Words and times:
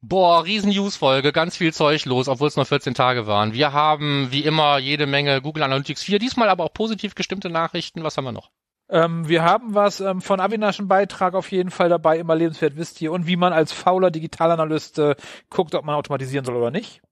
Boah, 0.00 0.44
riesen 0.44 0.70
News-Folge, 0.70 1.32
ganz 1.32 1.56
viel 1.56 1.72
Zeug 1.72 2.04
los, 2.04 2.28
obwohl 2.28 2.46
es 2.46 2.54
nur 2.54 2.64
14 2.64 2.94
Tage 2.94 3.26
waren. 3.26 3.52
Wir 3.52 3.72
haben 3.72 4.28
wie 4.30 4.44
immer 4.44 4.78
jede 4.78 5.06
Menge 5.06 5.42
Google 5.42 5.64
Analytics 5.64 6.04
4, 6.04 6.20
diesmal 6.20 6.48
aber 6.48 6.64
auch 6.64 6.72
positiv 6.72 7.16
gestimmte 7.16 7.50
Nachrichten. 7.50 8.04
Was 8.04 8.16
haben 8.16 8.24
wir 8.24 8.32
noch? 8.32 8.50
Ähm, 8.90 9.28
wir 9.28 9.42
haben 9.42 9.74
was 9.74 10.00
ähm, 10.00 10.20
von 10.20 10.40
Avinash 10.40 10.78
einen 10.78 10.88
Beitrag 10.88 11.34
auf 11.34 11.50
jeden 11.50 11.70
Fall 11.70 11.88
dabei, 11.88 12.18
immer 12.18 12.36
lebenswert 12.36 12.76
wisst 12.76 13.00
ihr, 13.00 13.10
und 13.10 13.26
wie 13.26 13.36
man 13.36 13.52
als 13.52 13.72
fauler 13.72 14.12
Digitalanalyst 14.12 14.98
äh, 15.00 15.16
guckt, 15.50 15.74
ob 15.74 15.84
man 15.84 15.96
automatisieren 15.96 16.44
soll 16.44 16.56
oder 16.56 16.70
nicht. 16.70 17.02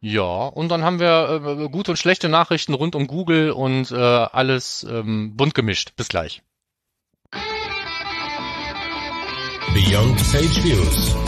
Ja, 0.00 0.46
und 0.46 0.70
dann 0.70 0.84
haben 0.84 1.00
wir 1.00 1.42
äh, 1.44 1.68
gute 1.68 1.90
und 1.90 1.96
schlechte 1.98 2.28
Nachrichten 2.28 2.72
rund 2.72 2.94
um 2.94 3.06
Google 3.06 3.50
und 3.50 3.90
äh, 3.90 3.96
alles 3.96 4.86
ähm, 4.88 5.36
bunt 5.36 5.54
gemischt. 5.54 5.94
Bis 5.96 6.08
gleich. 6.08 6.42
Beyond 9.74 10.16
Page 10.32 10.64
Views. 10.64 11.27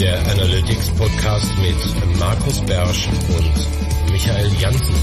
Der 0.00 0.18
Analytics 0.30 0.90
Podcast 0.96 1.52
mit 1.58 2.18
Markus 2.18 2.62
Bersch 2.62 3.06
und 3.06 4.10
Michael 4.10 4.50
Janssen. 4.58 4.94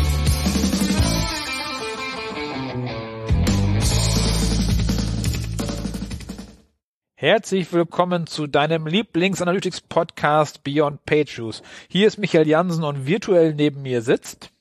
Herzlich 7.14 7.72
willkommen 7.72 8.26
zu 8.26 8.48
deinem 8.48 8.88
Lieblings-Analytics-Podcast 8.88 10.64
Beyond 10.64 11.06
PageViews. 11.06 11.62
Hier 11.88 12.08
ist 12.08 12.18
Michael 12.18 12.48
Jansen 12.48 12.84
und 12.84 13.06
virtuell 13.06 13.54
neben 13.54 13.84
mir 13.84 14.02
sitzt 14.02 14.52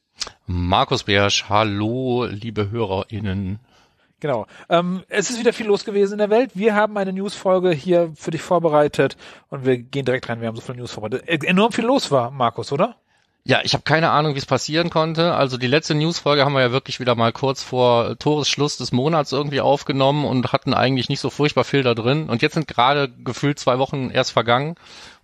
Markus 0.46 1.04
Bersch. 1.04 1.46
Hallo, 1.48 2.26
liebe 2.26 2.70
HörerInnen. 2.70 3.59
Genau. 4.20 4.47
Ähm, 4.70 5.02
es 5.09 5.29
ist 5.29 5.38
wieder 5.38 5.52
viel 5.52 5.66
los 5.66 5.84
gewesen 5.84 6.15
in 6.15 6.19
der 6.19 6.30
Welt. 6.30 6.52
Wir 6.55 6.74
haben 6.74 6.97
eine 6.97 7.12
News-Folge 7.12 7.70
hier 7.70 8.12
für 8.16 8.30
dich 8.30 8.41
vorbereitet 8.41 9.16
und 9.51 9.66
wir 9.66 9.77
gehen 9.77 10.07
direkt 10.07 10.29
rein. 10.29 10.41
Wir 10.41 10.48
haben 10.48 10.57
so 10.57 10.62
viele 10.62 10.79
News 10.79 10.93
vorbereitet. 10.93 11.29
Äh, 11.29 11.47
enorm 11.47 11.73
viel 11.73 11.85
los 11.85 12.10
war, 12.10 12.30
Markus, 12.30 12.73
oder? 12.73 12.96
Ja, 13.49 13.60
ich 13.63 13.74
habe 13.74 13.85
keine 13.85 14.10
Ahnung, 14.10 14.35
wie 14.35 14.38
es 14.38 14.46
passieren 14.46 14.90
konnte. 14.90 15.35
Also 15.35 15.57
die 15.57 15.68
letzte 15.68 15.95
Newsfolge 15.95 16.45
haben 16.45 16.55
wir 16.55 16.63
ja 16.63 16.73
wirklich 16.73 16.99
wieder 16.99 17.15
mal 17.15 17.30
kurz 17.30 17.63
vor 17.63 18.18
Toresschluss 18.18 18.77
des 18.77 18.90
Monats 18.90 19.30
irgendwie 19.30 19.60
aufgenommen 19.60 20.24
und 20.24 20.52
hatten 20.52 20.74
eigentlich 20.74 21.09
nicht 21.09 21.21
so 21.21 21.30
furchtbar 21.30 21.62
viel 21.62 21.85
da 21.85 21.95
drin. 21.95 22.29
Und 22.29 22.43
jetzt 22.43 22.55
sind 22.55 22.66
gerade 22.66 23.09
gefühlt 23.09 23.60
zwei 23.60 23.79
Wochen 23.79 24.10
erst 24.10 24.33
vergangen 24.33 24.74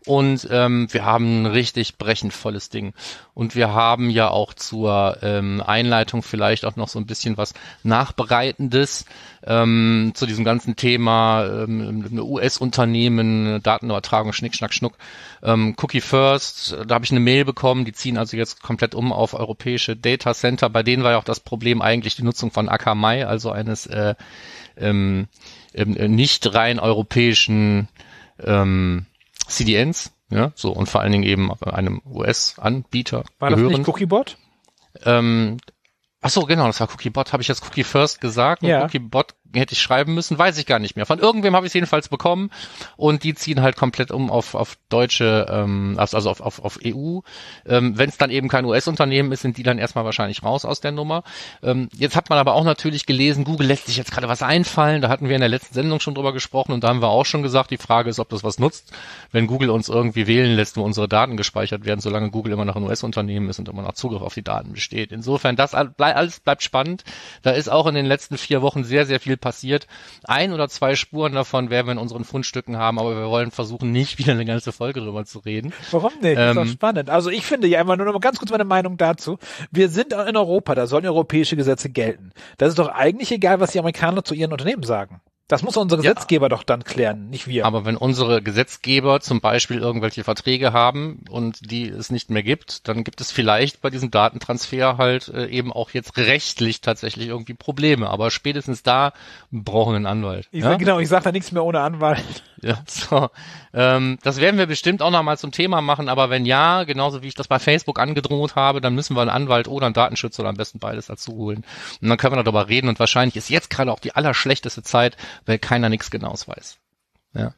und 0.05 0.49
ähm, 0.51 0.89
wir 0.91 1.05
haben 1.05 1.43
ein 1.43 1.47
richtig 1.47 1.97
brechend 1.97 2.33
volles 2.33 2.71
Ding. 2.71 2.93
Und 3.35 3.55
wir 3.55 3.73
haben 3.73 4.11
ja 4.11 4.29
auch 4.29 4.53
zur 4.53 5.19
ähm, 5.23 5.63
Einleitung 5.65 6.23
vielleicht 6.23 6.65
auch 6.65 6.75
noch 6.75 6.89
so 6.89 6.99
ein 6.99 7.07
bisschen 7.07 7.37
was 7.37 7.55
Nachbereitendes 7.85 9.05
ähm, 9.47 10.11
zu 10.15 10.27
diesem 10.27 10.45
ganzen 10.45 10.75
Thema 10.75 11.47
ähm, 11.47 12.05
US-Unternehmen, 12.19 13.63
Datenübertragung, 13.63 14.33
Schnick, 14.33 14.57
Schnack, 14.57 14.75
Schnuck. 14.75 14.95
Ähm, 15.43 15.77
Cookie 15.81 16.01
First, 16.01 16.77
da 16.87 16.97
habe 16.97 17.05
ich 17.05 17.13
eine 17.13 17.21
Mail 17.21 17.45
bekommen, 17.45 17.85
die 17.85 17.93
ziehen 17.93 18.19
also 18.19 18.37
jetzt 18.37 18.61
komplett 18.61 18.97
um 18.97 19.13
auf 19.13 19.35
europäische 19.35 19.97
Data 19.97 20.35
Center. 20.35 20.69
Bei 20.69 20.83
denen 20.83 21.05
war 21.05 21.13
ja 21.13 21.19
auch 21.19 21.25
das 21.25 21.41
Problem 21.41 21.81
eigentlich 21.81 22.17
die 22.17 22.25
Nutzung 22.25 22.51
von 22.51 22.69
Akamai, 22.69 23.25
also 23.25 23.53
eines 23.53 23.87
äh, 23.87 24.17
ähm, 24.77 25.29
äh, 25.75 26.09
nicht 26.09 26.55
rein 26.55 26.81
europäischen 26.81 27.89
ähm, 28.45 29.07
CDNs, 29.47 30.13
ja, 30.31 30.53
so 30.55 30.73
und 30.73 30.89
vor 30.89 31.01
allen 31.01 31.13
Dingen 31.13 31.25
eben 31.25 31.53
einem 31.63 32.01
US-Anbieter. 32.07 33.25
War 33.39 33.51
das 33.51 33.59
gehören. 33.59 33.79
nicht 33.79 33.89
Cookiebot? 33.89 34.37
Ähm, 35.05 35.59
Ach 36.25 36.31
so, 36.31 36.43
genau, 36.43 36.69
das 36.69 36.79
war 36.79 36.89
Cookiebot. 36.89 37.33
Habe 37.33 37.43
ich 37.43 37.49
jetzt 37.49 37.65
Cookie 37.67 37.83
First 37.83 38.21
gesagt? 38.21 38.63
Ja. 38.63 38.85
Cookiebot 38.85 39.35
hätte 39.55 39.75
ich 39.75 39.81
schreiben 39.81 40.15
müssen, 40.15 40.39
weiß 40.39 40.59
ich 40.59 40.67
gar 40.67 40.79
nicht 40.79 40.97
mehr. 40.97 41.07
Von 41.07 41.19
irgendwem 41.19 41.55
habe 41.57 41.67
ich 41.67 41.75
jedenfalls 41.75 42.09
bekommen 42.09 42.51
und 42.97 43.25
die 43.25 43.35
ziehen 43.35 43.63
halt 43.63 43.77
komplett 43.77 44.11
um 44.11 44.31
auf, 44.31 44.55
auf 44.55 44.77
deutsche, 44.89 45.47
ähm, 45.51 45.95
also 45.99 46.19
auf, 46.31 46.41
auf, 46.41 46.65
auf 46.65 46.79
EU. 46.85 47.21
Ähm, 47.67 47.99
Wenn 47.99 48.09
es 48.09 48.19
dann 48.19 48.31
eben 48.31 48.49
kein 48.49 48.65
US-Unternehmen 48.65 49.33
ist, 49.33 49.43
sind 49.43 49.57
die 49.57 49.63
dann 49.63 49.79
erstmal 49.79 50.05
wahrscheinlich 50.05 50.43
raus 50.43 50.65
aus 50.65 50.81
der 50.81 50.93
Nummer. 50.93 51.23
Ähm, 51.63 51.89
jetzt 51.95 52.17
hat 52.17 52.31
man 52.31 52.39
aber 52.39 52.55
auch 52.55 52.65
natürlich 52.65 53.07
gelesen, 53.07 53.45
Google 53.45 53.67
lässt 53.67 53.87
sich 53.87 53.97
jetzt 53.97 54.13
gerade 54.13 54.29
was 54.29 54.43
einfallen. 54.43 55.03
Da 55.03 55.09
hatten 55.09 55.29
wir 55.29 55.35
in 55.35 55.41
der 55.41 55.49
letzten 55.49 55.75
Sendung 55.75 56.01
schon 56.01 56.15
drüber 56.15 56.33
gesprochen 56.33 56.73
und 56.73 56.85
da 56.85 56.89
haben 56.89 57.03
wir 57.03 57.09
auch 57.09 57.27
schon 57.27 57.43
gesagt, 57.43 57.71
die 57.71 57.79
Frage 57.79 58.11
ist, 58.11 58.19
ob 58.19 58.29
das 58.29 58.45
was 58.45 58.59
nutzt, 58.59 58.93
wenn 59.31 59.47
Google 59.47 59.71
uns 59.71 59.89
irgendwie 59.89 60.27
wählen 60.27 60.55
lässt, 60.55 60.77
wo 60.77 60.83
unsere 60.83 61.09
Daten 61.09 61.37
gespeichert 61.37 61.85
werden, 61.85 62.01
solange 62.01 62.31
Google 62.31 62.53
immer 62.53 62.65
noch 62.65 62.77
ein 62.77 62.83
US-Unternehmen 62.85 63.49
ist 63.49 63.59
und 63.59 63.69
immer 63.69 63.83
noch 63.83 63.95
Zugriff 63.95 64.23
auf 64.23 64.35
die 64.35 64.43
Daten 64.43 64.73
besteht. 64.73 65.13
Insofern, 65.13 65.57
das 65.57 65.75
alles 65.75 66.41
bleibt 66.41 66.63
spannend. 66.63 67.05
Da 67.43 67.51
ist 67.51 67.69
auch 67.69 67.87
in 67.87 67.95
den 67.95 68.07
letzten 68.07 68.39
vier 68.39 68.63
Wochen 68.63 68.85
sehr, 68.85 69.07
sehr 69.07 69.21
viel 69.21 69.37
passiert. 69.43 69.87
Ein 70.25 70.55
oder 70.55 70.71
zwei 70.71 70.95
Spuren 70.95 71.35
davon 71.35 71.69
werden 71.69 71.87
wir 71.89 71.93
in 71.93 71.99
unseren 71.99 72.25
Fundstücken 72.25 72.79
haben, 72.79 72.99
aber 72.99 73.15
wir 73.15 73.29
wollen 73.29 73.51
versuchen, 73.51 73.93
nicht 73.93 74.19
wieder 74.19 74.33
eine 74.33 74.47
ganze 74.47 74.73
Folge 74.73 75.01
drüber 75.01 75.27
zu 75.27 75.41
reden. 75.41 75.75
Warum 75.91 76.13
nicht? 76.23 76.39
Ähm, 76.39 76.49
ist 76.49 76.57
doch 76.57 76.63
ähm, 76.63 76.69
spannend. 76.69 77.11
Also 77.11 77.29
ich 77.29 77.45
finde 77.45 77.69
ja 77.69 77.81
einfach 77.81 77.97
nur 77.99 78.07
noch 78.07 78.15
mal 78.15 78.21
ganz 78.21 78.39
kurz 78.39 78.51
meine 78.51 78.65
Meinung 78.65 78.97
dazu. 78.97 79.39
Wir 79.71 79.91
sind 79.91 80.15
in 80.15 80.37
Europa, 80.37 80.75
da 80.75 80.87
sollen 80.87 81.05
europäische 81.05 81.57
Gesetze 81.57 81.91
gelten. 81.91 82.31
Das 82.57 82.71
ist 82.71 82.79
doch 82.79 82.89
eigentlich 82.89 83.31
egal, 83.31 83.61
was 83.61 83.73
die 83.73 83.79
Amerikaner 83.79 84.25
zu 84.25 84.35
ihren 84.35 84.53
Unternehmen 84.53 84.85
sagen. 84.85 85.21
Das 85.49 85.63
muss 85.63 85.77
unser 85.77 85.99
Gesetzgeber 85.99 86.47
ja. 86.47 86.49
doch 86.49 86.63
dann 86.63 86.85
klären, 86.85 87.29
nicht 87.29 87.47
wir. 87.47 87.67
Aber 87.67 87.85
wenn 87.85 87.97
unsere 87.97 88.43
Gesetzgeber 88.43 89.21
zum 89.21 89.41
Beispiel 89.41 89.79
irgendwelche 89.79 90.25
Verträge 90.25 90.73
haben 90.73 91.25
und 91.29 91.71
die 91.71 91.89
es 91.89 92.11
nicht 92.11 92.31
mehr 92.31 92.43
gibt, 92.43 92.89
dann 92.89 93.05
gibt 93.05 93.21
es 93.21 93.33
vielleicht 93.33 93.83
bei 93.83 93.91
diesem 93.91 94.11
Datentransfer 94.11 94.97
halt 94.97 95.29
äh, 95.29 95.47
eben 95.47 95.73
auch 95.73 95.91
jetzt 95.91 96.17
rechtlich 96.17 96.81
tatsächlich 96.81 97.29
irgendwie 97.29 97.55
Probleme. 97.55 98.09
Aber 98.09 98.31
spätestens 98.31 98.83
da 98.83 99.13
brauchen 99.51 99.93
wir 99.93 99.97
einen 99.97 100.07
Anwalt. 100.07 100.49
Ich 100.53 100.63
ja? 100.63 100.71
sag, 100.71 100.79
genau, 100.79 101.01
ich 101.01 101.09
sage 101.09 101.25
da 101.25 101.33
nichts 101.33 101.53
mehr 101.53 101.65
ohne 101.65 101.81
Anwalt. 101.81 102.43
Ja, 102.65 102.79
so. 102.87 103.29
Ähm, 103.75 104.19
das 104.23 104.41
werden 104.41 104.57
wir 104.57 104.67
bestimmt 104.67 105.03
auch 105.03 105.11
nochmal 105.11 105.37
zum 105.37 105.51
Thema 105.51 105.81
machen, 105.81 106.09
aber 106.09 106.31
wenn 106.31 106.47
ja, 106.47 106.85
genauso 106.85 107.23
wie 107.23 107.27
ich 107.27 107.35
das 107.35 107.49
bei 107.49 107.59
Facebook 107.59 107.99
angedroht 107.99 108.55
habe, 108.55 108.81
dann 108.81 108.95
müssen 108.95 109.17
wir 109.17 109.23
einen 109.23 109.31
Anwalt 109.31 109.67
oder 109.67 109.87
einen 109.87 109.95
Datenschützer 109.95 110.43
oder 110.43 110.51
am 110.51 110.57
besten 110.57 110.79
beides 110.79 111.07
dazu 111.07 111.33
holen. 111.33 111.65
Und 112.01 112.09
dann 112.09 112.19
können 112.19 112.37
wir 112.37 112.43
darüber 112.43 112.69
reden 112.69 112.89
und 112.89 113.01
wahrscheinlich 113.01 113.37
ist 113.37 113.51
jetzt 113.51 113.69
gerade 113.69 113.91
auch 113.91 113.99
die 113.99 114.15
allerschlechteste 114.15 114.83
Zeit, 114.85 115.17
weil 115.45 115.59
keiner 115.59 115.89
nichts 115.89 116.11
Genaues 116.11 116.47
weiß. 116.47 116.79
Ja. 117.35 117.55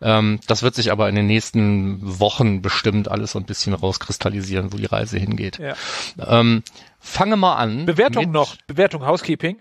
Ähm, 0.00 0.40
das 0.46 0.62
wird 0.62 0.74
sich 0.74 0.92
aber 0.92 1.08
in 1.08 1.14
den 1.14 1.26
nächsten 1.26 1.98
Wochen 2.20 2.62
bestimmt 2.62 3.08
alles 3.08 3.32
so 3.32 3.38
ein 3.38 3.44
bisschen 3.44 3.74
rauskristallisieren, 3.74 4.72
wo 4.72 4.76
die 4.76 4.86
Reise 4.86 5.18
hingeht. 5.18 5.58
Ja. 5.58 5.74
Ähm, 6.18 6.62
fange 7.00 7.36
mal 7.36 7.56
an. 7.56 7.84
Bewertung 7.84 8.30
noch, 8.30 8.56
Bewertung 8.66 9.04
Housekeeping. 9.04 9.60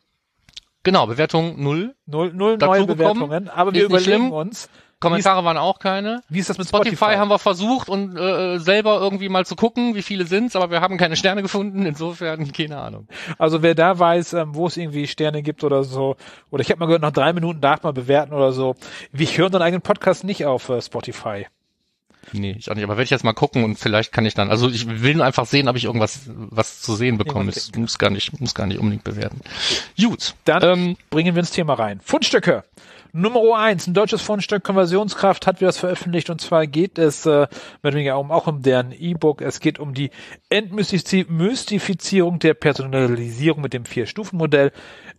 Genau, 0.88 1.06
Bewertung 1.06 1.62
null. 1.62 1.96
Null, 2.06 2.32
null 2.34 2.58
neue 2.58 2.86
Bewertungen, 2.86 3.50
aber 3.50 3.74
wir 3.74 3.84
überlegen 3.84 4.32
uns, 4.32 4.70
Kommentare 5.02 5.44
waren 5.44 5.58
auch 5.58 5.80
keine. 5.80 6.24
Wie 6.30 6.40
ist 6.40 6.50
das 6.50 6.58
mit 6.58 6.70
Spotify? 6.70 6.96
Spotify 6.96 7.18
haben 7.18 7.30
wir 7.30 7.40
versucht 7.40 7.90
und 7.90 8.16
äh, 8.16 8.58
selber 8.58 8.98
irgendwie 9.02 9.28
mal 9.28 9.46
zu 9.46 9.58
gucken, 9.58 9.96
wie 9.96 10.02
viele 10.02 10.26
sind's, 10.26 10.56
aber 10.56 10.72
wir 10.72 10.80
haben 10.80 10.98
keine 10.98 11.18
Sterne 11.18 11.42
gefunden. 11.42 11.86
Insofern 11.86 12.54
keine 12.54 12.78
Ahnung. 12.78 13.10
Also 13.38 13.62
wer 13.62 13.76
da 13.76 14.00
weiß, 14.00 14.32
ähm, 14.32 14.56
wo 14.56 14.68
es 14.68 14.78
irgendwie 14.78 15.08
Sterne 15.08 15.44
gibt 15.44 15.66
oder 15.66 15.84
so, 15.84 16.16
oder 16.52 16.62
ich 16.62 16.72
habe 16.72 16.80
mal 16.80 16.86
gehört, 16.86 17.02
nach 17.02 17.12
drei 17.12 17.34
Minuten 17.34 17.60
darf 17.60 17.84
man 17.84 17.94
bewerten 17.94 18.34
oder 18.34 18.54
so. 18.54 18.76
Wir 19.12 19.28
hören 19.28 19.48
unseren 19.48 19.64
eigenen 19.64 19.82
Podcast 19.82 20.24
nicht 20.24 20.46
auf 20.46 20.70
äh, 20.70 20.82
Spotify. 20.82 21.48
Nee, 22.34 22.56
ich 22.58 22.70
auch 22.70 22.76
nicht. 22.76 22.84
Aber 22.84 22.94
werde 22.94 23.04
ich 23.04 23.10
jetzt 23.10 23.24
mal 23.24 23.34
gucken 23.34 23.64
und 23.64 23.78
vielleicht 23.78 24.12
kann 24.12 24.26
ich 24.26 24.34
dann. 24.34 24.50
Also 24.50 24.70
ich 24.70 25.02
will 25.02 25.16
nur 25.16 25.26
einfach 25.26 25.46
sehen, 25.46 25.68
ob 25.68 25.76
ich 25.76 25.86
irgendwas 25.86 26.22
was 26.28 26.82
zu 26.82 26.96
sehen 26.96 27.18
bekomme. 27.18 27.52
Ich 27.56 27.76
muss 27.76 27.98
gar 27.98 28.10
nicht, 28.10 28.40
muss 28.40 28.54
gar 28.54 28.68
nicht 28.68 28.80
unbedingt 28.80 29.04
bewerten. 29.04 29.42
Gut, 30.00 30.36
dann 30.46 30.64
ähm, 30.64 30.98
bringen 31.10 31.36
wir 31.36 31.40
ins 31.40 31.52
Thema 31.52 31.74
rein. 31.74 32.00
Fundstücke. 32.04 32.64
Nummer 33.14 33.58
eins, 33.58 33.88
ein 33.88 33.94
deutsches 33.94 34.22
Fundstück 34.22 34.64
Konversionskraft 34.64 35.48
hat 35.48 35.62
wir 35.62 35.68
das 35.68 35.78
veröffentlicht 35.78 36.30
und 36.30 36.42
zwar 36.42 36.68
geht 36.68 37.00
es 37.00 37.26
äh, 37.26 37.48
mit 37.82 37.94
weniger 37.94 38.20
um, 38.20 38.32
auch 38.32 38.48
um 38.48 38.62
deren 38.62 38.92
E-Book. 38.92 39.42
Es 39.42 39.60
geht 39.60 39.80
um 39.80 39.94
die 39.94 40.12
Entmystifizierung 40.50 42.40
der 42.40 42.54
Personalisierung 42.54 43.62
mit 43.62 43.74
dem 43.74 43.86
Vier-Stufen-Modell. 43.86 44.72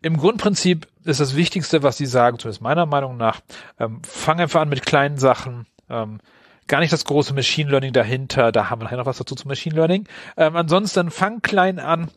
Im 0.02 0.19
Grundprinzip 0.19 0.86
ist 1.04 1.19
das 1.19 1.34
Wichtigste, 1.34 1.82
was 1.82 1.96
sie 1.96 2.06
sagen, 2.06 2.38
zumindest 2.38 2.62
meiner 2.62 2.86
Meinung 2.86 3.16
nach, 3.16 3.40
ähm, 3.80 4.00
fang 4.06 4.38
einfach 4.38 4.60
an 4.60 4.69
mit 4.69 4.86
kleinen 4.86 5.16
Sachen. 5.16 5.66
Ähm, 5.90 6.20
gar 6.69 6.81
nicht 6.81 6.93
das 6.93 7.05
große 7.05 7.35
Machine 7.35 7.70
Learning 7.70 7.93
dahinter. 7.93 8.53
Da 8.53 8.70
haben 8.70 8.82
wir 8.82 8.97
noch 8.97 9.06
was 9.06 9.19
dazu 9.19 9.35
zu 9.35 9.49
Machine 9.49 9.75
Learning. 9.75 10.06
Ähm, 10.37 10.55
ansonsten 10.56 11.11
fang 11.11 11.43
klein 11.43 11.79
an 11.79 12.11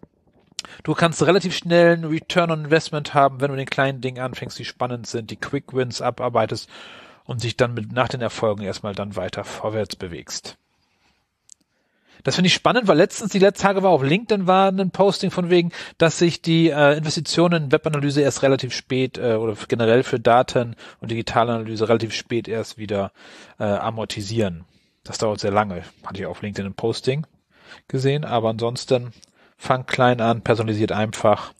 Du 0.83 0.93
kannst 0.93 1.25
relativ 1.25 1.55
schnell 1.55 1.93
einen 1.93 2.05
Return 2.05 2.51
on 2.51 2.65
Investment 2.65 3.13
haben, 3.13 3.41
wenn 3.41 3.51
du 3.51 3.57
den 3.57 3.65
kleinen 3.65 4.01
Dingen 4.01 4.21
anfängst, 4.21 4.57
die 4.59 4.65
spannend 4.65 5.07
sind, 5.07 5.31
die 5.31 5.35
Quick 5.37 5.73
Wins 5.73 6.01
abarbeitest 6.01 6.69
und 7.25 7.43
dich 7.43 7.57
dann 7.57 7.73
mit, 7.73 7.91
nach 7.91 8.09
den 8.09 8.21
Erfolgen 8.21 8.63
erstmal 8.63 8.95
dann 8.95 9.15
weiter 9.15 9.43
vorwärts 9.43 9.95
bewegst. 9.95 10.57
Das 12.23 12.35
finde 12.35 12.47
ich 12.47 12.53
spannend, 12.53 12.87
weil 12.87 12.97
letztens, 12.97 13.31
die 13.31 13.39
letzten 13.39 13.63
Tage 13.63 13.83
war 13.83 13.91
auf 13.91 14.03
LinkedIn 14.03 14.47
war 14.47 14.69
ein 14.71 14.91
Posting 14.91 15.31
von 15.31 15.49
wegen, 15.49 15.71
dass 15.97 16.19
sich 16.19 16.41
die 16.41 16.69
äh, 16.69 16.97
Investitionen 16.97 17.63
in 17.63 17.71
Webanalyse 17.71 18.21
erst 18.21 18.43
relativ 18.43 18.73
spät 18.73 19.17
äh, 19.17 19.35
oder 19.35 19.55
generell 19.67 20.03
für 20.03 20.19
Daten 20.19 20.75
und 20.99 21.11
Digitalanalyse 21.11 21.89
relativ 21.89 22.13
spät 22.13 22.47
erst 22.47 22.77
wieder 22.77 23.11
äh, 23.59 23.63
amortisieren. 23.63 24.65
Das 25.03 25.17
dauert 25.17 25.39
sehr 25.39 25.51
lange. 25.51 25.83
Hatte 26.05 26.21
ich 26.21 26.25
auf 26.27 26.41
LinkedIn 26.41 26.71
ein 26.71 26.75
Posting 26.75 27.25
gesehen, 27.87 28.25
aber 28.25 28.49
ansonsten 28.49 29.13
Fang 29.57 29.85
klein 29.85 30.21
an, 30.21 30.41
personalisiert 30.41 30.91
einfach. 30.91 31.53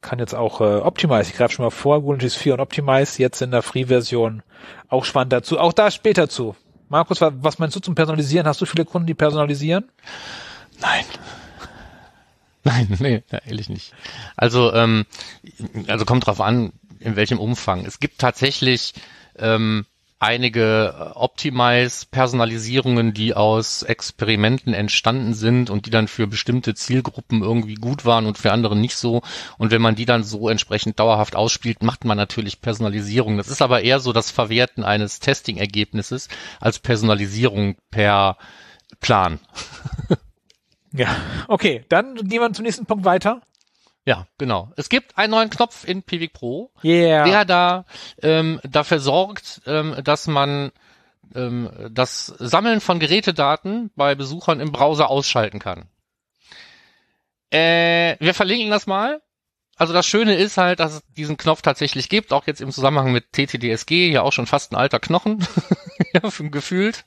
kann 0.00 0.18
jetzt 0.18 0.34
auch 0.34 0.62
äh, 0.62 0.78
Optimize, 0.78 1.30
ich 1.30 1.36
greife 1.36 1.52
schon 1.52 1.66
mal 1.66 1.70
vor, 1.70 2.00
Google 2.00 2.14
Analytics 2.14 2.36
4 2.36 2.54
und 2.54 2.60
Optimize, 2.60 3.20
jetzt 3.20 3.42
in 3.42 3.50
der 3.50 3.60
Free-Version 3.60 4.42
auch 4.88 5.04
spannend 5.04 5.34
dazu. 5.34 5.58
Auch 5.58 5.74
da 5.74 5.90
später 5.90 6.30
zu. 6.30 6.56
Markus, 6.90 7.20
was 7.20 7.60
meinst 7.60 7.76
du 7.76 7.80
zum 7.80 7.94
Personalisieren? 7.94 8.48
Hast 8.48 8.60
du 8.60 8.66
viele 8.66 8.84
Kunden, 8.84 9.06
die 9.06 9.14
personalisieren? 9.14 9.88
Nein. 10.80 11.04
Nein, 12.64 12.88
nee, 12.98 13.22
ehrlich 13.46 13.68
nicht. 13.68 13.94
Also, 14.36 14.74
ähm, 14.74 15.06
also 15.86 16.04
kommt 16.04 16.26
drauf 16.26 16.40
an, 16.40 16.72
in 16.98 17.14
welchem 17.14 17.38
Umfang. 17.38 17.86
Es 17.86 18.00
gibt 18.00 18.18
tatsächlich 18.18 18.92
ähm, 19.38 19.86
einige 20.20 20.94
äh, 20.96 21.18
Optimize-Personalisierungen, 21.18 23.12
die 23.12 23.34
aus 23.34 23.82
Experimenten 23.82 24.74
entstanden 24.74 25.34
sind 25.34 25.70
und 25.70 25.86
die 25.86 25.90
dann 25.90 26.06
für 26.06 26.26
bestimmte 26.28 26.74
Zielgruppen 26.74 27.42
irgendwie 27.42 27.74
gut 27.74 28.04
waren 28.04 28.26
und 28.26 28.38
für 28.38 28.52
andere 28.52 28.76
nicht 28.76 28.96
so. 28.96 29.22
Und 29.58 29.72
wenn 29.72 29.82
man 29.82 29.96
die 29.96 30.04
dann 30.04 30.22
so 30.22 30.48
entsprechend 30.48 31.00
dauerhaft 31.00 31.34
ausspielt, 31.34 31.82
macht 31.82 32.04
man 32.04 32.18
natürlich 32.18 32.60
Personalisierung. 32.60 33.38
Das 33.38 33.48
ist 33.48 33.62
aber 33.62 33.82
eher 33.82 33.98
so 33.98 34.12
das 34.12 34.30
Verwerten 34.30 34.84
eines 34.84 35.18
Testing-Ergebnisses 35.20 36.28
als 36.60 36.78
Personalisierung 36.78 37.76
per 37.90 38.36
Plan. 39.00 39.40
ja, 40.92 41.08
okay, 41.48 41.84
dann 41.88 42.14
gehen 42.14 42.40
wir 42.40 42.52
zum 42.52 42.64
nächsten 42.64 42.84
Punkt 42.84 43.06
weiter. 43.06 43.40
Ja, 44.06 44.26
genau. 44.38 44.72
Es 44.76 44.88
gibt 44.88 45.18
einen 45.18 45.32
neuen 45.32 45.50
Knopf 45.50 45.84
in 45.86 46.02
Pivik 46.02 46.32
Pro, 46.32 46.70
yeah. 46.82 47.24
der 47.24 47.44
da 47.44 47.84
ähm, 48.22 48.60
dafür 48.64 48.98
sorgt, 48.98 49.60
ähm, 49.66 49.96
dass 50.02 50.26
man 50.26 50.72
ähm, 51.34 51.70
das 51.90 52.26
Sammeln 52.26 52.80
von 52.80 52.98
Gerätedaten 52.98 53.90
bei 53.96 54.14
Besuchern 54.14 54.60
im 54.60 54.72
Browser 54.72 55.10
ausschalten 55.10 55.58
kann. 55.58 55.88
Äh, 57.50 58.16
wir 58.20 58.34
verlinken 58.34 58.70
das 58.70 58.86
mal. 58.86 59.20
Also 59.80 59.94
das 59.94 60.06
Schöne 60.06 60.34
ist 60.34 60.58
halt, 60.58 60.78
dass 60.78 60.92
es 60.92 61.02
diesen 61.16 61.38
Knopf 61.38 61.62
tatsächlich 61.62 62.10
gibt, 62.10 62.34
auch 62.34 62.46
jetzt 62.46 62.60
im 62.60 62.70
Zusammenhang 62.70 63.12
mit 63.12 63.32
TTDSG, 63.32 64.10
ja 64.10 64.20
auch 64.20 64.32
schon 64.34 64.44
fast 64.44 64.72
ein 64.72 64.76
alter 64.76 65.00
Knochen, 65.00 65.38
gefühlt. 66.50 67.02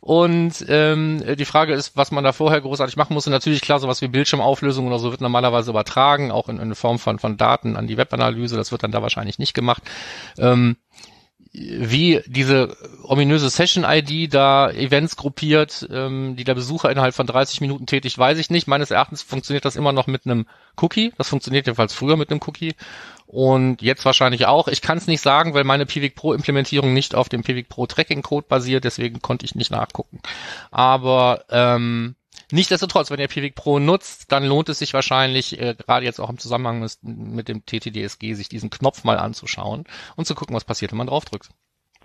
Und 0.00 0.64
ähm, 0.68 1.22
die 1.36 1.44
Frage 1.44 1.74
ist, 1.74 1.94
was 1.94 2.10
man 2.10 2.24
da 2.24 2.32
vorher 2.32 2.62
großartig 2.62 2.96
machen 2.96 3.12
muss. 3.12 3.26
Und 3.26 3.34
natürlich 3.34 3.60
klar, 3.60 3.78
sowas 3.78 4.00
wie 4.00 4.08
Bildschirmauflösung 4.08 4.86
oder 4.86 4.98
so 4.98 5.10
wird 5.10 5.20
normalerweise 5.20 5.70
übertragen, 5.70 6.30
auch 6.30 6.48
in, 6.48 6.58
in 6.58 6.74
Form 6.74 6.98
von, 6.98 7.18
von 7.18 7.36
Daten 7.36 7.76
an 7.76 7.86
die 7.86 7.98
Webanalyse. 7.98 8.56
Das 8.56 8.72
wird 8.72 8.82
dann 8.82 8.92
da 8.92 9.02
wahrscheinlich 9.02 9.38
nicht 9.38 9.52
gemacht. 9.52 9.82
Ähm, 10.38 10.78
wie 11.54 12.22
diese 12.26 12.76
ominöse 13.02 13.50
Session-ID 13.50 14.32
da 14.32 14.70
Events 14.70 15.16
gruppiert, 15.16 15.86
ähm, 15.92 16.34
die 16.34 16.44
der 16.44 16.54
Besucher 16.54 16.90
innerhalb 16.90 17.14
von 17.14 17.26
30 17.26 17.60
Minuten 17.60 17.84
tätigt, 17.84 18.16
weiß 18.16 18.38
ich 18.38 18.48
nicht. 18.48 18.66
Meines 18.66 18.90
Erachtens 18.90 19.22
funktioniert 19.22 19.66
das 19.66 19.76
immer 19.76 19.92
noch 19.92 20.06
mit 20.06 20.24
einem 20.24 20.46
Cookie. 20.80 21.12
Das 21.18 21.28
funktioniert 21.28 21.66
jedenfalls 21.66 21.92
früher 21.92 22.16
mit 22.16 22.30
einem 22.30 22.40
Cookie 22.46 22.74
und 23.26 23.82
jetzt 23.82 24.04
wahrscheinlich 24.06 24.46
auch. 24.46 24.66
Ich 24.68 24.80
kann 24.80 24.96
es 24.96 25.06
nicht 25.06 25.20
sagen, 25.20 25.52
weil 25.52 25.64
meine 25.64 25.84
Pivik 25.84 26.14
Pro 26.14 26.32
Implementierung 26.32 26.94
nicht 26.94 27.14
auf 27.14 27.28
dem 27.28 27.42
Pivik 27.42 27.68
Pro 27.68 27.86
Tracking 27.86 28.22
Code 28.22 28.46
basiert, 28.48 28.84
deswegen 28.84 29.20
konnte 29.20 29.44
ich 29.44 29.54
nicht 29.54 29.70
nachgucken. 29.70 30.20
Aber 30.70 31.44
ähm, 31.50 32.14
Nichtsdestotrotz, 32.52 33.10
wenn 33.10 33.18
ihr 33.18 33.28
Pivik 33.28 33.54
Pro 33.54 33.78
nutzt, 33.78 34.30
dann 34.30 34.44
lohnt 34.44 34.68
es 34.68 34.78
sich 34.78 34.92
wahrscheinlich, 34.94 35.58
äh, 35.58 35.74
gerade 35.74 36.04
jetzt 36.04 36.20
auch 36.20 36.30
im 36.30 36.38
Zusammenhang 36.38 36.80
mit, 36.80 36.98
mit 37.02 37.48
dem 37.48 37.64
TTDSG, 37.64 38.34
sich 38.34 38.48
diesen 38.48 38.70
Knopf 38.70 39.04
mal 39.04 39.18
anzuschauen 39.18 39.84
und 40.16 40.26
zu 40.26 40.34
gucken, 40.34 40.54
was 40.54 40.64
passiert, 40.64 40.92
wenn 40.92 40.98
man 40.98 41.06
draufdrückt. 41.06 41.48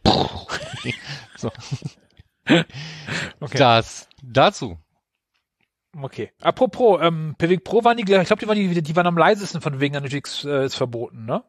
so. 1.35 1.51
Okay. 2.45 2.63
Das 3.57 4.07
dazu. 4.23 4.77
Okay. 6.01 6.31
Apropos, 6.41 6.99
ähm, 7.01 7.35
Pivik 7.37 7.63
Pro 7.63 7.83
waren 7.83 7.97
die, 7.97 8.03
ich 8.03 8.27
glaube, 8.27 8.37
die 8.37 8.47
waren 8.47 8.55
die, 8.57 8.81
die 8.81 8.95
waren 8.95 9.07
am 9.07 9.17
leisesten 9.17 9.61
von 9.61 9.79
wegen 9.79 9.97
Analytics 9.97 10.45
äh, 10.45 10.65
ist 10.65 10.75
verboten, 10.75 11.25
ne? 11.25 11.43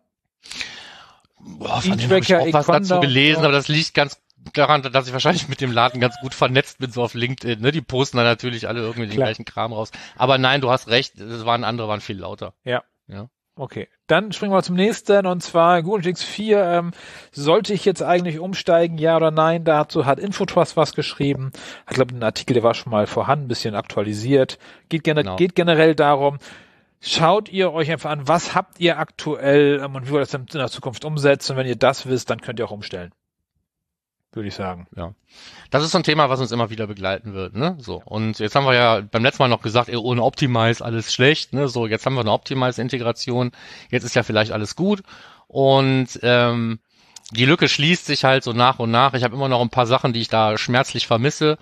Boah, 1.38 1.80
von 1.80 1.98
dem 1.98 2.10
hab 2.10 2.18
ich 2.18 2.34
auch 2.34 2.52
was 2.52 2.66
dazu 2.66 3.00
gelesen, 3.00 3.44
aber 3.44 3.52
das 3.52 3.68
liegt 3.68 3.94
ganz 3.94 4.20
daran, 4.52 4.82
dass 4.82 5.06
ich 5.06 5.12
wahrscheinlich 5.12 5.48
mit 5.48 5.60
dem 5.60 5.72
Laden 5.72 6.00
ganz 6.00 6.16
gut 6.20 6.34
vernetzt 6.34 6.78
bin, 6.78 6.90
so 6.90 7.02
auf 7.02 7.14
LinkedIn. 7.14 7.60
Ne? 7.60 7.72
Die 7.72 7.80
posten 7.80 8.16
dann 8.16 8.26
natürlich 8.26 8.68
alle 8.68 8.80
irgendwie 8.80 9.06
den 9.06 9.10
Klar. 9.10 9.26
gleichen 9.26 9.44
Kram 9.44 9.72
raus. 9.72 9.90
Aber 10.16 10.38
nein, 10.38 10.60
du 10.60 10.70
hast 10.70 10.88
recht, 10.88 11.18
es 11.18 11.44
waren 11.44 11.64
andere, 11.64 11.88
waren 11.88 12.00
viel 12.00 12.18
lauter. 12.18 12.54
Ja. 12.64 12.82
Ja. 13.06 13.28
Okay, 13.58 13.88
dann 14.06 14.30
springen 14.30 14.52
wir 14.52 14.62
zum 14.62 14.76
nächsten 14.76 15.26
und 15.26 15.42
zwar 15.42 15.82
Google 15.82 15.98
Analytics 15.98 16.22
4. 16.22 16.64
Ähm, 16.64 16.90
sollte 17.32 17.74
ich 17.74 17.84
jetzt 17.84 18.04
eigentlich 18.04 18.38
umsteigen, 18.38 18.98
ja 18.98 19.16
oder 19.16 19.32
nein? 19.32 19.64
Dazu 19.64 20.06
hat 20.06 20.20
Infotrust 20.20 20.76
was 20.76 20.94
geschrieben. 20.94 21.50
Ich 21.88 21.96
glaube, 21.96 22.14
ein 22.14 22.22
Artikel, 22.22 22.54
der 22.54 22.62
war 22.62 22.74
schon 22.74 22.92
mal 22.92 23.08
vorhanden, 23.08 23.46
ein 23.46 23.48
bisschen 23.48 23.74
aktualisiert. 23.74 24.58
Geht, 24.88 25.02
gener 25.02 25.24
genau. 25.24 25.36
geht 25.36 25.56
generell 25.56 25.96
darum, 25.96 26.38
schaut 27.00 27.48
ihr 27.48 27.72
euch 27.72 27.90
einfach 27.90 28.10
an, 28.10 28.28
was 28.28 28.54
habt 28.54 28.78
ihr 28.78 28.98
aktuell 29.00 29.80
ähm, 29.82 29.96
und 29.96 30.06
wie 30.06 30.12
wollt 30.12 30.22
ihr 30.32 30.38
das 30.38 30.54
in 30.54 30.60
der 30.60 30.68
Zukunft 30.68 31.04
umsetzen. 31.04 31.52
Und 31.52 31.58
wenn 31.58 31.66
ihr 31.66 31.76
das 31.76 32.06
wisst, 32.06 32.30
dann 32.30 32.40
könnt 32.40 32.60
ihr 32.60 32.64
auch 32.64 32.70
umstellen 32.70 33.10
würde 34.32 34.48
ich 34.48 34.54
sagen. 34.54 34.86
Ja. 34.96 35.14
Das 35.70 35.82
ist 35.82 35.92
so 35.92 35.98
ein 35.98 36.04
Thema, 36.04 36.28
was 36.30 36.40
uns 36.40 36.52
immer 36.52 36.70
wieder 36.70 36.86
begleiten 36.86 37.34
wird, 37.34 37.54
ne? 37.54 37.76
So. 37.80 38.02
Und 38.04 38.38
jetzt 38.38 38.54
haben 38.54 38.66
wir 38.66 38.74
ja 38.74 39.00
beim 39.00 39.22
letzten 39.22 39.42
Mal 39.42 39.48
noch 39.48 39.62
gesagt, 39.62 39.88
ey, 39.88 39.96
ohne 39.96 40.22
Optimize 40.22 40.84
alles 40.84 41.12
schlecht, 41.12 41.52
ne? 41.52 41.68
So, 41.68 41.86
jetzt 41.86 42.04
haben 42.06 42.14
wir 42.14 42.20
eine 42.20 42.32
Optimize-Integration, 42.32 43.52
jetzt 43.90 44.04
ist 44.04 44.14
ja 44.14 44.22
vielleicht 44.22 44.52
alles 44.52 44.76
gut. 44.76 45.02
Und 45.46 46.20
ähm, 46.22 46.78
die 47.30 47.44
Lücke 47.44 47.68
schließt 47.68 48.06
sich 48.06 48.24
halt 48.24 48.42
so 48.44 48.52
nach 48.52 48.78
und 48.78 48.90
nach. 48.90 49.14
Ich 49.14 49.24
habe 49.24 49.34
immer 49.34 49.48
noch 49.48 49.60
ein 49.60 49.70
paar 49.70 49.86
Sachen, 49.86 50.12
die 50.12 50.20
ich 50.20 50.28
da 50.28 50.56
schmerzlich 50.56 51.06
vermisse. 51.06 51.58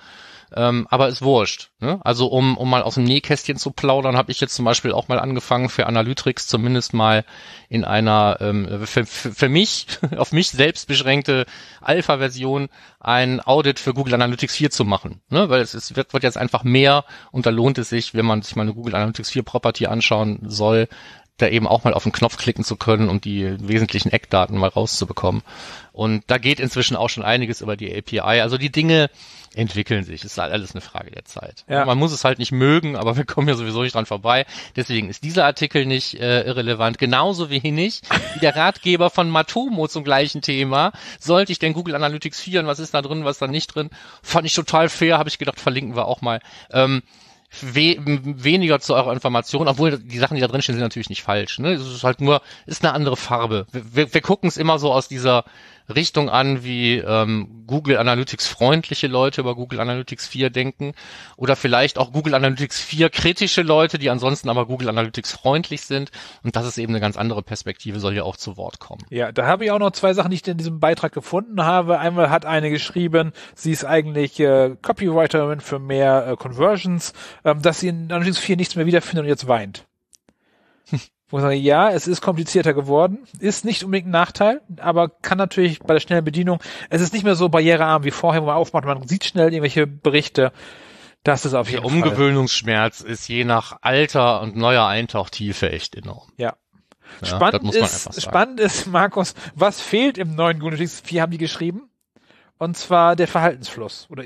Ähm, 0.55 0.87
aber 0.91 1.09
ist 1.09 1.23
wurscht. 1.23 1.71
Ne? 1.81 2.01
Also 2.05 2.29
um, 2.29 2.57
um 2.57 2.71
mal 2.71 2.83
aus 2.83 2.95
dem 2.95 3.05
Nähkästchen 3.05 3.57
zu 3.57 3.71
plaudern, 3.73 4.17
habe 4.17 4.31
ich 4.31 4.41
jetzt 4.41 4.55
zum 4.55 4.65
Beispiel 4.65 4.93
auch 4.93 5.09
mal 5.09 5.19
angefangen 5.19 5.69
für 5.69 5.87
Analytics 5.87 6.47
zumindest 6.47 6.95
mal 6.95 7.25
in 7.69 7.85
einer 7.85 8.39
ähm, 8.41 8.87
für, 8.87 9.05
für 9.07 9.49
mich, 9.49 9.87
auf 10.17 10.33
mich 10.33 10.51
selbst 10.51 10.87
beschränkte 10.87 11.47
Alpha-Version 11.81 12.69
ein 13.01 13.41
Audit 13.41 13.81
für 13.81 13.95
Google 13.95 14.15
Analytics 14.15 14.55
4 14.55 14.71
zu 14.71 14.85
machen. 14.85 15.21
Ne? 15.31 15.49
Weil 15.49 15.61
es, 15.61 15.75
es 15.75 15.97
wird, 15.97 16.13
wird 16.13 16.23
jetzt 16.23 16.39
einfach 16.39 16.65
mehr 16.65 17.05
und 17.33 17.47
da 17.47 17.51
lohnt 17.51 17.79
es 17.79 17.89
sich, 17.89 18.15
wenn 18.15 18.27
man 18.27 18.43
sich 18.43 18.57
mal 18.57 18.63
eine 18.63 18.75
Google 18.75 18.95
Analytics 18.95 19.31
4 19.31 19.43
Property 19.43 19.87
anschauen 19.87 20.41
soll, 20.45 20.89
da 21.39 21.49
eben 21.49 21.67
auch 21.67 21.85
mal 21.85 21.95
auf 21.95 22.05
den 22.05 22.13
Knopf 22.13 22.37
klicken 22.37 22.65
zu 22.65 22.77
können 22.77 23.09
und 23.09 23.25
die 23.25 23.57
wesentlichen 23.61 24.11
Eckdaten 24.11 24.57
mal 24.57 24.69
rauszubekommen. 24.69 25.43
Und 25.93 26.25
da 26.27 26.39
geht 26.39 26.61
inzwischen 26.61 26.97
auch 26.97 27.09
schon 27.09 27.25
einiges 27.25 27.61
über 27.61 27.77
die 27.77 27.95
API. 27.95 28.41
Also 28.41 28.59
die 28.59 28.71
Dinge 28.71 29.11
entwickeln 29.55 30.05
sich. 30.05 30.25
Ist 30.25 30.39
halt 30.39 30.53
alles 30.53 30.73
eine 30.73 30.83
Frage 30.83 31.11
der 31.11 31.25
Zeit. 31.25 31.65
Ja. 31.69 31.85
Man 31.85 31.99
muss 31.99 32.13
es 32.13 32.25
halt 32.25 32.39
nicht 32.39 32.53
mögen, 32.53 32.97
aber 32.97 33.17
wir 33.17 33.25
kommen 33.25 33.49
ja 33.49 33.55
sowieso 33.55 33.83
nicht 33.83 33.95
dran 33.95 34.07
vorbei. 34.07 34.45
Deswegen 34.77 35.09
ist 35.09 35.25
dieser 35.25 35.47
Artikel 35.47 35.87
nicht 35.87 36.15
äh, 36.21 36.43
irrelevant. 36.43 36.99
Genauso 36.99 37.49
wenig 37.51 38.03
wie 38.35 38.41
der 38.41 38.55
Ratgeber 38.55 39.11
von 39.11 39.31
Matomo 39.31 39.89
zum 39.89 40.05
gleichen 40.05 40.43
Thema. 40.43 40.93
Sollte 41.19 41.53
ich 41.53 41.59
denn 41.59 41.73
Google 41.73 41.95
Analytics 41.95 42.41
4 42.41 42.61
und 42.61 42.67
was 42.67 42.79
ist 42.79 42.93
da 42.95 43.03
drin, 43.03 43.25
was 43.25 43.39
da 43.39 43.47
nicht 43.47 43.75
drin? 43.75 43.91
Fand 44.23 44.47
ich 44.47 44.55
total 44.55 44.89
fair, 44.89 45.19
habe 45.19 45.29
ich 45.29 45.39
gedacht, 45.39 45.61
verlinken 45.61 45.97
wir 45.97 46.07
auch 46.07 46.21
mal. 46.21 46.41
Ähm, 46.71 47.03
we 47.61 47.97
weniger 48.05 48.81
zu 48.81 48.95
eurer 48.95 49.13
Information, 49.13 49.69
obwohl 49.69 49.99
die 49.99 50.19
Sachen, 50.19 50.35
die 50.35 50.41
da 50.41 50.49
drin 50.49 50.63
stehen, 50.63 50.75
sind 50.75 50.83
natürlich 50.83 51.09
nicht 51.09 51.23
falsch. 51.23 51.59
Ne? 51.59 51.73
Es 51.73 51.87
ist 51.87 52.05
halt 52.05 52.21
nur, 52.21 52.43
ist 52.67 52.85
eine 52.85 52.95
andere 52.95 53.17
Farbe. 53.17 53.67
Wir, 53.73 53.95
wir, 53.95 54.15
wir 54.15 54.21
gucken 54.21 54.49
es 54.49 54.57
immer 54.57 54.79
so 54.79 54.93
aus 54.93 55.09
dieser 55.09 55.45
Richtung 55.89 56.29
an, 56.29 56.65
wie 56.65 56.99
ähm, 56.99 57.65
Google 57.67 57.99
Analytics 57.99 58.47
freundliche 58.47 59.07
Leute 59.07 59.41
über 59.41 59.55
Google 59.55 59.81
Analytics 59.81 60.27
4 60.27 60.51
denken 60.51 60.93
oder 61.37 61.57
vielleicht 61.57 61.99
auch 61.99 62.13
Google 62.13 62.35
Analytics 62.35 62.81
4 62.81 63.11
kritische 63.11 63.63
Leute, 63.63 63.99
die 63.99 64.11
ansonsten 64.11 64.49
aber 64.49 64.67
Google 64.67 64.89
Analytics 64.89 65.33
freundlich 65.33 65.83
sind. 65.83 66.11
Und 66.43 66.57
das 66.57 66.67
ist 66.67 66.79
eben 66.79 66.93
eine 66.93 67.01
ganz 67.01 67.17
andere 67.17 67.43
Perspektive, 67.43 68.01
soll 68.01 68.15
ja 68.15 68.23
auch 68.23 68.37
zu 68.37 68.57
Wort 68.57 68.81
kommen. 68.81 69.03
Ja, 69.11 69.33
da 69.33 69.47
habe 69.47 69.65
ich 69.65 69.71
auch 69.71 69.79
noch 69.79 69.93
zwei 69.93 70.15
Sachen, 70.15 70.31
die 70.31 70.37
ich 70.37 70.47
in 70.47 70.59
diesem 70.59 70.81
Beitrag 70.81 71.13
gefunden 71.13 71.63
habe. 71.63 71.99
Einmal 71.99 72.31
hat 72.31 72.45
eine 72.45 72.71
geschrieben, 72.71 73.33
sie 73.55 73.73
ist 73.73 73.85
eigentlich 73.85 74.39
äh, 74.41 74.77
Copywriterin 74.81 75.61
für 75.61 75.79
mehr 75.79 76.27
äh, 76.27 76.37
Conversions, 76.37 77.13
ähm, 77.45 77.63
dass 77.63 77.81
sie 77.81 77.89
in 77.89 78.13
Analytics 78.13 78.39
4 78.39 78.57
nichts 78.57 78.77
mehr 78.77 78.87
wiederfindet 78.87 79.25
und 79.25 79.29
jetzt 79.29 79.49
weint. 79.49 79.87
Wo 81.29 81.39
ich 81.39 81.43
sage, 81.43 81.57
ja, 81.57 81.91
es 81.91 82.07
ist 82.07 82.21
komplizierter 82.21 82.73
geworden, 82.73 83.27
ist 83.41 83.65
nicht 83.65 83.83
unbedingt 83.83 84.09
ein 84.09 84.13
Nachteil, 84.13 84.61
aber 84.79 85.09
kann 85.09 85.39
natürlich 85.39 85.81
bei 85.81 85.95
der 85.95 86.01
schnellen 86.01 86.25
Bedienung, 86.25 86.61
es 86.89 87.01
ist 87.01 87.13
nicht 87.13 87.25
mehr 87.25 87.35
so 87.35 87.49
barrierearm 87.49 88.05
wie 88.05 88.13
vorher, 88.13 88.43
wo 88.43 88.47
man 88.47 88.55
aufmacht, 88.55 88.85
man 88.85 89.09
sieht 89.09 89.25
schnell 89.25 89.53
irgendwelche 89.53 89.89
Berichte. 89.89 90.53
Das 91.25 91.45
ist 91.45 91.55
auf 91.55 91.69
jeden 91.69 91.83
Der 91.83 91.91
Umgewöhnungsschmerz 91.91 93.01
ist 93.01 93.27
je 93.27 93.45
nach 93.45 93.79
Alter 93.81 94.41
und 94.43 94.55
neuer 94.55 94.87
Eintauchtiefe 94.87 95.73
echt 95.73 95.97
enorm. 95.97 96.31
Ja. 96.37 96.55
ja 97.21 97.27
spannend, 97.27 97.75
ist, 97.75 98.23
spannend 98.23 98.61
ist, 98.61 98.87
Markus, 98.87 99.35
was 99.57 99.81
fehlt 99.81 100.19
im 100.19 100.37
neuen 100.37 100.61
Google 100.61 100.87
4 100.87 101.23
haben 101.23 101.33
die 101.33 101.39
geschrieben? 101.39 101.91
Und 102.59 102.77
zwar 102.77 103.17
der 103.17 103.27
Verhaltensfluss 103.27 104.07
oder 104.11 104.25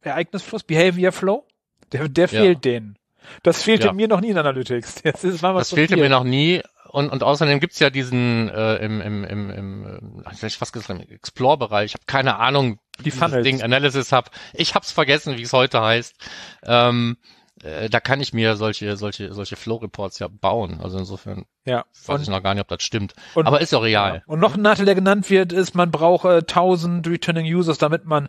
Ereignisfluss, 0.00 0.64
Behavior 0.64 1.12
Flow. 1.12 1.46
Der, 1.92 2.08
der 2.08 2.28
fehlt 2.28 2.64
ja. 2.64 2.72
denen. 2.72 2.98
Das 3.42 3.62
fehlte 3.62 3.86
ja. 3.88 3.92
mir 3.92 4.08
noch 4.08 4.20
nie 4.20 4.30
in 4.30 4.38
Analytics. 4.38 5.02
Das, 5.02 5.24
ist 5.24 5.42
mal 5.42 5.54
das 5.54 5.70
fehlte 5.70 5.94
viel. 5.94 6.02
mir 6.02 6.08
noch 6.08 6.24
nie. 6.24 6.62
Und, 6.88 7.10
und 7.10 7.22
außerdem 7.22 7.60
gibt's 7.60 7.78
ja 7.78 7.88
diesen 7.88 8.48
äh, 8.48 8.76
im, 8.76 9.00
im, 9.00 9.24
im, 9.24 9.50
im 9.50 10.22
äh, 10.24 10.46
ich 10.46 10.56
fast 10.56 10.72
gesagt, 10.72 10.90
im 10.90 11.08
Explore-Bereich. 11.08 11.86
Ich 11.86 11.94
habe 11.94 12.04
keine 12.06 12.38
Ahnung, 12.38 12.80
wie 12.98 13.10
ich 13.10 13.18
das 13.18 13.30
Ding 13.42 13.62
Analysis 13.62 14.10
hab. 14.12 14.30
Ich 14.54 14.74
hab's 14.74 14.90
vergessen, 14.90 15.38
wie 15.38 15.42
es 15.42 15.52
heute 15.52 15.80
heißt. 15.80 16.16
Ähm, 16.64 17.16
äh, 17.62 17.88
da 17.90 18.00
kann 18.00 18.20
ich 18.20 18.32
mir 18.32 18.56
solche, 18.56 18.96
solche, 18.96 19.32
solche 19.32 19.54
Flow-Reports 19.54 20.18
ja 20.18 20.26
bauen. 20.28 20.80
Also 20.82 20.98
insofern 20.98 21.44
Ja. 21.64 21.84
weiß 22.06 22.16
Und, 22.16 22.22
ich 22.22 22.28
noch 22.28 22.42
gar 22.42 22.54
nicht, 22.54 22.62
ob 22.62 22.68
das 22.68 22.82
stimmt. 22.82 23.14
und- 23.34 23.46
Aber 23.46 23.60
ist 23.60 23.72
auch 23.74 23.82
real. 23.84 24.24
und 24.26 24.40
noch 24.40 24.56
ein 24.56 24.62
Nachteil, 24.62 24.86
der 24.86 24.94
genannt 24.96 25.30
wird, 25.30 25.52
ist, 25.52 25.76
man 25.76 25.92
braucht 25.92 26.24
äh, 26.24 26.38
1000 26.38 27.06
Returning 27.06 27.46
Users, 27.54 27.78
damit 27.78 28.04
man 28.04 28.28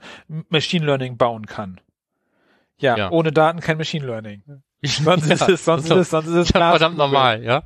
Machine 0.49 0.85
Learning 0.85 1.17
bauen 1.17 1.47
kann. 1.47 1.81
Ja, 2.77 2.95
Ja. 2.97 3.09
ohne 3.11 3.31
Daten 3.31 3.59
kein 3.59 3.77
Machine 3.77 4.05
Learning. 4.05 4.43
Sonst 4.83 5.25
ist 5.29 5.47
es, 5.47 5.65
sonst 5.65 5.85
ist 5.85 5.91
es, 5.91 6.09
sonst 6.09 6.27
ist 6.27 6.35
es 6.35 6.49
ja, 6.49 6.71
verdammt 6.71 6.97
normal, 6.97 7.43
ja. 7.43 7.63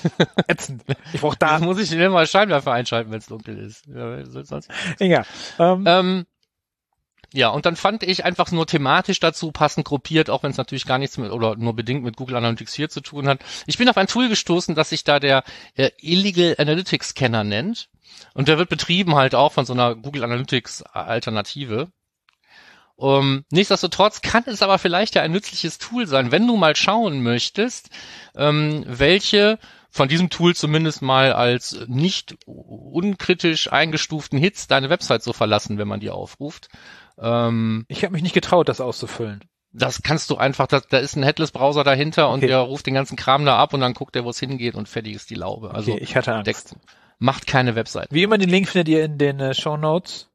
ätzend. 0.48 0.84
Ich 1.12 1.20
brauche 1.20 1.36
Da 1.38 1.58
muss 1.60 1.78
ich 1.78 1.92
immer 1.92 2.26
Scheinwerfer 2.26 2.72
einschalten, 2.72 3.10
wenn 3.10 3.18
es 3.18 3.26
dunkel 3.26 3.58
ist. 3.58 3.86
Ja, 3.86 4.24
sonst 4.26 4.68
Egal. 4.98 5.24
Ähm, 5.58 5.84
Ähm, 5.86 6.26
ja, 7.34 7.50
und 7.50 7.66
dann 7.66 7.76
fand 7.76 8.02
ich 8.02 8.24
einfach 8.24 8.50
nur 8.52 8.66
thematisch 8.66 9.20
dazu 9.20 9.52
passend 9.52 9.86
gruppiert, 9.86 10.30
auch 10.30 10.42
wenn 10.42 10.50
es 10.50 10.56
natürlich 10.56 10.86
gar 10.86 10.98
nichts 10.98 11.18
mit 11.18 11.30
oder 11.30 11.56
nur 11.56 11.76
bedingt 11.76 12.02
mit 12.02 12.16
Google 12.16 12.36
Analytics 12.36 12.74
4 12.76 12.88
zu 12.88 13.00
tun 13.02 13.28
hat. 13.28 13.40
Ich 13.66 13.76
bin 13.76 13.88
auf 13.88 13.98
ein 13.98 14.06
Tool 14.06 14.28
gestoßen, 14.28 14.74
das 14.74 14.90
sich 14.90 15.04
da 15.04 15.20
der 15.20 15.44
äh, 15.74 15.90
Illegal 16.00 16.54
Analytics 16.58 17.10
Scanner 17.10 17.44
nennt. 17.44 17.90
Und 18.32 18.48
der 18.48 18.58
wird 18.58 18.70
betrieben 18.70 19.14
halt 19.14 19.34
auch 19.34 19.52
von 19.52 19.66
so 19.66 19.74
einer 19.74 19.94
Google 19.94 20.24
Analytics 20.24 20.82
Alternative. 20.82 21.88
Um, 23.00 23.44
nichtsdestotrotz 23.52 24.22
kann 24.22 24.42
es 24.46 24.60
aber 24.60 24.76
vielleicht 24.78 25.14
ja 25.14 25.22
ein 25.22 25.30
nützliches 25.30 25.78
Tool 25.78 26.08
sein, 26.08 26.32
wenn 26.32 26.48
du 26.48 26.56
mal 26.56 26.74
schauen 26.74 27.22
möchtest, 27.22 27.90
ähm, 28.34 28.84
welche 28.88 29.60
von 29.88 30.08
diesem 30.08 30.30
Tool 30.30 30.56
zumindest 30.56 31.00
mal 31.00 31.32
als 31.32 31.78
nicht 31.86 32.36
unkritisch 32.44 33.72
eingestuften 33.72 34.38
Hits 34.38 34.66
deine 34.66 34.90
Website 34.90 35.22
so 35.22 35.32
verlassen, 35.32 35.78
wenn 35.78 35.86
man 35.88 36.00
die 36.00 36.10
aufruft. 36.10 36.68
Ähm, 37.20 37.84
ich 37.88 38.02
habe 38.02 38.12
mich 38.14 38.22
nicht 38.22 38.34
getraut, 38.34 38.68
das 38.68 38.80
auszufüllen. 38.80 39.44
das 39.72 40.02
kannst 40.02 40.30
du 40.30 40.36
einfach, 40.36 40.66
da, 40.66 40.80
da 40.80 40.98
ist 40.98 41.14
ein 41.14 41.22
Headless-Browser 41.22 41.84
dahinter 41.84 42.30
und 42.30 42.38
Okay. 42.38 42.48
der 42.48 42.58
ruft 42.58 42.86
den 42.86 42.94
ganzen 42.94 43.16
Kram 43.16 43.44
da 43.44 43.58
ab 43.58 43.74
und 43.74 43.80
dann 43.80 43.94
guckt 43.94 44.16
er, 44.16 44.24
wo 44.24 44.30
es 44.30 44.40
hingeht 44.40 44.74
und 44.74 44.88
fertig 44.88 45.14
ist 45.14 45.30
die 45.30 45.34
Laube. 45.36 45.72
Also 45.72 45.92
okay, 45.92 46.02
ich 46.02 46.16
hatte 46.16 46.34
Angst. 46.34 46.46
Text 46.46 46.76
macht 47.20 47.46
keine 47.46 47.74
Website. 47.76 48.08
Wie 48.10 48.22
immer, 48.24 48.38
den 48.38 48.48
Link 48.50 48.68
findet 48.68 48.88
ihr 48.88 49.04
in 49.04 49.18
den 49.18 49.38
äh, 49.40 49.54
Show 49.54 49.76
Notes. 49.76 50.27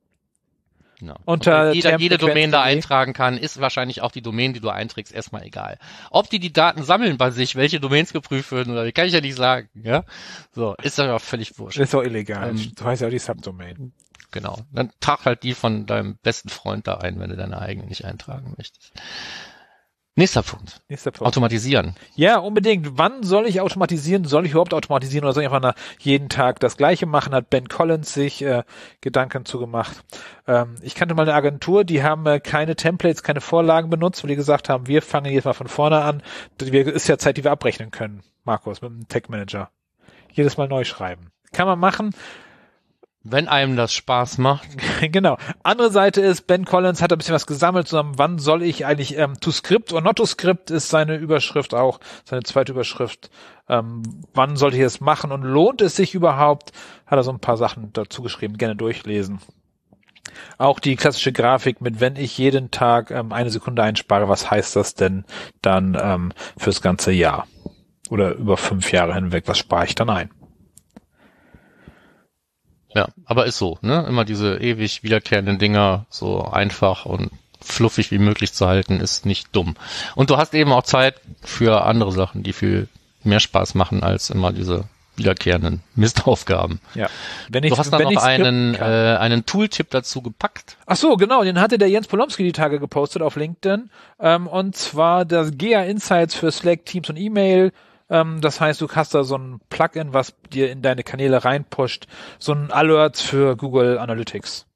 Genau. 1.03 1.19
Unter 1.25 1.67
Und 1.67 1.75
jeder, 1.75 1.99
jede 1.99 2.17
Domain 2.17 2.51
da 2.51 2.61
eintragen 2.61 3.11
kann, 3.11 3.37
ist 3.37 3.59
wahrscheinlich 3.59 4.01
auch 4.01 4.11
die 4.11 4.21
Domain, 4.21 4.53
die 4.53 4.61
du 4.61 4.69
einträgst, 4.69 5.13
erstmal 5.13 5.43
egal. 5.43 5.77
Ob 6.11 6.29
die 6.29 6.39
die 6.39 6.53
Daten 6.53 6.83
sammeln 6.83 7.17
bei 7.17 7.29
sich, 7.29 7.55
welche 7.55 7.81
Domains 7.81 8.13
geprüft 8.13 8.53
werden 8.53 8.71
oder 8.71 8.89
kann 8.93 9.07
ich 9.07 9.13
ja 9.13 9.19
nicht 9.19 9.35
sagen, 9.35 9.67
ja. 9.73 10.05
So, 10.53 10.75
ist 10.81 10.99
aber 11.01 11.19
völlig 11.19 11.59
wurscht. 11.59 11.77
Das 11.77 11.89
ist 11.89 11.95
auch 11.95 12.03
illegal. 12.03 12.51
Ähm, 12.51 12.71
so 12.77 12.85
heißt 12.85 13.01
ja 13.01 13.09
auch 13.09 13.11
die 13.11 13.19
Subdomain. 13.19 13.91
Genau. 14.31 14.59
Dann 14.71 14.91
trag 15.01 15.25
halt 15.25 15.43
die 15.43 15.53
von 15.53 15.85
deinem 15.85 16.15
besten 16.23 16.47
Freund 16.47 16.87
da 16.87 16.95
ein, 16.95 17.19
wenn 17.19 17.29
du 17.29 17.35
deine 17.35 17.59
eigene 17.59 17.85
nicht 17.85 18.05
eintragen 18.05 18.53
möchtest. 18.57 18.93
Nächster 20.15 20.43
Punkt. 20.43 20.81
Nächster 20.89 21.09
Punkt. 21.09 21.25
Automatisieren. 21.25 21.95
Ja, 22.15 22.37
unbedingt. 22.37 22.99
Wann 22.99 23.23
soll 23.23 23.47
ich 23.47 23.61
automatisieren? 23.61 24.25
Soll 24.25 24.45
ich 24.45 24.51
überhaupt 24.51 24.75
automatisieren 24.75 25.25
oder 25.25 25.33
soll 25.33 25.43
ich 25.43 25.49
einfach 25.49 25.73
jeden 25.99 26.29
Tag 26.29 26.59
das 26.59 26.77
Gleiche 26.77 27.07
machen? 27.07 27.33
Hat 27.33 27.49
Ben 27.49 27.67
Collins 27.67 28.13
sich 28.13 28.43
äh, 28.43 28.61
Gedanken 29.01 29.45
zugemacht. 29.45 30.03
Ähm, 30.47 30.75
ich 30.83 30.93
kannte 30.93 31.15
mal 31.15 31.23
eine 31.23 31.33
Agentur, 31.33 31.83
die 31.83 32.03
haben 32.03 32.27
äh, 32.27 32.39
keine 32.39 32.75
Templates, 32.75 33.23
keine 33.23 33.41
Vorlagen 33.41 33.89
benutzt, 33.89 34.23
weil 34.23 34.29
die 34.29 34.35
gesagt 34.35 34.69
haben, 34.69 34.85
wir 34.85 35.01
fangen 35.01 35.31
jetzt 35.31 35.45
mal 35.45 35.53
von 35.53 35.67
vorne 35.67 36.01
an. 36.01 36.21
Das 36.59 36.69
ist 36.69 37.07
ja 37.07 37.17
Zeit, 37.17 37.37
die 37.37 37.43
wir 37.43 37.51
abrechnen 37.51 37.89
können, 37.89 38.21
Markus, 38.43 38.83
mit 38.83 38.91
dem 38.91 39.07
Tech 39.07 39.29
Manager. 39.29 39.71
Jedes 40.31 40.57
Mal 40.57 40.67
neu 40.67 40.83
schreiben. 40.83 41.31
Kann 41.53 41.67
man 41.67 41.79
machen. 41.79 42.11
Wenn 43.25 43.47
einem 43.47 43.77
das 43.77 43.93
Spaß 43.93 44.37
macht. 44.37 44.67
genau. 45.11 45.37
Andere 45.63 45.91
Seite 45.91 46.19
ist, 46.19 46.45
Ben 46.45 46.65
Collins 46.65 47.01
hat 47.01 47.13
ein 47.13 47.17
bisschen 47.17 47.35
was 47.35 47.47
gesammelt 47.47 47.87
zusammen. 47.87 48.17
Wann 48.17 48.37
soll 48.37 48.63
ich 48.63 48.85
eigentlich 48.85 49.17
ähm, 49.17 49.39
to 49.39 49.51
script 49.51 49.93
oder 49.93 50.01
not 50.01 50.17
to 50.17 50.25
script 50.25 50.71
ist 50.71 50.89
seine 50.89 51.15
Überschrift 51.15 51.73
auch, 51.73 52.01
seine 52.25 52.43
zweite 52.43 52.73
Überschrift. 52.73 53.29
Ähm, 53.69 54.03
wann 54.33 54.57
sollte 54.57 54.75
ich 54.75 54.83
es 54.83 54.99
machen 54.99 55.31
und 55.31 55.43
lohnt 55.43 55.81
es 55.81 55.95
sich 55.95 56.13
überhaupt? 56.13 56.73
Hat 57.05 57.17
er 57.17 57.23
so 57.23 57.31
ein 57.31 57.39
paar 57.39 57.55
Sachen 57.55 57.93
dazu 57.93 58.21
geschrieben, 58.21 58.57
gerne 58.57 58.75
durchlesen. 58.75 59.39
Auch 60.57 60.79
die 60.79 60.97
klassische 60.97 61.31
Grafik 61.31 61.79
mit, 61.79 62.01
wenn 62.01 62.17
ich 62.17 62.37
jeden 62.37 62.71
Tag 62.71 63.09
ähm, 63.11 63.31
eine 63.31 63.51
Sekunde 63.51 63.83
einspare, 63.83 64.27
was 64.27 64.51
heißt 64.51 64.75
das 64.75 64.95
denn 64.95 65.23
dann 65.61 65.97
ähm, 66.01 66.33
fürs 66.57 66.81
ganze 66.81 67.13
Jahr? 67.13 67.47
Oder 68.09 68.33
über 68.33 68.57
fünf 68.57 68.91
Jahre 68.91 69.13
hinweg, 69.15 69.45
was 69.47 69.57
spare 69.57 69.85
ich 69.85 69.95
dann 69.95 70.09
ein? 70.09 70.29
Ja, 72.95 73.07
aber 73.25 73.45
ist 73.45 73.57
so, 73.57 73.77
ne? 73.81 74.05
Immer 74.07 74.25
diese 74.25 74.57
ewig 74.57 75.03
wiederkehrenden 75.03 75.57
Dinger 75.59 76.05
so 76.09 76.43
einfach 76.43 77.05
und 77.05 77.31
fluffig 77.59 78.11
wie 78.11 78.19
möglich 78.19 78.53
zu 78.53 78.67
halten, 78.67 78.99
ist 78.99 79.25
nicht 79.25 79.55
dumm. 79.55 79.75
Und 80.15 80.29
du 80.29 80.37
hast 80.37 80.53
eben 80.53 80.71
auch 80.71 80.83
Zeit 80.83 81.15
für 81.41 81.85
andere 81.85 82.11
Sachen, 82.11 82.43
die 82.43 82.53
viel 82.53 82.87
mehr 83.23 83.39
Spaß 83.39 83.75
machen 83.75 84.03
als 84.03 84.29
immer 84.29 84.51
diese 84.51 84.85
wiederkehrenden 85.15 85.81
Mistaufgaben. 85.95 86.79
Ja. 86.95 87.07
Wenn 87.49 87.63
ich, 87.63 87.71
Du 87.71 87.77
hast 87.77 87.91
dann 87.91 87.99
wenn 87.99 88.13
noch 88.13 88.23
einen, 88.23 88.75
äh, 88.75 89.17
einen 89.19 89.45
Tooltip 89.45 89.89
dazu 89.91 90.21
gepackt. 90.21 90.77
Ach 90.85 90.95
so, 90.95 91.17
genau, 91.17 91.43
den 91.43 91.59
hatte 91.59 91.77
der 91.77 91.89
Jens 91.89 92.07
Polomski 92.07 92.43
die 92.43 92.51
Tage 92.51 92.79
gepostet 92.79 93.21
auf 93.21 93.35
LinkedIn. 93.35 93.89
Ähm, 94.19 94.47
und 94.47 94.75
zwar 94.75 95.25
das 95.25 95.57
GA 95.57 95.83
Insights 95.83 96.33
für 96.33 96.51
Slack, 96.51 96.85
Teams 96.85 97.09
und 97.09 97.17
E-Mail. 97.17 97.71
Ähm, 98.13 98.41
das 98.41 98.61
heißt, 98.61 98.79
du 98.79 98.87
hast 98.89 99.15
da 99.15 99.23
so 99.23 99.35
ein 99.35 99.59
Plugin, 99.69 100.13
was 100.13 100.35
dir 100.53 100.71
in 100.71 100.83
deine 100.83 101.03
Kanäle 101.03 101.43
reinpusht. 101.43 102.05
So 102.37 102.53
ein 102.53 102.71
Alerts 102.71 103.21
für 103.21 103.57
Google 103.57 103.97
Analytics. 103.97 104.67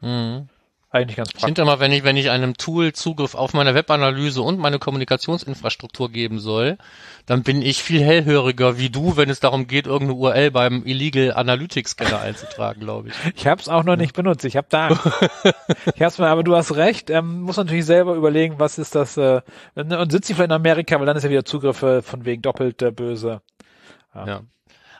Mhm. 0.00 0.48
Eigentlich 0.94 1.16
ganz 1.16 1.30
Ich 1.30 1.34
praktisch. 1.34 1.46
finde 1.48 1.62
immer, 1.62 1.80
wenn 1.80 1.90
ich, 1.90 2.04
wenn 2.04 2.16
ich 2.16 2.30
einem 2.30 2.56
Tool 2.56 2.92
Zugriff 2.92 3.34
auf 3.34 3.52
meine 3.52 3.74
Webanalyse 3.74 4.40
und 4.40 4.60
meine 4.60 4.78
Kommunikationsinfrastruktur 4.78 6.08
geben 6.08 6.38
soll, 6.38 6.78
dann 7.26 7.42
bin 7.42 7.62
ich 7.62 7.82
viel 7.82 8.00
hellhöriger 8.00 8.78
wie 8.78 8.90
du, 8.90 9.16
wenn 9.16 9.28
es 9.28 9.40
darum 9.40 9.66
geht, 9.66 9.88
irgendeine 9.88 10.20
URL 10.20 10.50
beim 10.52 10.84
Illegal 10.86 11.32
Analytics 11.34 11.92
Scanner 11.92 12.20
einzutragen, 12.22 12.78
glaube 12.80 13.08
ich. 13.08 13.14
Ich 13.34 13.48
habe 13.48 13.60
es 13.60 13.68
auch 13.68 13.82
noch 13.82 13.96
nicht 13.96 14.14
benutzt. 14.14 14.44
Ich 14.44 14.56
habe 14.56 14.68
da. 14.70 14.90
Ich 15.96 16.02
hab's 16.02 16.18
mal, 16.18 16.28
aber 16.28 16.44
du 16.44 16.54
hast 16.54 16.76
recht. 16.76 17.10
Ähm, 17.10 17.40
muss 17.42 17.56
natürlich 17.56 17.86
selber 17.86 18.14
überlegen, 18.14 18.60
was 18.60 18.78
ist 18.78 18.94
das. 18.94 19.16
Äh, 19.16 19.40
und 19.74 20.12
sitzt 20.12 20.28
sie 20.28 20.34
vielleicht 20.34 20.50
in 20.50 20.52
Amerika, 20.52 20.96
weil 21.00 21.06
dann 21.06 21.16
ist 21.16 21.24
ja 21.24 21.30
wieder 21.30 21.44
Zugriffe 21.44 22.02
von 22.02 22.24
wegen 22.24 22.40
doppelt 22.40 22.82
äh, 22.82 22.92
böse. 22.92 23.40
Ja. 24.14 24.42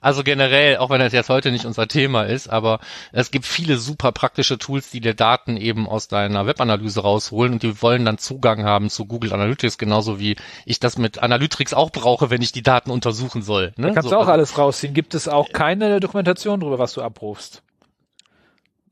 Also 0.05 0.23
generell, 0.23 0.77
auch 0.77 0.91
wenn 0.91 1.01
das 1.01 1.15
jetzt 1.15 1.31
heute 1.31 1.51
nicht 1.51 1.65
unser 1.65 1.89
Thema 1.89 2.25
ist, 2.25 2.47
aber 2.49 2.79
es 3.13 3.31
gibt 3.31 3.47
viele 3.47 3.79
super 3.79 4.13
praktische 4.13 4.59
Tools, 4.59 4.91
die 4.91 5.01
dir 5.01 5.15
Daten 5.15 5.57
eben 5.57 5.89
aus 5.89 6.09
deiner 6.09 6.45
Webanalyse 6.47 7.01
rausholen 7.01 7.55
und 7.55 7.63
die 7.63 7.81
wollen 7.81 8.05
dann 8.05 8.19
Zugang 8.19 8.65
haben 8.65 8.91
zu 8.91 9.07
Google 9.07 9.33
Analytics, 9.33 9.79
genauso 9.79 10.21
wie 10.21 10.37
ich 10.67 10.79
das 10.79 10.99
mit 10.99 11.21
Analytics 11.23 11.73
auch 11.73 11.89
brauche, 11.89 12.29
wenn 12.29 12.43
ich 12.43 12.53
die 12.53 12.63
Daten 12.63 12.91
untersuchen 12.91 13.41
soll. 13.41 13.73
Ne? 13.79 13.87
Da 13.89 13.95
kannst 13.95 14.11
So, 14.11 14.11
du 14.11 14.17
auch 14.17 14.21
also- 14.21 14.33
alles 14.33 14.59
rausziehen. 14.59 14.93
Gibt 14.93 15.15
es 15.15 15.27
auch 15.27 15.49
keine 15.53 16.01
Dokumentation 16.01 16.61
darüber, 16.61 16.79
was 16.79 16.93
du 16.93 17.01
abrufst? 17.01 17.63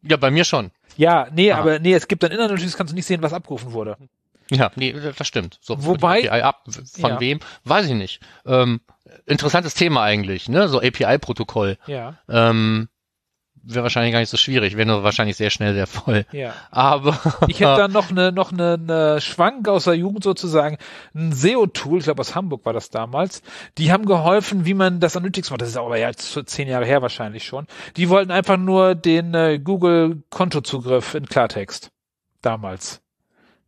Ja, 0.00 0.16
bei 0.16 0.31
mir 0.31 0.47
schon. 0.47 0.71
Ja, 0.97 1.26
nee, 1.31 1.52
Aha. 1.52 1.61
aber 1.61 1.78
nee, 1.78 1.92
es 1.92 2.09
gibt 2.09 2.23
dann 2.23 2.33
Inhaltlich 2.33 2.75
kannst 2.75 2.90
du 2.92 2.95
nicht 2.97 3.04
sehen, 3.07 3.21
was 3.21 3.35
abgerufen 3.35 3.73
wurde. 3.73 3.99
Ja, 4.51 4.71
nee, 4.77 4.95
das 5.17 5.27
stimmt. 5.27 5.59
So, 5.63 5.85
Wobei- 5.85 6.29
API 6.31 6.43
ab, 6.43 6.65
von 7.01 7.11
Ja. 7.13 7.21
wem? 7.21 7.41
Weiß 7.65 7.87
ich 7.87 7.95
nicht. 7.95 8.21
Ähm, 8.47 8.81
interessantes 9.27 9.75
Thema 9.75 10.03
eigentlich, 10.03 10.49
ne? 10.49 10.69
So 10.69 10.81
API-Protokoll. 10.81 11.79
Ja, 11.87 12.19
Ähm, 12.29 12.89
Wäre 13.65 13.85
wahrscheinlich 13.85 14.13
gar 14.13 14.19
nicht 14.19 14.29
so 14.29 14.37
schwierig, 14.37 14.77
wäre 14.77 14.89
nur 14.89 15.05
wahrscheinlich 15.05 15.37
sehr 15.37 15.51
schnell 15.51 15.73
sehr 15.73 15.87
voll. 15.87 16.27
ja. 16.33 16.53
Aber 16.73 17.13
Ich 17.47 17.61
hätte 17.61 17.77
dann 17.77 17.93
noch 17.93 18.11
eine 18.11 18.33
noch 18.33 18.51
eine, 18.51 18.73
eine 18.73 19.21
Schwank 19.21 19.69
aus 19.69 19.85
der 19.85 19.95
Jugend 19.95 20.25
sozusagen, 20.25 20.79
ein 21.15 21.31
SEO-Tool, 21.33 21.99
ich 21.99 22.05
glaube 22.05 22.19
aus 22.19 22.35
Hamburg 22.35 22.65
war 22.67 22.73
das 22.73 22.91
damals. 22.91 23.41
Die 23.79 23.93
haben 23.93 24.05
geholfen, 24.05 24.65
wie 24.67 24.75
man 24.75 24.99
das 24.99 25.17
Analytics 25.17 25.51
macht. 25.51 25.61
Das 25.63 25.69
ist 25.69 25.77
aber 25.77 25.97
ja 25.97 26.11
zehn 26.13 26.67
Jahre 26.67 26.87
her 26.87 27.03
wahrscheinlich 27.03 27.45
schon. 27.45 27.69
Die 27.97 28.09
wollten 28.09 28.33
einfach 28.33 28.57
nur 28.57 28.97
den 28.97 29.33
äh, 29.35 29.61
Google-Kontozugriff 29.61 31.15
in 31.15 31.27
Klartext 31.27 31.93
damals. 32.41 33.01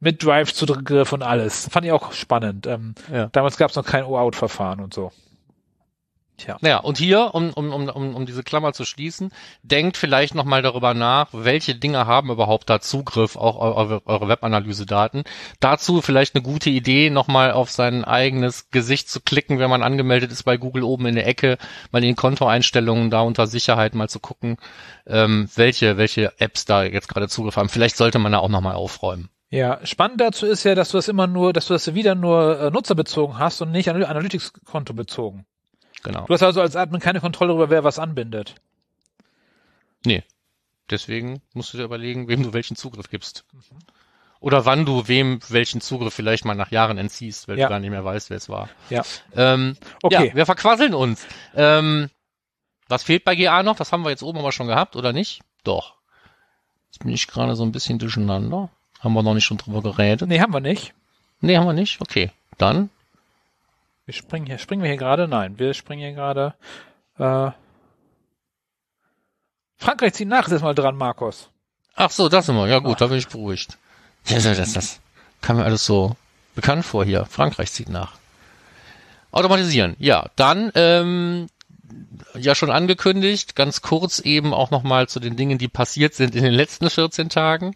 Mit 0.04 0.22
Drive-Zugriff 0.22 1.12
und 1.14 1.22
alles. 1.22 1.66
Fand 1.70 1.86
ich 1.86 1.92
auch 1.92 2.12
spannend. 2.12 2.66
Ähm, 2.66 2.94
Ja. 3.10 3.28
Damals 3.32 3.56
gab 3.56 3.70
es 3.70 3.76
noch 3.76 3.86
kein 3.86 4.04
O-Out-Verfahren 4.04 4.80
und 4.80 4.92
so. 4.92 5.10
Tja. 6.36 6.58
Naja, 6.60 6.78
und 6.78 6.98
hier, 6.98 7.30
um, 7.32 7.52
um, 7.52 7.72
um, 7.72 8.14
um, 8.14 8.26
diese 8.26 8.42
Klammer 8.42 8.72
zu 8.72 8.84
schließen, 8.84 9.30
denkt 9.62 9.96
vielleicht 9.96 10.34
nochmal 10.34 10.62
darüber 10.62 10.92
nach, 10.92 11.28
welche 11.32 11.74
Dinge 11.74 12.06
haben 12.06 12.30
überhaupt 12.30 12.68
da 12.68 12.80
Zugriff 12.80 13.36
auch 13.36 13.56
eure, 13.56 14.02
eure 14.04 14.28
Webanalyse-Daten. 14.28 15.22
Dazu 15.60 16.02
vielleicht 16.02 16.34
eine 16.34 16.42
gute 16.42 16.70
Idee, 16.70 17.08
nochmal 17.08 17.52
auf 17.52 17.70
sein 17.70 18.04
eigenes 18.04 18.70
Gesicht 18.70 19.08
zu 19.08 19.20
klicken, 19.20 19.58
wenn 19.58 19.70
man 19.70 19.84
angemeldet 19.84 20.32
ist 20.32 20.42
bei 20.42 20.56
Google 20.56 20.82
oben 20.82 21.06
in 21.06 21.14
der 21.14 21.26
Ecke, 21.26 21.56
mal 21.92 22.00
in 22.00 22.08
den 22.08 22.16
Kontoeinstellungen 22.16 23.10
da 23.10 23.20
unter 23.20 23.46
Sicherheit 23.46 23.94
mal 23.94 24.08
zu 24.08 24.18
gucken, 24.18 24.56
ähm, 25.06 25.48
welche, 25.54 25.96
welche 25.96 26.32
Apps 26.40 26.64
da 26.64 26.82
jetzt 26.82 27.08
gerade 27.08 27.28
Zugriff 27.28 27.56
haben. 27.56 27.68
Vielleicht 27.68 27.96
sollte 27.96 28.18
man 28.18 28.32
da 28.32 28.38
auch 28.38 28.48
nochmal 28.48 28.74
aufräumen. 28.74 29.30
Ja, 29.54 29.78
spannend 29.86 30.20
dazu 30.20 30.46
ist 30.46 30.64
ja, 30.64 30.74
dass 30.74 30.88
du 30.90 30.98
das 30.98 31.06
immer 31.06 31.28
nur, 31.28 31.52
dass 31.52 31.68
du 31.68 31.74
das 31.74 31.94
wieder 31.94 32.14
nur 32.16 32.58
äh, 32.60 32.70
nutzerbezogen 32.70 33.38
hast 33.38 33.62
und 33.62 33.70
nicht 33.70 33.88
Analy- 33.88 34.04
Analytics-Konto 34.06 34.94
bezogen. 34.94 35.46
Genau. 36.02 36.24
Du 36.26 36.34
hast 36.34 36.42
also 36.42 36.60
als 36.60 36.74
Admin 36.74 37.00
keine 37.00 37.20
Kontrolle 37.20 37.50
darüber, 37.50 37.70
wer 37.70 37.84
was 37.84 38.00
anbindet. 38.00 38.56
Nee. 40.04 40.24
Deswegen 40.90 41.40
musst 41.52 41.72
du 41.72 41.78
dir 41.78 41.84
überlegen, 41.84 42.26
wem 42.26 42.42
du 42.42 42.52
welchen 42.52 42.76
Zugriff 42.76 43.08
gibst. 43.08 43.44
Oder 44.40 44.66
wann 44.66 44.84
du 44.84 45.06
wem 45.08 45.38
welchen 45.48 45.80
Zugriff 45.80 46.12
vielleicht 46.12 46.44
mal 46.44 46.54
nach 46.54 46.70
Jahren 46.72 46.98
entziehst, 46.98 47.46
weil 47.48 47.56
Ja. 47.58 47.66
du 47.66 47.70
gar 47.70 47.78
nicht 47.78 47.90
mehr 47.90 48.04
weißt, 48.04 48.30
wer 48.30 48.36
es 48.36 48.48
war. 48.48 48.68
Ja. 48.90 49.02
Ähm, 49.36 49.76
Okay. 50.02 50.28
Ja, 50.30 50.34
wir 50.34 50.46
verquasseln 50.46 50.94
uns. 50.94 51.24
Ähm, 51.54 52.10
was 52.88 53.04
fehlt 53.04 53.24
bei 53.24 53.36
GA 53.36 53.62
noch? 53.62 53.76
Das 53.76 53.92
haben 53.92 54.02
wir 54.04 54.10
jetzt 54.10 54.22
oben 54.24 54.40
aber 54.40 54.50
schon 54.52 54.66
gehabt, 54.66 54.96
oder 54.96 55.12
nicht? 55.12 55.42
Doch. 55.62 55.94
Jetzt 56.86 56.98
bin 56.98 57.10
ich 57.10 57.28
gerade 57.28 57.54
so 57.56 57.62
ein 57.62 57.72
bisschen 57.72 57.98
durcheinander. 58.00 58.68
Haben 59.04 59.12
wir 59.12 59.22
noch 59.22 59.34
nicht 59.34 59.44
schon 59.44 59.58
drüber 59.58 59.82
geredet? 59.82 60.26
Nee, 60.26 60.40
haben 60.40 60.54
wir 60.54 60.60
nicht. 60.60 60.94
Nee, 61.42 61.58
haben 61.58 61.66
wir 61.66 61.74
nicht. 61.74 62.00
Okay. 62.00 62.30
Dann. 62.56 62.88
Wir 64.06 64.14
springen 64.14 64.46
hier, 64.46 64.56
springen 64.56 64.82
wir 64.82 64.88
hier 64.88 64.98
gerade? 64.98 65.28
Nein, 65.28 65.58
wir 65.58 65.74
springen 65.74 66.00
hier 66.00 66.12
gerade. 66.12 66.54
Äh, 67.18 67.50
Frankreich 69.76 70.14
zieht 70.14 70.28
nach, 70.28 70.46
ist 70.46 70.52
erstmal 70.52 70.74
dran, 70.74 70.96
Markus. 70.96 71.50
Ach 71.94 72.10
so, 72.10 72.30
das 72.30 72.46
sind 72.46 72.56
wir. 72.56 72.66
Ja 72.66 72.78
gut, 72.78 72.94
Ach. 72.94 72.98
da 73.00 73.06
bin 73.08 73.18
ich 73.18 73.28
beruhigt. 73.28 73.76
Ja, 74.26 74.36
das, 74.36 74.56
das, 74.56 74.72
das 74.72 75.00
kam 75.42 75.58
mir 75.58 75.64
alles 75.64 75.84
so 75.84 76.16
bekannt 76.54 76.86
vor 76.86 77.04
hier. 77.04 77.26
Frankreich 77.26 77.70
zieht 77.72 77.90
nach. 77.90 78.12
Automatisieren. 79.32 79.96
Ja, 79.98 80.30
dann 80.36 80.72
ähm, 80.74 81.48
ja 82.36 82.54
schon 82.54 82.70
angekündigt, 82.70 83.54
ganz 83.54 83.80
kurz 83.80 84.18
eben 84.18 84.52
auch 84.52 84.70
nochmal 84.70 85.08
zu 85.08 85.20
den 85.20 85.36
Dingen, 85.36 85.58
die 85.58 85.68
passiert 85.68 86.14
sind 86.14 86.34
in 86.34 86.42
den 86.42 86.52
letzten 86.52 86.90
14 86.90 87.28
Tagen. 87.28 87.74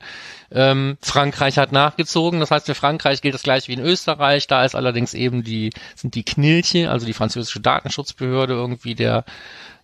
Ähm, 0.51 0.99
Frankreich 1.01 1.59
hat 1.59 1.73
nachgezogen, 1.73 2.41
das 2.41 2.51
heißt 2.51 2.67
für 2.67 2.75
Frankreich 2.75 3.23
gilt 3.23 3.35
das 3.35 3.43
gleich 3.43 3.69
wie 3.69 3.75
in 3.75 3.81
Österreich, 3.81 4.47
da 4.47 4.65
ist 4.65 4.75
allerdings 4.75 5.15
eben 5.15 5.45
die, 5.45 5.71
sind 5.95 6.15
die 6.15 6.25
Knilche, 6.25 6.91
also 6.91 7.07
die 7.07 7.13
französische 7.13 7.61
Datenschutzbehörde 7.61 8.55
irgendwie 8.55 8.95
der 8.95 9.25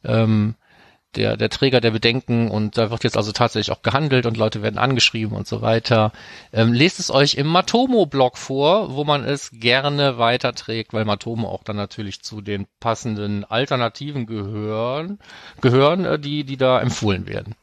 ähm, 0.05 0.55
der, 1.17 1.37
der 1.37 1.51
Träger 1.51 1.81
der 1.81 1.91
Bedenken 1.91 2.51
und 2.51 2.79
da 2.79 2.91
wird 2.91 3.05
jetzt 3.05 3.17
also 3.17 3.33
tatsächlich 3.33 3.75
auch 3.77 3.83
gehandelt 3.83 4.27
und 4.27 4.37
Leute 4.37 4.63
werden 4.63 4.79
angeschrieben 4.79 5.37
und 5.37 5.47
so 5.47 5.63
weiter. 5.63 6.13
Ähm, 6.53 6.73
lest 6.73 7.01
es 7.01 7.11
euch 7.11 7.35
im 7.35 7.47
Matomo-Blog 7.47 8.37
vor, 8.37 8.95
wo 8.95 9.05
man 9.05 9.25
es 9.25 9.51
gerne 9.53 10.19
weiterträgt, 10.19 10.93
weil 10.93 11.05
Matomo 11.05 11.49
auch 11.49 11.65
dann 11.65 11.77
natürlich 11.77 12.23
zu 12.23 12.41
den 12.41 12.67
passenden 12.81 13.45
Alternativen 13.45 14.27
gehören, 14.27 15.19
gehören, 15.61 16.05
äh, 16.05 16.19
die, 16.19 16.45
die 16.45 16.57
da 16.57 16.81
empfohlen 16.81 17.27
werden. 17.27 17.55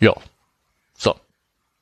Ja. 0.00 0.14
So. 0.96 1.14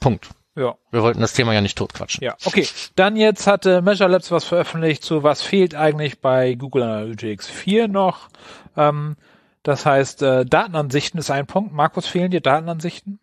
Punkt. 0.00 0.30
Ja. 0.58 0.74
Wir 0.90 1.02
wollten 1.02 1.20
das 1.20 1.34
Thema 1.34 1.54
ja 1.54 1.60
nicht 1.60 1.78
totquatschen. 1.78 2.24
Ja, 2.24 2.36
okay. 2.44 2.66
Dann 2.96 3.16
jetzt 3.16 3.46
hatte 3.46 3.80
Measure 3.80 4.10
Labs 4.10 4.32
was 4.32 4.44
veröffentlicht 4.44 5.04
zu 5.04 5.22
was 5.22 5.40
fehlt 5.40 5.74
eigentlich 5.74 6.20
bei 6.20 6.54
Google 6.54 6.82
Analytics 6.82 7.46
4 7.46 7.86
noch. 7.86 8.28
Ähm, 8.76 9.16
das 9.62 9.86
heißt, 9.86 10.22
äh, 10.22 10.44
Datenansichten 10.44 11.20
ist 11.20 11.30
ein 11.30 11.46
Punkt. 11.46 11.72
Markus, 11.72 12.06
fehlen 12.08 12.30
dir 12.30 12.40
Datenansichten? 12.40 13.20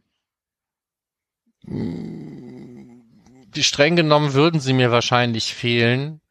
die 3.55 3.63
streng 3.63 3.95
genommen 3.95 4.33
würden 4.33 4.59
sie 4.59 4.73
mir 4.73 4.91
wahrscheinlich 4.91 5.53
fehlen, 5.53 6.21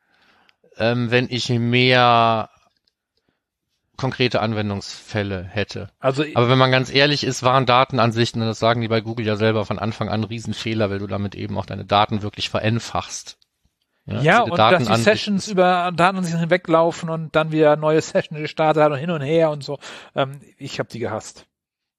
ähm, 0.77 1.11
wenn 1.11 1.29
ich 1.31 1.49
mehr 1.49 2.51
konkrete 3.97 4.41
Anwendungsfälle 4.41 5.45
hätte. 5.45 5.89
Also 6.01 6.25
Aber 6.35 6.49
wenn 6.49 6.59
man 6.59 6.71
ganz 6.71 6.93
ehrlich 6.93 7.25
ist, 7.25 7.43
waren 7.43 7.67
Datenansichten, 7.67 8.43
und 8.43 8.49
das 8.49 8.59
sagen 8.59 8.81
die 8.81 8.89
bei 8.89 9.01
Google 9.01 9.27
ja 9.27 9.37
selber 9.37 9.65
von 9.65 9.79
Anfang 9.79 10.09
an, 10.09 10.25
Riesenfehler, 10.25 10.91
weil 10.91 10.99
du 10.99 11.07
damit 11.07 11.35
eben 11.35 11.57
auch 11.59 11.67
deine 11.67 11.85
Daten 11.85 12.23
wirklich 12.23 12.49
vereinfachst. 12.51 13.39
ja, 14.07 14.41
jede 14.41 14.45
und 14.45 14.59
dass 14.59 14.87
die 14.87 14.97
Sessions 14.97 15.49
über 15.49 15.93
Datenansichten 15.95 16.41
hinweglaufen 16.41 17.09
und 17.09 17.35
dann 17.37 17.53
wieder 17.53 17.77
neue 17.77 18.01
Session 18.01 18.39
gestartet 18.39 18.83
hat 18.83 18.93
und 18.93 18.99
hin 18.99 19.11
und 19.11 19.23
her 19.23 19.51
und 19.51 19.63
so. 19.63 19.79
Ähm, 20.15 20.41
ich 20.59 20.79
habe 20.79 20.89
die 20.89 20.99
gehasst. 20.99 21.47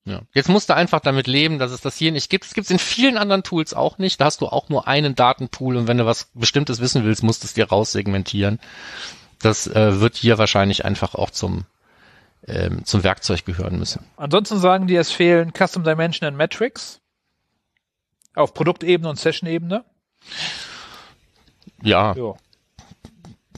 Ja. 0.08 0.22
Jetzt 0.34 0.50
musst 0.50 0.70
du 0.70 0.76
einfach 0.76 1.00
damit 1.00 1.26
leben, 1.26 1.58
dass 1.58 1.72
es 1.72 1.82
das 1.82 1.98
hier 1.98 2.12
nicht 2.12 2.30
gibt. 2.30 2.46
Es 2.46 2.54
gibt 2.54 2.66
es 2.66 2.72
in 2.72 2.78
vielen 2.78 3.18
anderen 3.18 3.42
Tools 3.42 3.74
auch 3.74 3.98
nicht. 3.98 4.22
Da 4.22 4.26
hast 4.26 4.42
du 4.42 4.48
auch 4.48 4.70
nur 4.70 4.88
einen 4.88 5.16
Datenpool 5.16 5.78
und 5.78 5.88
wenn 5.88 5.98
du 5.98 6.06
was 6.06 6.30
Bestimmtes 6.36 6.80
wissen 6.80 7.04
willst, 7.04 7.24
musst 7.24 7.42
du 7.42 7.48
es 7.48 7.56
dir 7.56 7.70
raussegmentieren. 7.70 8.60
Das 9.42 9.68
äh, 9.68 10.00
wird 10.00 10.16
hier 10.16 10.38
wahrscheinlich 10.38 10.86
einfach 10.86 11.16
auch 11.16 11.32
zum, 11.32 11.66
ähm, 12.48 12.86
zum 12.86 13.04
Werkzeug 13.04 13.46
gehören 13.46 13.80
müssen. 13.80 14.06
Ansonsten 14.18 14.58
sagen 14.60 14.88
die, 14.88 14.96
es 14.96 15.12
fehlen 15.12 15.52
Custom 15.54 15.84
Dimension 15.84 16.28
and 16.28 16.38
Metrics 16.38 17.02
auf 18.36 18.54
Produktebene 18.54 19.10
und 19.10 19.18
Session-Ebene. 19.20 19.86
Ja, 21.82 22.14
Ja. 22.16 22.34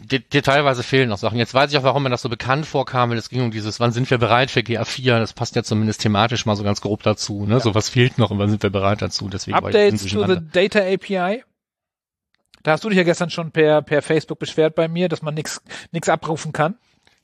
de 0.09 0.19
detailweise 0.19 0.83
fehlen 0.83 1.09
noch 1.09 1.17
Sachen. 1.17 1.37
Jetzt 1.37 1.53
weiß 1.53 1.71
ich 1.71 1.77
auch, 1.77 1.83
warum 1.83 2.03
mir 2.03 2.09
das 2.09 2.21
so 2.21 2.29
bekannt 2.29 2.65
vorkam, 2.65 3.09
weil 3.09 3.17
es 3.17 3.29
ging 3.29 3.41
um 3.41 3.51
dieses, 3.51 3.79
wann 3.79 3.91
sind 3.91 4.09
wir 4.09 4.17
bereit 4.17 4.51
für 4.51 4.61
GA4? 4.61 5.19
Das 5.19 5.33
passt 5.33 5.55
ja 5.55 5.63
zumindest 5.63 6.01
thematisch 6.01 6.45
mal 6.45 6.55
so 6.55 6.63
ganz 6.63 6.81
grob 6.81 7.03
dazu. 7.03 7.45
Ne? 7.45 7.59
So 7.59 7.75
was 7.75 7.89
fehlt 7.89 8.17
noch 8.17 8.31
und 8.31 8.39
wann 8.39 8.49
sind 8.49 8.63
wir 8.63 8.69
bereit 8.69 9.01
dazu? 9.01 9.27
Deswegen 9.27 9.57
Updates 9.57 10.05
to 10.05 10.25
the. 10.25 10.37
Data 10.51 10.79
API. 10.79 11.43
Da 12.63 12.71
hast 12.71 12.83
du 12.83 12.89
dich 12.89 12.97
ja 12.97 13.03
gestern 13.03 13.29
schon 13.29 13.51
per, 13.51 13.81
per 13.81 14.01
Facebook 14.01 14.39
beschwert 14.39 14.75
bei 14.75 14.87
mir, 14.87 15.09
dass 15.09 15.21
man 15.21 15.33
nichts 15.33 15.61
nix 15.91 16.09
abrufen 16.09 16.51
kann. 16.53 16.77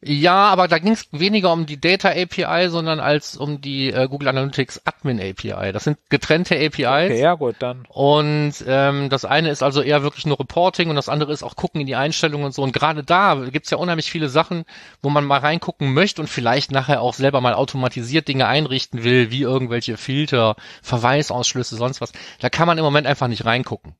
Ja, 0.05 0.49
aber 0.49 0.67
da 0.67 0.79
ging 0.79 0.93
es 0.93 1.07
weniger 1.11 1.51
um 1.53 1.65
die 1.65 1.79
Data 1.79 2.09
API, 2.09 2.69
sondern 2.69 2.99
als 2.99 3.37
um 3.37 3.61
die 3.61 3.91
äh, 3.91 4.07
Google 4.07 4.27
Analytics 4.27 4.81
Admin 4.85 5.19
API. 5.19 5.71
Das 5.71 5.85
sind 5.85 5.97
getrennte 6.09 6.55
APIs. 6.55 7.11
Okay, 7.11 7.21
ja 7.21 7.35
gut, 7.35 7.55
dann. 7.59 7.85
Und 7.89 8.53
ähm, 8.67 9.09
das 9.09 9.25
eine 9.25 9.49
ist 9.49 9.63
also 9.63 9.81
eher 9.81 10.03
wirklich 10.03 10.25
nur 10.25 10.39
Reporting 10.39 10.89
und 10.89 10.95
das 10.95 11.09
andere 11.09 11.31
ist 11.31 11.43
auch 11.43 11.55
gucken 11.55 11.81
in 11.81 11.87
die 11.87 11.95
Einstellungen 11.95 12.45
und 12.45 12.53
so. 12.53 12.63
Und 12.63 12.73
gerade 12.73 13.03
da 13.03 13.35
gibt's 13.51 13.69
ja 13.69 13.77
unheimlich 13.77 14.11
viele 14.11 14.29
Sachen, 14.29 14.65
wo 15.01 15.09
man 15.09 15.25
mal 15.25 15.39
reingucken 15.39 15.93
möchte 15.93 16.21
und 16.21 16.27
vielleicht 16.27 16.71
nachher 16.71 17.01
auch 17.01 17.13
selber 17.13 17.39
mal 17.41 17.53
automatisiert 17.53 18.27
Dinge 18.27 18.47
einrichten 18.47 19.03
will, 19.03 19.31
wie 19.31 19.41
irgendwelche 19.41 19.97
Filter, 19.97 20.55
Verweisausschlüsse, 20.81 21.75
sonst 21.75 22.01
was. 22.01 22.11
Da 22.39 22.49
kann 22.49 22.67
man 22.67 22.77
im 22.77 22.83
Moment 22.83 23.07
einfach 23.07 23.27
nicht 23.27 23.45
reingucken. 23.45 23.95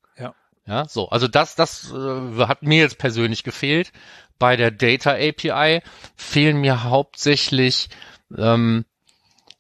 Ja. 0.66 0.86
So. 0.88 1.10
Also 1.10 1.28
das, 1.28 1.56
das 1.56 1.92
äh, 1.92 2.46
hat 2.46 2.64
mir 2.64 2.80
jetzt 2.80 2.98
persönlich 2.98 3.44
gefehlt. 3.44 3.92
Bei 4.40 4.56
der 4.56 4.72
Data 4.72 5.12
API 5.12 5.82
fehlen 6.16 6.58
mir 6.58 6.84
hauptsächlich 6.84 7.90
ähm, 8.38 8.86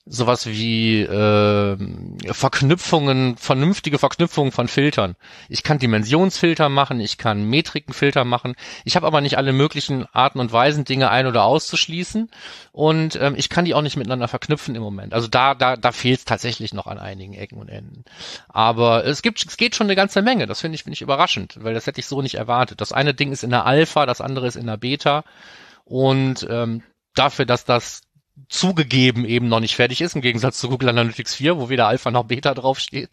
sowas 0.05 0.47
wie 0.47 1.01
äh, 1.01 1.77
Verknüpfungen, 2.33 3.37
vernünftige 3.37 3.97
Verknüpfungen 3.97 4.51
von 4.51 4.67
Filtern. 4.67 5.15
Ich 5.47 5.63
kann 5.63 5.79
Dimensionsfilter 5.79 6.67
machen, 6.67 6.99
ich 6.99 7.17
kann 7.17 7.45
Metrikenfilter 7.45 8.25
machen. 8.25 8.55
Ich 8.83 8.97
habe 8.97 9.07
aber 9.07 9.21
nicht 9.21 9.37
alle 9.37 9.53
möglichen 9.53 10.05
Arten 10.11 10.39
und 10.39 10.51
Weisen, 10.51 10.83
Dinge 10.83 11.09
ein- 11.09 11.27
oder 11.27 11.45
auszuschließen. 11.45 12.29
Und 12.73 13.15
ähm, 13.15 13.35
ich 13.37 13.47
kann 13.49 13.63
die 13.63 13.73
auch 13.73 13.81
nicht 13.81 13.95
miteinander 13.95 14.27
verknüpfen 14.27 14.75
im 14.75 14.83
Moment. 14.83 15.13
Also 15.13 15.29
da, 15.29 15.55
da, 15.55 15.77
da 15.77 15.91
fehlt 15.93 16.19
es 16.19 16.25
tatsächlich 16.25 16.73
noch 16.73 16.87
an 16.87 16.99
einigen 16.99 17.33
Ecken 17.33 17.57
und 17.57 17.69
Enden. 17.69 18.03
Aber 18.49 19.05
es 19.05 19.21
gibt, 19.21 19.45
es 19.45 19.55
geht 19.55 19.75
schon 19.75 19.87
eine 19.87 19.95
ganze 19.95 20.21
Menge. 20.21 20.47
Das 20.47 20.59
finde 20.59 20.75
ich, 20.75 20.83
finde 20.83 20.95
ich 20.95 21.01
überraschend, 21.01 21.57
weil 21.61 21.73
das 21.73 21.87
hätte 21.87 22.01
ich 22.01 22.07
so 22.07 22.21
nicht 22.21 22.35
erwartet. 22.35 22.81
Das 22.81 22.91
eine 22.91 23.13
Ding 23.13 23.31
ist 23.31 23.43
in 23.43 23.51
der 23.51 23.65
Alpha, 23.65 24.05
das 24.05 24.19
andere 24.19 24.47
ist 24.47 24.57
in 24.57 24.67
der 24.67 24.77
Beta. 24.77 25.23
Und 25.85 26.45
ähm, 26.49 26.83
dafür, 27.15 27.45
dass 27.45 27.63
das 27.65 28.01
zugegeben 28.49 29.25
eben 29.25 29.47
noch 29.47 29.59
nicht 29.59 29.75
fertig 29.75 30.01
ist, 30.01 30.15
im 30.15 30.21
Gegensatz 30.21 30.59
zu 30.59 30.69
Google 30.69 30.89
Analytics 30.89 31.35
4, 31.35 31.57
wo 31.57 31.69
weder 31.69 31.87
Alpha 31.87 32.11
noch 32.11 32.25
Beta 32.25 32.53
draufsteht, 32.53 33.09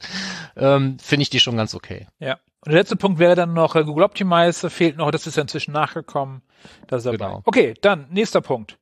ähm, 0.57 0.99
finde 0.99 1.23
ich 1.23 1.31
die 1.31 1.41
schon 1.41 1.57
ganz 1.57 1.75
okay. 1.75 2.07
Ja. 2.19 2.39
Und 2.63 2.73
der 2.73 2.81
letzte 2.81 2.97
Punkt 2.97 3.19
wäre 3.19 3.35
dann 3.35 3.55
noch 3.55 3.75
äh, 3.75 3.85
Google 3.85 4.05
Optimize, 4.05 4.69
fehlt 4.69 4.97
noch, 4.97 5.11
das 5.11 5.27
ist 5.27 5.37
ja 5.37 5.43
inzwischen 5.43 5.73
nachgekommen. 5.73 6.43
Das 6.87 6.99
ist 6.99 7.07
dabei. 7.07 7.17
Genau. 7.17 7.43
Okay, 7.45 7.75
dann 7.81 8.07
nächster 8.11 8.41
Punkt. 8.41 8.77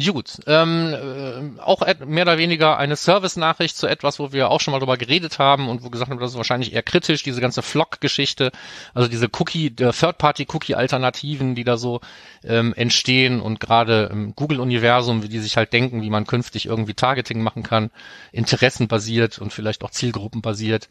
Gut, 0.00 0.38
ähm, 0.46 0.94
äh, 0.94 1.60
auch 1.60 1.82
mehr 2.06 2.22
oder 2.22 2.38
weniger 2.38 2.78
eine 2.78 2.94
Service-Nachricht 2.94 3.76
zu 3.76 3.88
etwas, 3.88 4.20
wo 4.20 4.32
wir 4.32 4.48
auch 4.48 4.60
schon 4.60 4.70
mal 4.70 4.78
drüber 4.78 4.96
geredet 4.96 5.40
haben 5.40 5.68
und 5.68 5.82
wo 5.82 5.90
gesagt 5.90 6.08
haben, 6.08 6.20
das 6.20 6.30
ist 6.30 6.36
wahrscheinlich 6.36 6.72
eher 6.72 6.84
kritisch, 6.84 7.24
diese 7.24 7.40
ganze 7.40 7.62
Flock-Geschichte, 7.62 8.52
also 8.94 9.08
diese 9.08 9.28
Cookie, 9.40 9.70
der 9.70 9.92
Third-Party-Cookie-Alternativen, 9.92 11.56
die 11.56 11.64
da 11.64 11.76
so 11.76 12.00
ähm, 12.44 12.74
entstehen 12.74 13.40
und 13.40 13.58
gerade 13.58 14.08
im 14.12 14.36
Google-Universum, 14.36 15.24
wie 15.24 15.28
die 15.28 15.40
sich 15.40 15.56
halt 15.56 15.72
denken, 15.72 16.00
wie 16.00 16.10
man 16.10 16.28
künftig 16.28 16.66
irgendwie 16.66 16.94
Targeting 16.94 17.42
machen 17.42 17.64
kann, 17.64 17.90
interessenbasiert 18.30 19.40
und 19.40 19.52
vielleicht 19.52 19.82
auch 19.82 19.90
zielgruppenbasiert. 19.90 20.86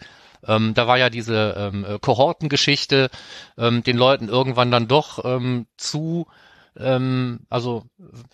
Ähm, 0.46 0.74
da 0.74 0.86
war 0.86 0.98
ja 0.98 1.10
diese 1.10 1.56
ähm, 1.58 1.86
äh, 1.86 1.98
Kohortengeschichte, 1.98 3.10
ähm, 3.58 3.84
den 3.84 3.96
Leuten 3.96 4.28
irgendwann 4.28 4.70
dann 4.70 4.90
doch 4.90 5.24
ähm, 5.24 5.66
zu 5.78 6.28
ähm, 6.80 7.40
also 7.50 7.84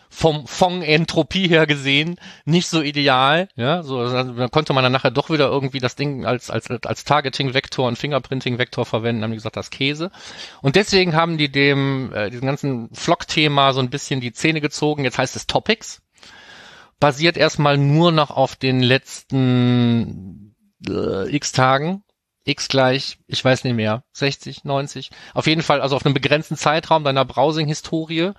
vom 0.10 0.48
von 0.48 0.82
Entropie 0.82 1.48
her 1.48 1.66
gesehen 1.68 2.16
nicht 2.46 2.68
so 2.68 2.82
ideal, 2.82 3.48
ja, 3.56 3.84
so 3.84 4.00
also, 4.00 4.34
dann 4.34 4.52
konnte 4.52 4.74
man 4.74 4.84
dann 4.84 4.92
nachher 4.92 5.12
doch 5.12 5.30
wieder 5.30 5.48
irgendwie 5.48 5.80
das 5.80 5.96
Ding 5.96 6.26
als 6.26 6.50
als 6.50 6.70
als 6.70 7.04
Targeting 7.04 7.54
Vektor 7.54 7.88
und 7.88 7.98
Fingerprinting 7.98 8.58
Vektor 8.58 8.86
verwenden, 8.86 9.24
haben 9.24 9.32
die 9.32 9.38
gesagt, 9.38 9.58
das 9.58 9.70
Käse. 9.70 10.12
Und 10.62 10.76
deswegen 10.76 11.16
haben 11.16 11.38
die 11.38 11.52
dem 11.52 12.14
äh, 12.14 12.30
diesem 12.30 12.48
ganzen 12.48 12.90
Flock 12.94 13.28
Thema 13.28 13.74
so 13.74 13.80
ein 13.80 13.90
bisschen 13.90 14.22
die 14.22 14.34
Zähne 14.34 14.62
gezogen. 14.62 15.04
Jetzt 15.04 15.18
heißt 15.18 15.36
es 15.36 15.48
Topics. 15.48 16.02
Basiert 17.00 17.38
erstmal 17.38 17.78
nur 17.78 18.12
noch 18.12 18.32
auf 18.32 18.56
den 18.56 18.82
letzten 18.82 20.56
äh, 20.88 21.36
X 21.36 21.52
Tagen 21.52 22.03
x 22.46 22.68
gleich, 22.68 23.18
ich 23.28 23.44
weiß 23.44 23.64
nicht 23.64 23.76
mehr, 23.76 24.04
60, 24.14 24.66
90, 24.66 25.12
auf 25.34 25.48
jeden 25.48 25.62
Fall, 25.62 25.82
also 25.82 25.96
auf 25.96 26.06
einem 26.06 26.14
begrenzten 26.14 26.58
Zeitraum 26.58 27.04
deiner 27.04 27.24
Browsing-Historie. 27.24 28.32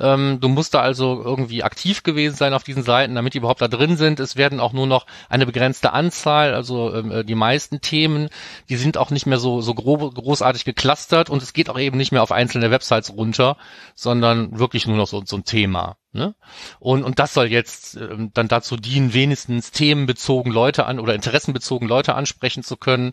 Ähm, 0.00 0.38
du 0.40 0.48
musst 0.48 0.74
da 0.74 0.80
also 0.80 1.22
irgendwie 1.22 1.62
aktiv 1.62 2.02
gewesen 2.02 2.34
sein 2.34 2.54
auf 2.54 2.64
diesen 2.64 2.82
Seiten, 2.82 3.14
damit 3.14 3.34
die 3.34 3.38
überhaupt 3.38 3.60
da 3.60 3.68
drin 3.68 3.96
sind. 3.96 4.18
Es 4.18 4.36
werden 4.36 4.60
auch 4.60 4.72
nur 4.72 4.86
noch 4.86 5.06
eine 5.28 5.46
begrenzte 5.46 5.92
Anzahl, 5.92 6.54
also 6.54 6.92
ähm, 6.94 7.10
äh, 7.12 7.24
die 7.24 7.36
meisten 7.36 7.80
Themen, 7.80 8.28
die 8.68 8.76
sind 8.76 8.98
auch 8.98 9.10
nicht 9.10 9.26
mehr 9.26 9.38
so, 9.38 9.60
so 9.60 9.74
grob, 9.74 10.14
großartig 10.14 10.64
geclustert 10.64 11.30
und 11.30 11.42
es 11.42 11.52
geht 11.52 11.70
auch 11.70 11.78
eben 11.78 11.96
nicht 11.96 12.12
mehr 12.12 12.22
auf 12.22 12.32
einzelne 12.32 12.70
Websites 12.70 13.12
runter, 13.12 13.56
sondern 13.94 14.58
wirklich 14.58 14.86
nur 14.86 14.96
noch 14.96 15.06
so, 15.06 15.22
so 15.24 15.36
ein 15.36 15.44
Thema. 15.44 15.96
Ne? 16.16 16.34
Und, 16.78 17.02
und 17.02 17.18
das 17.18 17.34
soll 17.34 17.46
jetzt 17.48 17.96
ähm, 17.96 18.30
dann 18.34 18.46
dazu 18.46 18.76
dienen, 18.76 19.12
wenigstens 19.14 19.72
themenbezogen 19.72 20.52
Leute 20.52 20.86
an 20.86 21.00
oder 21.00 21.12
interessenbezogen 21.14 21.88
Leute 21.88 22.14
ansprechen 22.14 22.62
zu 22.62 22.76
können. 22.76 23.12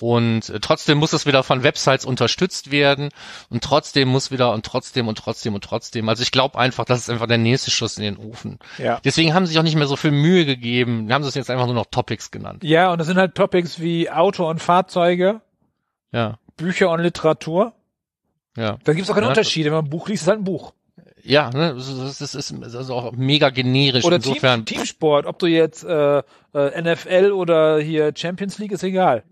Und 0.00 0.48
äh, 0.48 0.58
trotzdem 0.58 0.98
muss 0.98 1.12
es 1.12 1.26
wieder 1.26 1.44
von 1.44 1.62
Websites 1.62 2.04
unterstützt 2.04 2.72
werden. 2.72 3.10
Und 3.50 3.62
trotzdem 3.62 4.08
muss 4.08 4.32
wieder 4.32 4.52
und 4.52 4.66
trotzdem 4.66 5.06
und 5.06 5.16
trotzdem 5.16 5.54
und 5.54 5.62
trotzdem. 5.62 6.08
Also 6.08 6.24
ich 6.24 6.32
glaube 6.32 6.58
einfach, 6.58 6.84
das 6.84 6.98
ist 6.98 7.10
einfach 7.10 7.28
der 7.28 7.38
nächste 7.38 7.70
Schuss 7.70 7.96
in 7.98 8.02
den 8.02 8.16
Ofen. 8.16 8.58
Ja. 8.78 9.00
Deswegen 9.04 9.32
haben 9.32 9.46
sie 9.46 9.50
sich 9.52 9.58
auch 9.60 9.64
nicht 9.64 9.76
mehr 9.76 9.86
so 9.86 9.94
viel 9.96 10.10
Mühe 10.10 10.44
gegeben. 10.44 11.06
Wir 11.06 11.14
haben 11.14 11.22
es 11.22 11.34
jetzt 11.36 11.50
einfach 11.50 11.66
nur 11.66 11.74
noch 11.76 11.86
Topics 11.86 12.32
genannt. 12.32 12.64
Ja, 12.64 12.90
und 12.90 12.98
das 12.98 13.06
sind 13.06 13.16
halt 13.16 13.36
Topics 13.36 13.78
wie 13.78 14.10
Auto 14.10 14.50
und 14.50 14.60
Fahrzeuge, 14.60 15.40
Ja, 16.10 16.38
Bücher 16.56 16.90
und 16.90 17.00
Literatur. 17.00 17.74
ja. 18.56 18.78
Da 18.82 18.92
gibt's 18.92 19.08
auch 19.08 19.14
keine 19.14 19.26
Ja. 19.26 19.30
Unterschiede. 19.30 19.66
Wenn 19.70 19.76
man 19.76 19.84
ein 19.84 19.90
Buch 19.90 20.08
liest, 20.08 20.22
ist 20.24 20.28
halt 20.28 20.40
ein 20.40 20.44
Buch. 20.44 20.72
Ja, 21.24 21.50
ne, 21.50 21.74
das 21.74 21.88
ist, 21.88 22.20
das 22.20 22.34
ist, 22.34 22.54
das 22.60 22.74
ist 22.74 22.90
auch 22.90 23.12
mega 23.12 23.50
generisch. 23.50 24.04
Oder 24.04 24.16
Insofern, 24.16 24.64
Team, 24.64 24.76
Teamsport, 24.78 25.26
ob 25.26 25.38
du 25.38 25.46
jetzt 25.46 25.84
äh, 25.84 26.18
äh, 26.54 26.82
NFL 26.82 27.32
oder 27.32 27.78
hier 27.80 28.12
Champions 28.16 28.58
League, 28.58 28.72
ist 28.72 28.82
egal. 28.82 29.22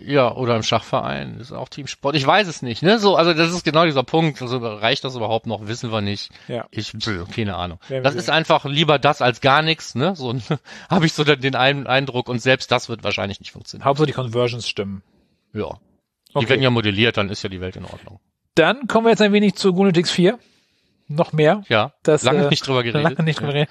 Ja, 0.00 0.32
oder 0.36 0.54
im 0.54 0.62
Schachverein 0.62 1.40
ist 1.40 1.50
auch 1.50 1.68
Teamsport. 1.68 2.14
Ich 2.14 2.24
weiß 2.24 2.46
es 2.46 2.62
nicht, 2.62 2.82
ne? 2.82 3.00
So, 3.00 3.16
also 3.16 3.34
das 3.34 3.50
ist 3.50 3.64
genau 3.64 3.84
dieser 3.84 4.04
Punkt. 4.04 4.40
Also 4.40 4.58
reicht 4.58 5.02
das 5.02 5.16
überhaupt 5.16 5.46
noch? 5.46 5.66
Wissen 5.66 5.90
wir 5.90 6.00
nicht. 6.02 6.30
Ja. 6.46 6.66
Ich 6.70 6.92
keine 7.34 7.56
Ahnung. 7.56 7.80
Wir 7.88 8.00
Das 8.02 8.12
sehen. 8.12 8.20
ist 8.20 8.30
einfach 8.30 8.64
lieber 8.64 9.00
das 9.00 9.22
als 9.22 9.40
gar 9.40 9.62
nichts, 9.62 9.96
ne? 9.96 10.14
So 10.14 10.32
habe 10.90 11.06
ich 11.06 11.14
so 11.14 11.24
den 11.24 11.40
den 11.40 11.56
Ein- 11.56 11.86
Eindruck 11.88 12.28
und 12.28 12.40
selbst 12.40 12.70
das 12.70 12.88
wird 12.88 13.02
wahrscheinlich 13.02 13.40
nicht 13.40 13.50
funktionieren. 13.50 13.86
Hauptsache 13.86 14.06
die 14.06 14.12
Conversions 14.12 14.68
stimmen. 14.68 15.02
Ja. 15.52 15.78
Die 16.30 16.34
Okay. 16.36 16.48
werden 16.50 16.62
ja 16.62 16.70
modelliert, 16.70 17.16
dann 17.16 17.30
ist 17.30 17.42
ja 17.42 17.48
die 17.48 17.60
Welt 17.60 17.74
in 17.74 17.84
Ordnung. 17.86 18.20
Dann 18.54 18.86
kommen 18.86 19.06
wir 19.06 19.10
jetzt 19.10 19.22
ein 19.22 19.32
wenig 19.32 19.54
zu 19.56 19.72
Gunetix 19.72 20.10
4. 20.10 20.38
Noch 21.08 21.32
mehr. 21.32 21.62
Ja. 21.68 21.92
Das, 22.02 22.22
lange 22.22 22.46
äh, 22.46 22.48
nicht 22.50 22.66
drüber 22.66 22.82
geredet. 22.82 23.02
Lange 23.02 23.22
nicht 23.24 23.40
drüber 23.40 23.52
geredet. 23.52 23.70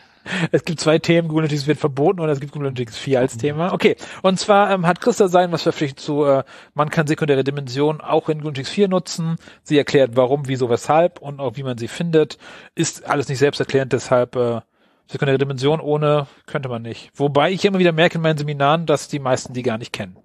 Es 0.52 0.65
gibt 0.65 0.80
zwei 0.80 1.00
Themen, 1.00 1.28
Gunetix 1.28 1.67
wird 1.67 1.78
verboten 1.78 2.19
und 2.19 2.28
es 2.30 2.39
gibt 2.39 2.52
Gunetix 2.52 2.97
4 2.97 3.19
als 3.19 3.38
Thema. 3.38 3.73
Okay, 3.73 3.95
und 4.23 4.38
zwar 4.39 4.71
ähm, 4.71 4.86
hat 4.86 5.00
Christa 5.00 5.28
sein 5.28 5.52
was 5.52 5.62
verpflichtet 5.62 6.00
zu, 6.00 6.26
äh, 6.26 6.43
man 6.73 6.89
kann 6.89 7.08
sekundäre 7.08 7.43
Dimensionen 7.43 8.02
auch 8.02 8.28
in 8.28 8.41
Gunetix 8.41 8.69
4 8.69 8.88
nutzen. 8.88 9.38
Sie 9.63 9.78
erklärt 9.78 10.15
warum, 10.15 10.47
wieso, 10.47 10.69
weshalb 10.69 11.21
und 11.21 11.39
auch 11.39 11.56
wie 11.56 11.63
man 11.63 11.78
sie 11.78 11.88
findet. 11.88 12.38
Ist 12.76 13.06
alles 13.06 13.30
nicht 13.30 13.39
selbsterklärend, 13.39 13.93
deshalb 13.93 14.36
äh, 14.36 14.62
sekundäre 15.08 15.38
Dimension 15.38 15.80
ohne 15.80 16.28
könnte 16.45 16.69
man 16.69 16.82
nicht. 16.82 17.12
Wobei 17.13 17.52
ich 17.52 17.63
immer 17.63 17.80
wieder 17.80 17.93
merke 17.93 18.15
in 18.15 18.21
meinen 18.21 18.38
Seminaren, 18.38 18.86
dass 18.86 19.08
die 19.08 19.19
meisten 19.19 19.54
die 19.54 19.63
gar 19.63 19.78
nicht 19.78 19.93
kennen. 19.93 20.17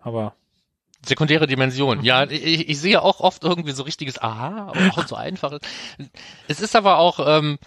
Aber 0.00 0.34
Sekundäre 1.04 1.46
Dimension. 1.46 2.04
Ja, 2.04 2.24
ich, 2.28 2.68
ich 2.68 2.78
sehe 2.78 3.02
auch 3.02 3.20
oft 3.20 3.44
irgendwie 3.44 3.72
so 3.72 3.82
richtiges 3.82 4.20
Aha, 4.20 4.72
aber 4.72 4.98
auch 4.98 5.06
so 5.06 5.16
einfaches. 5.16 5.60
Es 6.48 6.60
ist 6.60 6.76
aber 6.76 6.98
auch, 6.98 7.20
ähm, 7.26 7.58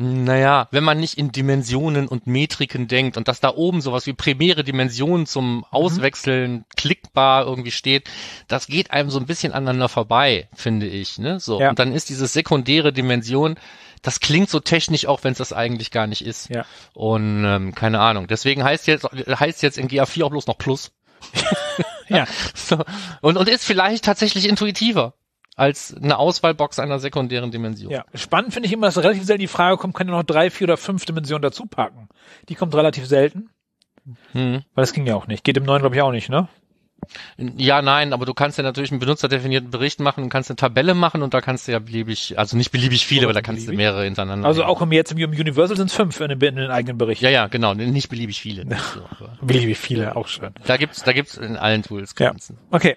naja, 0.00 0.68
wenn 0.70 0.84
man 0.84 1.00
nicht 1.00 1.18
in 1.18 1.32
Dimensionen 1.32 2.06
und 2.06 2.28
Metriken 2.28 2.86
denkt 2.86 3.16
und 3.16 3.26
dass 3.26 3.40
da 3.40 3.52
oben 3.52 3.80
sowas 3.80 4.06
wie 4.06 4.12
primäre 4.12 4.62
Dimensionen 4.62 5.26
zum 5.26 5.64
Auswechseln 5.70 6.64
klickbar 6.76 7.44
irgendwie 7.44 7.72
steht, 7.72 8.08
das 8.46 8.68
geht 8.68 8.92
einem 8.92 9.10
so 9.10 9.18
ein 9.18 9.26
bisschen 9.26 9.52
aneinander 9.52 9.88
vorbei, 9.88 10.48
finde 10.54 10.86
ich. 10.86 11.18
Ne? 11.18 11.40
So. 11.40 11.60
Ja. 11.60 11.70
Und 11.70 11.80
dann 11.80 11.92
ist 11.92 12.10
diese 12.10 12.28
sekundäre 12.28 12.92
Dimension, 12.92 13.56
das 14.02 14.20
klingt 14.20 14.48
so 14.48 14.60
technisch, 14.60 15.06
auch 15.06 15.24
wenn 15.24 15.32
es 15.32 15.38
das 15.38 15.52
eigentlich 15.52 15.90
gar 15.90 16.06
nicht 16.06 16.24
ist. 16.24 16.48
Ja. 16.48 16.64
Und 16.94 17.44
ähm, 17.44 17.74
keine 17.74 17.98
Ahnung. 17.98 18.28
Deswegen 18.28 18.62
heißt 18.62 18.86
jetzt 18.86 19.04
heißt 19.04 19.64
jetzt 19.64 19.78
in 19.78 19.88
GA4 19.88 20.22
auch 20.22 20.30
bloß 20.30 20.46
noch 20.46 20.58
Plus. 20.58 20.92
ja, 22.16 22.26
So. 22.54 22.84
Und, 23.20 23.36
und 23.36 23.48
ist 23.48 23.64
vielleicht 23.64 24.04
tatsächlich 24.04 24.48
intuitiver 24.48 25.14
als 25.56 25.92
eine 25.94 26.18
Auswahlbox 26.18 26.78
einer 26.78 26.98
sekundären 27.00 27.50
Dimension. 27.50 27.90
ja. 27.90 28.04
Spannend 28.14 28.52
finde 28.54 28.68
ich 28.68 28.72
immer, 28.72 28.86
dass 28.86 28.98
relativ 28.98 29.24
selten 29.24 29.40
die 29.40 29.48
Frage 29.48 29.76
kommt, 29.76 29.94
kann 29.94 30.06
ich 30.06 30.12
noch 30.12 30.22
drei, 30.22 30.50
vier 30.50 30.66
oder 30.66 30.76
fünf 30.76 31.04
Dimensionen 31.04 31.42
dazu 31.42 31.66
packen. 31.66 32.08
Die 32.48 32.54
kommt 32.54 32.74
relativ 32.74 33.06
selten, 33.06 33.50
Hm. 34.32 34.62
weil 34.74 34.82
das 34.82 34.92
ging 34.92 35.06
ja 35.06 35.16
auch 35.16 35.26
nicht. 35.26 35.42
Geht 35.44 35.56
im 35.56 35.64
neuen 35.64 35.80
glaube 35.82 35.96
ich 35.96 36.02
auch 36.02 36.12
nicht, 36.12 36.28
ne? 36.28 36.48
Ja, 37.56 37.82
nein, 37.82 38.12
aber 38.12 38.26
du 38.26 38.34
kannst 38.34 38.58
ja 38.58 38.64
natürlich 38.64 38.90
einen 38.90 39.00
benutzerdefinierten 39.00 39.70
Bericht 39.70 40.00
machen 40.00 40.24
und 40.24 40.30
kannst 40.30 40.50
eine 40.50 40.56
Tabelle 40.56 40.94
machen 40.94 41.22
und 41.22 41.34
da 41.34 41.40
kannst 41.40 41.66
du 41.68 41.72
ja 41.72 41.78
beliebig, 41.78 42.38
also 42.38 42.56
nicht 42.56 42.70
beliebig 42.70 43.06
viele, 43.06 43.24
aber 43.24 43.32
da 43.32 43.40
kannst 43.40 43.62
du 43.62 43.66
beliebig? 43.66 43.84
mehrere 43.84 44.04
hintereinander. 44.04 44.46
Also 44.46 44.64
auch 44.64 44.82
im 44.82 44.92
jetzt 44.92 45.12
im 45.12 45.18
Universal 45.18 45.76
sind 45.76 45.86
es 45.88 45.94
fünf 45.94 46.20
in 46.20 46.28
den, 46.28 46.40
in 46.40 46.56
den 46.56 46.70
eigenen 46.70 46.98
Berichten. 46.98 47.24
Ja, 47.24 47.30
ja, 47.30 47.46
genau, 47.46 47.74
nicht 47.74 48.08
beliebig 48.08 48.40
viele. 48.40 48.64
so, 48.94 49.00
Beliebig 49.40 49.78
viele, 49.78 50.16
auch 50.16 50.28
schön. 50.28 50.50
da 50.66 50.76
gibt's, 50.76 51.02
da 51.02 51.12
gibt's 51.12 51.36
in 51.36 51.56
allen 51.56 51.82
Tools 51.82 52.14
Ja. 52.18 52.30
Grenzen. 52.30 52.58
Okay, 52.70 52.96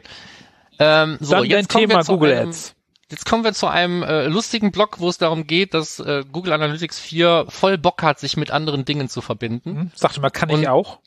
Ähm, 0.79 1.17
so, 1.19 1.35
dann 1.35 1.45
jetzt 1.45 1.69
kommen 1.69 1.87
Thema 1.87 1.99
wir 1.99 2.03
zu 2.05 2.13
Google 2.13 2.33
einem, 2.37 2.49
Ads. 2.49 2.75
Jetzt 3.11 3.25
kommen 3.25 3.43
wir 3.43 3.53
zu 3.53 3.67
einem 3.67 4.03
äh, 4.03 4.27
lustigen 4.27 4.71
Blog, 4.71 4.99
wo 4.99 5.09
es 5.09 5.17
darum 5.17 5.45
geht, 5.45 5.73
dass 5.73 5.99
äh, 5.99 6.23
Google 6.31 6.53
Analytics 6.53 6.99
4 6.99 7.45
voll 7.49 7.77
Bock 7.77 8.03
hat, 8.03 8.19
sich 8.19 8.37
mit 8.37 8.51
anderen 8.51 8.85
Dingen 8.85 9.09
zu 9.09 9.21
verbinden. 9.21 9.75
Hm? 9.75 9.91
Sagte 9.93 10.21
mal, 10.21 10.29
kann 10.29 10.49
ich 10.49 10.55
Und- 10.55 10.67
auch. 10.67 10.99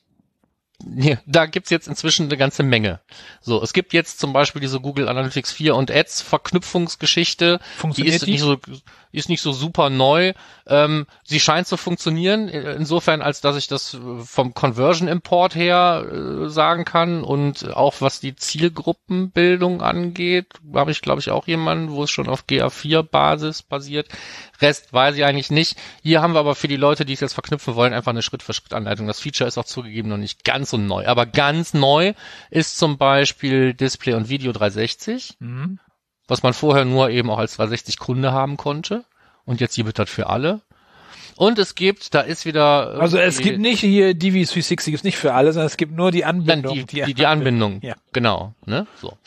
Nee, 0.83 1.17
da 1.25 1.45
gibt's 1.45 1.69
jetzt 1.69 1.87
inzwischen 1.87 2.25
eine 2.25 2.37
ganze 2.37 2.63
Menge. 2.63 2.99
So, 3.41 3.61
es 3.61 3.71
gibt 3.71 3.93
jetzt 3.93 4.19
zum 4.19 4.33
Beispiel 4.33 4.61
diese 4.61 4.81
Google 4.81 5.07
Analytics 5.07 5.51
4 5.53 5.75
und 5.75 5.89
Ads 5.89 6.21
Verknüpfungsgeschichte. 6.21 7.59
Die 7.59 7.79
Funktioniert 7.79 8.15
ist 8.15 8.25
die? 8.25 8.31
nicht 8.31 8.41
so, 8.41 8.57
ist 9.15 9.29
nicht 9.29 9.41
so 9.41 9.51
super 9.51 9.89
neu. 9.89 10.33
Ähm, 10.67 11.05
sie 11.23 11.39
scheint 11.39 11.67
zu 11.67 11.77
funktionieren, 11.77 12.49
äh, 12.49 12.73
insofern, 12.73 13.21
als 13.21 13.41
dass 13.41 13.55
ich 13.55 13.67
das 13.67 13.93
äh, 13.93 13.97
vom 14.23 14.53
Conversion 14.53 15.07
Import 15.07 15.55
her 15.55 16.05
äh, 16.11 16.49
sagen 16.49 16.85
kann 16.85 17.23
und 17.23 17.75
auch 17.75 17.95
was 17.99 18.19
die 18.19 18.35
Zielgruppenbildung 18.35 19.81
angeht, 19.81 20.47
habe 20.73 20.91
ich 20.91 21.01
glaube 21.01 21.21
ich 21.21 21.29
auch 21.31 21.47
jemanden, 21.47 21.91
wo 21.91 22.03
es 22.03 22.11
schon 22.11 22.27
auf 22.27 22.45
GA4 22.49 23.03
Basis 23.03 23.61
basiert. 23.61 24.07
Rest 24.61 24.93
weiß 24.93 25.15
ich 25.15 25.25
eigentlich 25.25 25.51
nicht. 25.51 25.77
Hier 26.01 26.21
haben 26.21 26.33
wir 26.33 26.39
aber 26.39 26.55
für 26.55 26.67
die 26.67 26.77
Leute, 26.77 27.05
die 27.05 27.13
es 27.13 27.19
jetzt 27.19 27.33
verknüpfen 27.33 27.75
wollen, 27.75 27.93
einfach 27.93 28.11
eine 28.11 28.21
Schritt-für-Schritt-Anleitung. 28.21 29.07
Das 29.07 29.19
Feature 29.19 29.47
ist 29.47 29.57
auch 29.57 29.65
zugegeben 29.65 30.09
noch 30.09 30.17
nicht 30.17 30.43
ganz 30.43 30.69
so 30.69 30.77
neu. 30.77 31.05
Aber 31.07 31.25
ganz 31.25 31.73
neu 31.73 32.13
ist 32.49 32.77
zum 32.77 32.97
Beispiel 32.97 33.73
Display 33.73 34.13
und 34.13 34.29
Video 34.29 34.51
360, 34.51 35.35
Mhm. 35.39 35.79
Was 36.27 36.43
man 36.43 36.53
vorher 36.53 36.85
nur 36.85 37.09
eben 37.09 37.29
auch 37.29 37.37
als 37.37 37.55
360 37.55 37.99
Kunde 37.99 38.31
haben 38.31 38.57
konnte. 38.57 39.05
Und 39.45 39.61
jetzt 39.61 39.75
gibt 39.75 39.89
es 39.89 39.93
das 39.93 40.09
für 40.09 40.27
alle. 40.27 40.61
Und 41.37 41.59
es 41.59 41.75
gibt, 41.75 42.13
da 42.13 42.21
ist 42.21 42.45
wieder. 42.45 42.99
Also 42.99 43.17
es 43.17 43.39
gibt 43.39 43.59
nicht 43.59 43.81
hier 43.81 44.11
DV360 44.13 44.85
gibt's 44.85 45.03
nicht 45.03 45.17
für 45.17 45.33
alle, 45.33 45.51
sondern 45.51 45.67
es 45.67 45.77
gibt 45.77 45.91
nur 45.91 46.11
die 46.11 46.23
Anbindung. 46.23 46.85
die, 46.85 47.03
die, 47.03 47.13
die 47.13 47.25
Anbindung. 47.25 47.79
Ja. 47.85 47.95
Genau. 48.13 48.53
Ne? 48.65 48.87
So. 49.01 49.17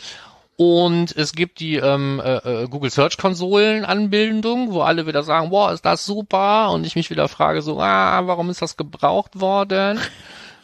Und 0.56 1.14
es 1.14 1.34
gibt 1.34 1.60
die 1.60 1.76
ähm, 1.76 2.20
äh, 2.24 2.62
äh, 2.62 2.66
Google 2.66 2.90
Search 2.90 3.16
Konsolen 3.18 3.84
Anbindung, 3.84 4.72
wo 4.72 4.80
alle 4.80 5.06
wieder 5.06 5.22
sagen, 5.22 5.52
wow, 5.52 5.70
ist 5.70 5.84
das 5.84 6.04
super? 6.04 6.72
Und 6.72 6.84
ich 6.84 6.96
mich 6.96 7.10
wieder 7.10 7.28
frage 7.28 7.62
so, 7.62 7.80
ah, 7.80 8.26
warum 8.26 8.50
ist 8.50 8.62
das 8.62 8.76
gebraucht 8.76 9.40
worden? 9.40 10.00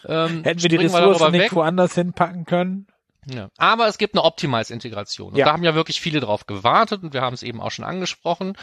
Ähm, 0.06 0.42
Hätten 0.44 0.60
wir 0.60 0.68
die 0.68 0.76
Ressourcen 0.76 1.30
nicht 1.30 1.40
weg? 1.44 1.54
woanders 1.54 1.94
hinpacken 1.94 2.44
können? 2.44 2.86
Ja. 3.32 3.48
Aber 3.56 3.86
es 3.88 3.98
gibt 3.98 4.14
eine 4.14 4.24
Optimize-Integration. 4.24 5.32
Und 5.32 5.38
Ja. 5.38 5.46
da 5.46 5.52
haben 5.52 5.64
ja 5.64 5.74
wirklich 5.74 6.00
viele 6.00 6.20
drauf 6.20 6.46
gewartet 6.46 7.02
und 7.02 7.14
wir 7.14 7.22
haben 7.22 7.34
es 7.34 7.42
eben 7.42 7.60
auch 7.60 7.70
schon 7.70 7.84
angesprochen. 7.84 8.56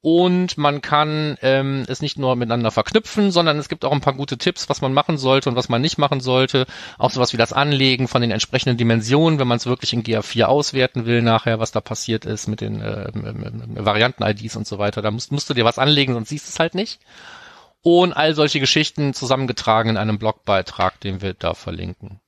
Und 0.00 0.58
man 0.58 0.82
kann 0.82 1.38
ähm, 1.40 1.86
es 1.88 2.02
nicht 2.02 2.18
nur 2.18 2.36
miteinander 2.36 2.70
verknüpfen, 2.70 3.30
sondern 3.30 3.58
es 3.58 3.70
gibt 3.70 3.86
auch 3.86 3.92
ein 3.92 4.02
paar 4.02 4.12
gute 4.12 4.36
Tipps, 4.36 4.68
was 4.68 4.82
man 4.82 4.92
machen 4.92 5.16
sollte 5.16 5.48
und 5.48 5.56
was 5.56 5.70
man 5.70 5.80
nicht 5.80 5.96
machen 5.96 6.20
sollte. 6.20 6.66
Auch 6.98 7.10
sowas 7.10 7.32
wie 7.32 7.38
das 7.38 7.54
Anlegen 7.54 8.06
von 8.06 8.20
den 8.20 8.30
entsprechenden 8.30 8.76
Dimensionen, 8.76 9.38
wenn 9.38 9.48
man 9.48 9.56
es 9.56 9.64
wirklich 9.64 9.94
in 9.94 10.02
GA4 10.02 10.44
auswerten 10.44 11.06
will, 11.06 11.22
nachher, 11.22 11.58
was 11.58 11.72
da 11.72 11.80
passiert 11.80 12.26
ist 12.26 12.48
mit 12.48 12.60
den 12.60 12.82
äh, 12.82 13.08
Varianten-IDs 13.14 14.56
und 14.56 14.66
so 14.66 14.78
weiter. 14.78 15.00
Da 15.00 15.10
musst, 15.10 15.32
musst 15.32 15.48
du 15.48 15.54
dir 15.54 15.64
was 15.64 15.78
anlegen, 15.78 16.12
sonst 16.12 16.28
siehst 16.28 16.48
du 16.48 16.50
es 16.50 16.60
halt 16.60 16.74
nicht. 16.74 17.00
Und 17.80 18.12
all 18.12 18.34
solche 18.34 18.60
Geschichten 18.60 19.14
zusammengetragen 19.14 19.88
in 19.88 19.96
einem 19.96 20.18
Blogbeitrag, 20.18 21.00
den 21.00 21.22
wir 21.22 21.32
da 21.32 21.54
verlinken. 21.54 22.20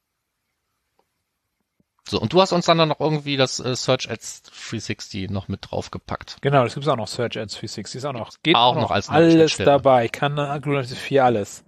So, 2.09 2.21
und 2.21 2.33
du 2.33 2.41
hast 2.41 2.53
uns 2.53 2.67
dann 2.67 2.77
noch 2.89 3.01
irgendwie 3.01 3.37
das 3.37 3.59
äh, 3.59 3.75
Search 3.75 4.09
Ads 4.09 4.43
360 4.43 5.31
noch 5.31 5.49
mit 5.49 5.61
draufgepackt. 5.71 6.37
Genau, 6.41 6.63
das 6.63 6.75
gibt's 6.75 6.89
auch 6.89 6.97
noch. 6.97 7.09
Search 7.09 7.37
Ads 7.37 7.55
360 7.55 7.99
ist 7.99 8.05
auch 8.05 8.13
noch. 8.13 8.31
Geht 8.43 8.55
Auch 8.55 8.77
noch 8.77 8.93
als 8.93 9.09
alles 9.09 9.57
dabei. 9.57 10.09
Kann 10.09 10.39
äh, 10.39 10.61
Google 10.63 10.79
Analytics 10.79 11.01
4 11.01 11.25
alles. 11.25 11.65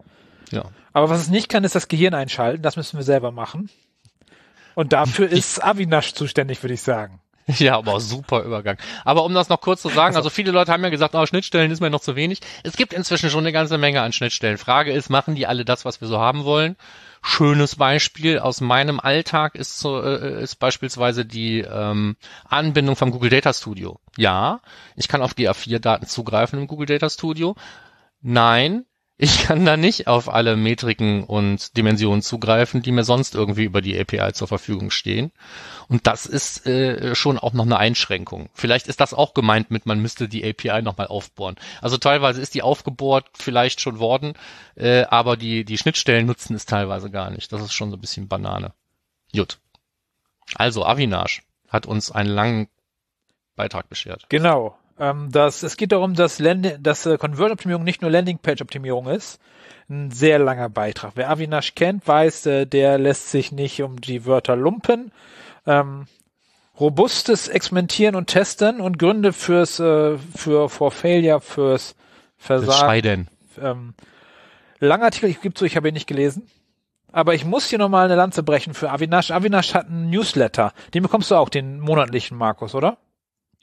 Ja. 0.52 0.64
Aber 0.92 1.10
was 1.10 1.20
es 1.20 1.28
nicht 1.28 1.48
kann, 1.48 1.64
ist 1.64 1.74
das 1.74 1.88
Gehirn 1.88 2.14
einschalten. 2.14 2.62
Das 2.62 2.76
müssen 2.76 2.98
wir 2.98 3.04
selber 3.04 3.32
machen. 3.32 3.68
Und 4.74 4.92
dafür 4.92 5.28
ist 5.30 5.62
Avinash 5.62 6.14
zuständig, 6.14 6.62
würde 6.62 6.74
ich 6.74 6.82
sagen. 6.82 7.20
Ja, 7.48 7.78
aber 7.78 7.98
super 7.98 8.42
Übergang. 8.42 8.76
Aber 9.04 9.24
um 9.24 9.32
das 9.32 9.48
noch 9.48 9.60
kurz 9.60 9.80
zu 9.80 9.88
sagen, 9.88 10.16
also 10.16 10.28
viele 10.28 10.52
Leute 10.52 10.70
haben 10.70 10.84
ja 10.84 10.90
gesagt, 10.90 11.14
oh, 11.14 11.24
Schnittstellen 11.24 11.70
ist 11.70 11.80
mir 11.80 11.88
noch 11.88 12.02
zu 12.02 12.14
wenig. 12.14 12.40
Es 12.62 12.76
gibt 12.76 12.92
inzwischen 12.92 13.30
schon 13.30 13.40
eine 13.40 13.52
ganze 13.52 13.78
Menge 13.78 14.02
an 14.02 14.12
Schnittstellen. 14.12 14.58
Frage 14.58 14.92
ist, 14.92 15.08
machen 15.08 15.34
die 15.34 15.46
alle 15.46 15.64
das, 15.64 15.86
was 15.86 16.02
wir 16.02 16.08
so 16.08 16.18
haben 16.18 16.44
wollen? 16.44 16.76
Schönes 17.22 17.76
Beispiel 17.76 18.38
aus 18.38 18.60
meinem 18.60 19.00
Alltag 19.00 19.54
ist, 19.54 19.78
so, 19.78 20.02
äh, 20.02 20.42
ist 20.42 20.56
beispielsweise 20.56 21.24
die 21.24 21.60
ähm, 21.60 22.16
Anbindung 22.44 22.96
vom 22.96 23.10
Google 23.10 23.30
Data 23.30 23.52
Studio. 23.52 24.00
Ja, 24.16 24.60
ich 24.96 25.08
kann 25.08 25.22
auf 25.22 25.34
GA4-Daten 25.34 26.06
zugreifen 26.06 26.58
im 26.58 26.66
Google 26.66 26.86
Data 26.86 27.10
Studio. 27.10 27.56
Nein, 28.20 28.84
ich 29.20 29.42
kann 29.42 29.64
da 29.64 29.76
nicht 29.76 30.06
auf 30.06 30.32
alle 30.32 30.54
Metriken 30.54 31.24
und 31.24 31.76
Dimensionen 31.76 32.22
zugreifen, 32.22 32.82
die 32.82 32.92
mir 32.92 33.02
sonst 33.02 33.34
irgendwie 33.34 33.64
über 33.64 33.80
die 33.80 33.98
API 33.98 34.32
zur 34.32 34.46
Verfügung 34.46 34.92
stehen. 34.92 35.32
Und 35.88 36.06
das 36.06 36.24
ist 36.24 36.66
äh, 36.66 37.16
schon 37.16 37.36
auch 37.36 37.52
noch 37.52 37.64
eine 37.64 37.78
Einschränkung. 37.78 38.48
Vielleicht 38.54 38.86
ist 38.86 39.00
das 39.00 39.14
auch 39.14 39.34
gemeint 39.34 39.72
mit, 39.72 39.86
man 39.86 40.00
müsste 40.00 40.28
die 40.28 40.48
API 40.48 40.82
nochmal 40.82 41.08
aufbohren. 41.08 41.56
Also 41.82 41.96
teilweise 41.96 42.40
ist 42.40 42.54
die 42.54 42.62
aufgebohrt 42.62 43.26
vielleicht 43.34 43.80
schon 43.80 43.98
worden, 43.98 44.34
äh, 44.76 45.02
aber 45.02 45.36
die, 45.36 45.64
die 45.64 45.78
Schnittstellen 45.78 46.26
nutzen 46.26 46.54
es 46.54 46.64
teilweise 46.64 47.10
gar 47.10 47.30
nicht. 47.30 47.52
Das 47.52 47.60
ist 47.60 47.72
schon 47.72 47.90
so 47.90 47.96
ein 47.96 48.00
bisschen 48.00 48.28
Banane. 48.28 48.72
Gut. 49.34 49.58
Also 50.54 50.86
Avinash 50.86 51.42
hat 51.68 51.86
uns 51.86 52.12
einen 52.12 52.30
langen 52.30 52.68
Beitrag 53.56 53.88
beschert. 53.88 54.26
Genau. 54.28 54.78
Ähm, 54.98 55.30
das, 55.30 55.62
es 55.62 55.76
geht 55.76 55.92
darum, 55.92 56.14
dass, 56.14 56.38
Land 56.38 56.78
dass 56.80 57.06
äh, 57.06 57.18
Convert-Optimierung 57.18 57.84
nicht 57.84 58.02
nur 58.02 58.10
Landing-Page-Optimierung 58.10 59.06
ist. 59.08 59.40
Ein 59.88 60.10
sehr 60.10 60.38
langer 60.38 60.68
Beitrag. 60.68 61.12
Wer 61.14 61.30
Avinash 61.30 61.74
kennt, 61.74 62.06
weiß, 62.06 62.46
äh, 62.46 62.66
der 62.66 62.98
lässt 62.98 63.30
sich 63.30 63.52
nicht 63.52 63.82
um 63.82 64.00
die 64.00 64.26
Wörter 64.26 64.56
lumpen. 64.56 65.12
Ähm, 65.66 66.06
robustes 66.78 67.48
Experimentieren 67.48 68.14
und 68.14 68.26
Testen 68.26 68.80
und 68.80 68.98
Gründe 68.98 69.32
fürs 69.32 69.80
äh, 69.80 70.18
für 70.18 70.68
for 70.68 70.90
Failure, 70.90 71.40
fürs 71.40 71.94
Versagen. 72.36 73.28
Ähm, 73.60 73.94
langer 74.78 75.04
Artikel, 75.04 75.30
ich 75.30 75.40
gebe 75.40 75.54
zu, 75.54 75.64
ich 75.64 75.76
habe 75.76 75.88
ihn 75.88 75.94
nicht 75.94 76.06
gelesen. 76.06 76.48
Aber 77.10 77.34
ich 77.34 77.44
muss 77.44 77.68
hier 77.68 77.78
nochmal 77.78 78.04
eine 78.04 78.16
Lanze 78.16 78.42
brechen 78.42 78.74
für 78.74 78.90
Avinash. 78.90 79.30
Avinash 79.30 79.74
hat 79.74 79.86
einen 79.86 80.10
Newsletter. 80.10 80.72
Den 80.92 81.02
bekommst 81.02 81.30
du 81.30 81.36
auch, 81.36 81.48
den 81.48 81.80
monatlichen, 81.80 82.36
Markus, 82.36 82.74
oder? 82.74 82.98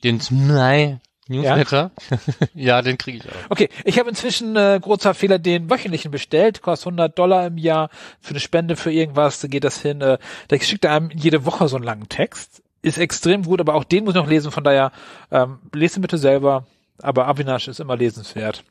Den, 0.04 0.20
nein, 0.32 1.00
Newsletter? 1.28 1.92
Ja, 2.10 2.18
ja 2.54 2.82
den 2.82 2.98
kriege 2.98 3.18
ich 3.18 3.26
auch. 3.26 3.50
Okay, 3.50 3.70
ich 3.84 3.98
habe 4.00 4.10
inzwischen 4.10 4.56
äh, 4.56 4.80
großer 4.82 5.14
Fehler 5.14 5.40
den 5.40 5.70
wöchentlichen 5.70 6.12
bestellt, 6.12 6.62
kostet 6.62 6.88
100 6.88 7.18
Dollar 7.18 7.48
im 7.48 7.58
Jahr 7.58 7.90
für 8.22 8.32
eine 8.32 8.40
Spende 8.40 8.76
für 8.76 8.92
irgendwas, 8.92 9.40
da 9.40 9.48
geht 9.48 9.64
das 9.64 9.82
hin. 9.82 10.02
Äh, 10.02 10.18
da 10.48 10.60
schickt 10.60 10.86
er 10.86 10.94
einem 10.94 11.10
jede 11.12 11.46
Woche 11.46 11.68
so 11.68 11.76
einen 11.76 11.86
langen 11.86 12.10
Text, 12.10 12.62
ist 12.82 12.98
extrem 12.98 13.44
gut, 13.44 13.60
aber 13.60 13.74
auch 13.74 13.84
den 13.84 14.04
muss 14.04 14.14
ich 14.14 14.22
noch 14.22 14.30
lesen, 14.30 14.52
von 14.52 14.64
daher 14.64 14.92
ähm, 15.32 15.60
lesen 15.74 16.02
bitte 16.02 16.18
selber, 16.18 16.68
aber 17.02 17.28
Avinash 17.28 17.68
ist 17.68 17.80
immer 17.80 17.98
lesenswert. 17.98 18.64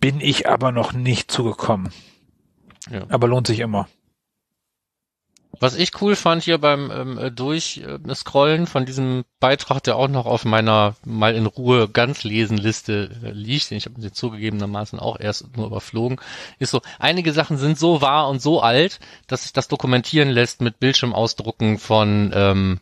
Bin 0.00 0.20
ich 0.20 0.48
aber 0.48 0.72
noch 0.72 0.92
nicht 0.92 1.30
zugekommen. 1.30 1.92
Ja. 2.90 3.02
Aber 3.08 3.28
lohnt 3.28 3.46
sich 3.46 3.60
immer. 3.60 3.88
Was 5.60 5.74
ich 5.74 6.00
cool 6.00 6.14
fand 6.14 6.42
hier 6.42 6.58
beim 6.58 6.90
ähm, 6.90 7.18
äh, 7.18 7.30
Durchscrollen 7.30 8.66
von 8.66 8.86
diesem 8.86 9.24
Beitrag, 9.40 9.82
der 9.82 9.96
auch 9.96 10.08
noch 10.08 10.26
auf 10.26 10.44
meiner 10.44 10.94
mal 11.04 11.34
in 11.34 11.46
Ruhe 11.46 11.88
ganz 11.88 12.22
lesen 12.24 12.56
Liste 12.56 13.10
äh, 13.22 13.30
liegt, 13.30 13.70
den 13.70 13.78
ich 13.78 13.86
habe 13.86 14.12
zugegebenermaßen 14.12 14.98
auch 14.98 15.18
erst 15.18 15.56
nur 15.56 15.66
überflogen, 15.66 16.20
ist 16.58 16.70
so, 16.70 16.80
einige 16.98 17.32
Sachen 17.32 17.58
sind 17.58 17.78
so 17.78 18.00
wahr 18.00 18.28
und 18.28 18.40
so 18.40 18.60
alt, 18.60 19.00
dass 19.26 19.42
sich 19.42 19.52
das 19.52 19.68
dokumentieren 19.68 20.28
lässt 20.28 20.60
mit 20.60 20.78
Bildschirmausdrucken 20.78 21.78
von 21.78 22.32
ähm, 22.34 22.80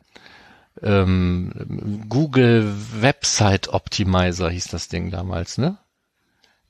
ähm, 0.83 2.05
Google 2.09 2.75
Website 3.01 3.69
Optimizer 3.69 4.51
hieß 4.51 4.69
das 4.69 4.89
Ding 4.89 5.11
damals, 5.11 5.57
ne? 5.59 5.79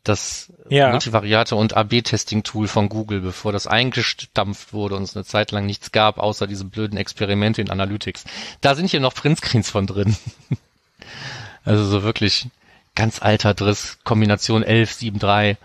Das 0.09 0.53
ja. 0.69 0.91
Multivariate 0.91 1.57
und 1.57 1.77
AB-Testing-Tool 1.77 2.69
von 2.69 2.89
Google, 2.89 3.21
bevor 3.21 3.53
das 3.53 3.67
eingestampft 3.67 4.73
wurde 4.73 4.97
und 4.97 5.03
es 5.03 5.17
eine 5.17 5.25
Zeit 5.25 5.51
lang 5.53 5.67
nichts 5.67 5.93
gab, 5.93 6.19
außer 6.19 6.47
diese 6.47 6.65
blöden 6.65 6.99
Experimente 6.99 7.61
in 7.61 7.71
Analytics. 7.71 8.25
Da 8.61 8.75
sind 8.75 8.91
hier 8.91 9.01
noch 9.01 9.15
Printscreens 9.15 9.71
von 9.71 9.87
drin. 9.87 10.17
also 11.65 11.85
so 11.85 12.03
wirklich 12.03 12.49
ganz 12.95 13.23
alter 13.23 13.55
Driss, 13.55 13.99
Kombination 14.05 14.63
11, 14.63 14.93
7, 14.93 15.19
3 15.19 15.57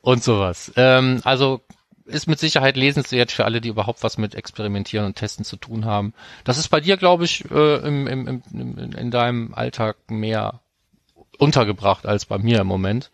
und 0.00 0.22
sowas. 0.22 0.72
Ähm, 0.76 1.20
also 1.24 1.60
ist 2.06 2.28
mit 2.28 2.38
Sicherheit 2.38 2.76
lesenswert 2.76 3.32
für 3.32 3.44
alle, 3.44 3.60
die 3.60 3.68
überhaupt 3.68 4.02
was 4.02 4.16
mit 4.16 4.34
Experimentieren 4.34 5.06
und 5.06 5.16
Testen 5.16 5.44
zu 5.44 5.56
tun 5.56 5.84
haben. 5.84 6.14
Das 6.44 6.56
ist 6.56 6.68
bei 6.68 6.80
dir, 6.80 6.96
glaube 6.96 7.24
ich, 7.24 7.50
äh, 7.50 7.76
im, 7.78 8.06
im, 8.06 8.42
im, 8.52 8.92
in 8.92 9.10
deinem 9.10 9.52
Alltag 9.54 9.96
mehr 10.08 10.60
untergebracht 11.38 12.06
als 12.06 12.24
bei 12.24 12.38
mir 12.38 12.60
im 12.60 12.66
Moment. 12.66 13.10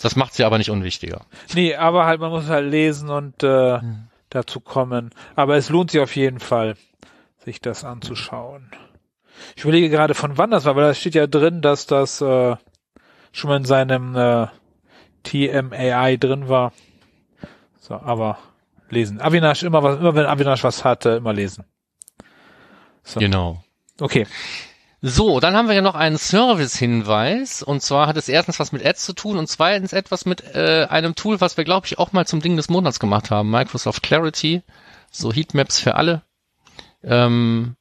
Das 0.00 0.16
macht 0.16 0.34
sie 0.34 0.44
aber 0.44 0.58
nicht 0.58 0.70
unwichtiger. 0.70 1.22
Nee, 1.54 1.74
aber 1.74 2.04
halt, 2.06 2.20
man 2.20 2.30
muss 2.30 2.48
halt 2.48 2.70
lesen 2.70 3.10
und 3.10 3.42
äh, 3.42 3.80
hm. 3.80 4.08
dazu 4.28 4.60
kommen. 4.60 5.10
Aber 5.36 5.56
es 5.56 5.68
lohnt 5.68 5.90
sich 5.90 6.00
auf 6.00 6.16
jeden 6.16 6.40
Fall, 6.40 6.76
sich 7.44 7.60
das 7.60 7.84
anzuschauen. 7.84 8.70
Ich 9.56 9.62
überlege 9.62 9.90
gerade, 9.90 10.14
von 10.14 10.36
wann 10.38 10.50
das 10.50 10.64
war, 10.64 10.76
weil 10.76 10.84
da 10.84 10.94
steht 10.94 11.14
ja 11.14 11.26
drin, 11.26 11.60
dass 11.60 11.86
das 11.86 12.20
äh, 12.20 12.56
schon 13.32 13.50
mal 13.50 13.56
in 13.56 13.64
seinem 13.64 14.16
äh, 14.16 14.46
TMAI 15.24 16.16
drin 16.16 16.48
war. 16.48 16.72
So, 17.80 17.94
aber 17.94 18.38
lesen. 18.88 19.20
Avinash 19.20 19.62
immer 19.62 19.82
was, 19.82 19.98
immer 19.98 20.14
wenn 20.14 20.26
Avinash 20.26 20.64
was 20.64 20.84
hatte, 20.84 21.10
immer 21.10 21.32
lesen. 21.32 21.64
So. 23.02 23.20
Genau. 23.20 23.62
Okay. 24.00 24.26
So, 25.06 25.38
dann 25.38 25.54
haben 25.54 25.68
wir 25.68 25.74
ja 25.74 25.82
noch 25.82 25.96
einen 25.96 26.16
Service-Hinweis. 26.16 27.62
Und 27.62 27.82
zwar 27.82 28.06
hat 28.06 28.16
es 28.16 28.30
erstens 28.30 28.58
was 28.58 28.72
mit 28.72 28.82
Ads 28.86 29.04
zu 29.04 29.12
tun 29.12 29.36
und 29.36 29.48
zweitens 29.48 29.92
etwas 29.92 30.24
mit 30.24 30.42
äh, 30.54 30.86
einem 30.88 31.14
Tool, 31.14 31.42
was 31.42 31.58
wir, 31.58 31.64
glaube 31.64 31.86
ich, 31.86 31.98
auch 31.98 32.12
mal 32.12 32.26
zum 32.26 32.40
Ding 32.40 32.56
des 32.56 32.70
Monats 32.70 32.98
gemacht 33.00 33.30
haben. 33.30 33.50
Microsoft 33.50 34.02
Clarity. 34.02 34.62
So 35.10 35.30
Heatmaps 35.30 35.78
für 35.78 35.96
alle. 35.96 36.22
Ähm, 37.02 37.76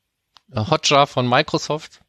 Hotjar 0.53 1.07
von 1.07 1.29
Microsoft. 1.29 2.01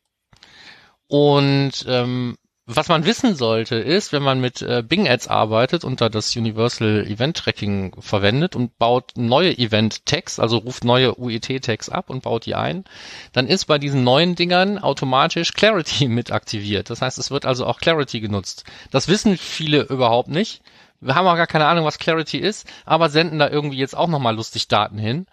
Und 1.06 1.84
ähm, 1.86 2.36
was 2.66 2.88
man 2.88 3.04
wissen 3.04 3.36
sollte, 3.36 3.76
ist, 3.76 4.12
wenn 4.12 4.22
man 4.22 4.40
mit 4.40 4.62
äh, 4.62 4.82
Bing 4.82 5.06
Ads 5.06 5.28
arbeitet 5.28 5.84
und 5.84 6.00
da 6.00 6.08
das 6.08 6.34
Universal 6.34 7.06
Event 7.06 7.36
Tracking 7.36 7.94
verwendet 8.00 8.56
und 8.56 8.78
baut 8.78 9.12
neue 9.16 9.56
Event 9.58 10.06
Tags, 10.06 10.38
also 10.40 10.58
ruft 10.58 10.82
neue 10.82 11.18
UET 11.18 11.62
Tags 11.62 11.90
ab 11.90 12.08
und 12.08 12.22
baut 12.22 12.46
die 12.46 12.54
ein, 12.54 12.84
dann 13.32 13.48
ist 13.48 13.66
bei 13.66 13.78
diesen 13.78 14.02
neuen 14.02 14.34
Dingern 14.34 14.78
automatisch 14.78 15.52
Clarity 15.52 16.08
mit 16.08 16.32
aktiviert. 16.32 16.88
Das 16.88 17.02
heißt, 17.02 17.18
es 17.18 17.30
wird 17.30 17.44
also 17.44 17.66
auch 17.66 17.80
Clarity 17.80 18.20
genutzt. 18.20 18.64
Das 18.90 19.08
wissen 19.08 19.36
viele 19.36 19.82
überhaupt 19.82 20.28
nicht. 20.28 20.62
Wir 21.00 21.16
haben 21.16 21.26
auch 21.26 21.36
gar 21.36 21.46
keine 21.46 21.66
Ahnung, 21.66 21.84
was 21.84 21.98
Clarity 21.98 22.38
ist, 22.38 22.66
aber 22.86 23.10
senden 23.10 23.38
da 23.38 23.50
irgendwie 23.50 23.76
jetzt 23.76 23.94
auch 23.94 24.08
nochmal 24.08 24.34
lustig 24.34 24.68
Daten 24.68 24.96
hin. 24.96 25.26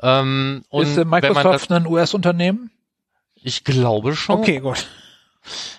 Ähm, 0.00 0.64
ist 0.72 0.96
äh, 0.96 1.04
Microsoft 1.04 1.70
ein 1.70 1.86
US-Unternehmen? 1.86 2.70
Ich 3.34 3.64
glaube 3.64 4.16
schon. 4.16 4.38
Okay, 4.38 4.60
gut. 4.60 4.86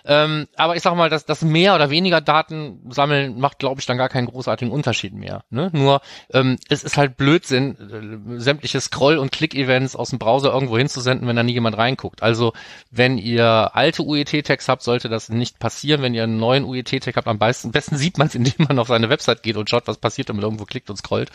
Ähm, 0.06 0.48
aber 0.56 0.76
ich 0.76 0.82
sag 0.82 0.96
mal, 0.96 1.10
dass 1.10 1.26
das 1.26 1.42
mehr 1.42 1.76
oder 1.76 1.90
weniger 1.90 2.22
Daten 2.22 2.80
sammeln 2.90 3.40
macht, 3.40 3.60
glaube 3.60 3.80
ich, 3.80 3.86
dann 3.86 3.98
gar 3.98 4.10
keinen 4.10 4.28
großartigen 4.28 4.72
Unterschied 4.72 5.14
mehr. 5.14 5.44
Ne? 5.50 5.70
Nur 5.74 6.02
ähm, 6.34 6.58
es 6.70 6.84
ist 6.84 6.98
halt 6.98 7.18
Blödsinn, 7.18 8.38
äh, 8.38 8.40
sämtliche 8.40 8.82
Scroll- 8.82 9.18
und 9.18 9.32
Click-Events 9.32 9.96
aus 9.96 10.10
dem 10.10 10.20
Browser 10.20 10.54
irgendwo 10.54 10.78
hinzusenden, 10.78 11.28
wenn 11.28 11.36
da 11.36 11.44
nie 11.44 11.54
jemand 11.54 11.78
reinguckt. 11.78 12.24
Also 12.24 12.54
wenn 12.92 13.18
ihr 13.18 13.72
alte 13.74 14.04
UET-Tags 14.04 14.68
habt, 14.68 14.84
sollte 14.84 15.10
das 15.10 15.30
nicht 15.30 15.60
passieren. 15.60 16.02
Wenn 16.02 16.14
ihr 16.14 16.24
einen 16.24 16.38
neuen 16.38 16.64
UET-Tag 16.64 17.16
habt, 17.16 17.28
am 17.28 17.40
besten, 17.40 17.72
besten 17.72 17.98
sieht 17.98 18.18
man 18.18 18.28
es, 18.28 18.36
indem 18.40 18.68
man 18.68 18.80
auf 18.80 18.88
seine 18.88 19.10
Website 19.10 19.44
geht 19.44 19.58
und 19.58 19.70
schaut, 19.70 19.88
was 19.88 19.98
passiert, 19.98 20.30
wenn 20.30 20.36
man 20.36 20.44
irgendwo 20.44 20.66
klickt 20.66 20.90
und 20.90 20.98
scrollt. 20.98 21.32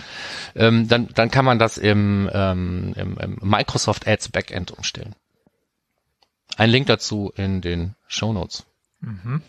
Ähm, 0.55 0.89
dann, 0.89 1.09
dann 1.15 1.31
kann 1.31 1.45
man 1.45 1.59
das 1.59 1.79
im, 1.79 2.31
ähm, 2.33 2.95
im, 2.97 3.17
im 3.19 3.39
Microsoft 3.43 4.07
Ads 4.07 4.31
Backend 4.31 4.73
umstellen. 4.73 5.15
Ein 6.57 6.71
Link 6.71 6.87
dazu 6.87 7.33
in 7.37 7.61
den 7.61 7.95
Show 8.07 8.33
Notes. 8.33 8.67
Mhm. 9.01 9.43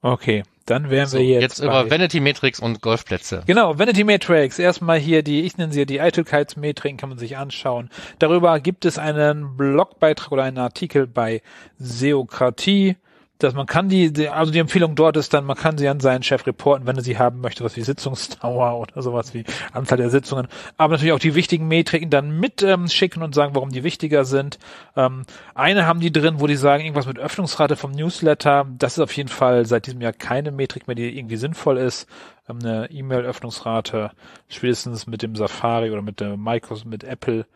Okay, 0.00 0.42
dann 0.66 0.90
wären 0.90 1.06
so, 1.06 1.18
wir 1.18 1.24
jetzt. 1.24 1.42
Jetzt 1.42 1.58
über 1.60 1.90
Vanity 1.90 2.20
Matrix 2.20 2.60
und 2.60 2.82
Golfplätze. 2.82 3.42
Genau, 3.46 3.78
Vanity 3.78 4.04
Matrix. 4.04 4.58
Erstmal 4.58 4.98
hier 4.98 5.22
die, 5.22 5.42
ich 5.42 5.56
nenne 5.56 5.72
sie 5.72 5.86
die 5.86 6.00
Eitelkeitsmetriken, 6.00 6.98
kann 6.98 7.08
man 7.08 7.18
sich 7.18 7.36
anschauen. 7.38 7.90
Darüber 8.18 8.60
gibt 8.60 8.84
es 8.84 8.98
einen 8.98 9.56
Blogbeitrag 9.56 10.32
oder 10.32 10.42
einen 10.42 10.58
Artikel 10.58 11.06
bei 11.06 11.42
Seokratie 11.78 12.96
dass 13.44 13.54
man 13.54 13.66
kann 13.66 13.88
die, 13.88 14.28
also 14.28 14.50
die 14.50 14.58
Empfehlung 14.58 14.94
dort 14.94 15.16
ist 15.16 15.32
dann, 15.34 15.44
man 15.44 15.56
kann 15.56 15.78
sie 15.78 15.88
an 15.88 16.00
seinen 16.00 16.22
Chef 16.22 16.46
reporten, 16.46 16.86
wenn 16.86 16.96
er 16.96 17.02
sie 17.02 17.18
haben 17.18 17.40
möchte, 17.40 17.62
was 17.62 17.76
wie 17.76 17.82
Sitzungsdauer 17.82 18.78
oder 18.80 19.02
sowas 19.02 19.34
wie 19.34 19.44
Anzahl 19.72 19.98
der 19.98 20.10
Sitzungen. 20.10 20.48
Aber 20.76 20.94
natürlich 20.94 21.12
auch 21.12 21.18
die 21.18 21.34
wichtigen 21.34 21.68
Metriken 21.68 22.10
dann 22.10 22.38
mit 22.38 22.62
ähm, 22.62 22.88
schicken 22.88 23.22
und 23.22 23.34
sagen, 23.34 23.54
warum 23.54 23.70
die 23.70 23.84
wichtiger 23.84 24.24
sind. 24.24 24.58
Ähm, 24.96 25.24
eine 25.54 25.86
haben 25.86 26.00
die 26.00 26.12
drin, 26.12 26.40
wo 26.40 26.46
die 26.46 26.56
sagen, 26.56 26.82
irgendwas 26.82 27.06
mit 27.06 27.18
Öffnungsrate 27.18 27.76
vom 27.76 27.92
Newsletter. 27.92 28.66
Das 28.78 28.94
ist 28.94 29.00
auf 29.00 29.16
jeden 29.16 29.28
Fall 29.28 29.66
seit 29.66 29.86
diesem 29.86 30.00
Jahr 30.00 30.12
keine 30.12 30.50
Metrik 30.50 30.86
mehr, 30.88 30.96
die 30.96 31.16
irgendwie 31.16 31.36
sinnvoll 31.36 31.78
ist. 31.78 32.08
Ähm, 32.48 32.58
eine 32.62 32.90
E-Mail-Öffnungsrate, 32.90 34.10
spätestens 34.48 35.06
mit 35.06 35.22
dem 35.22 35.36
Safari 35.36 35.90
oder 35.90 36.02
mit 36.02 36.20
der 36.20 36.36
Microsoft, 36.36 36.86
mit 36.86 37.04
Apple 37.04 37.46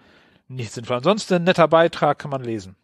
nicht 0.48 0.72
sinnvoll. 0.72 0.98
Ansonsten 0.98 1.34
ein 1.34 1.44
netter 1.44 1.68
Beitrag 1.68 2.18
kann 2.18 2.30
man 2.30 2.42
lesen. 2.42 2.76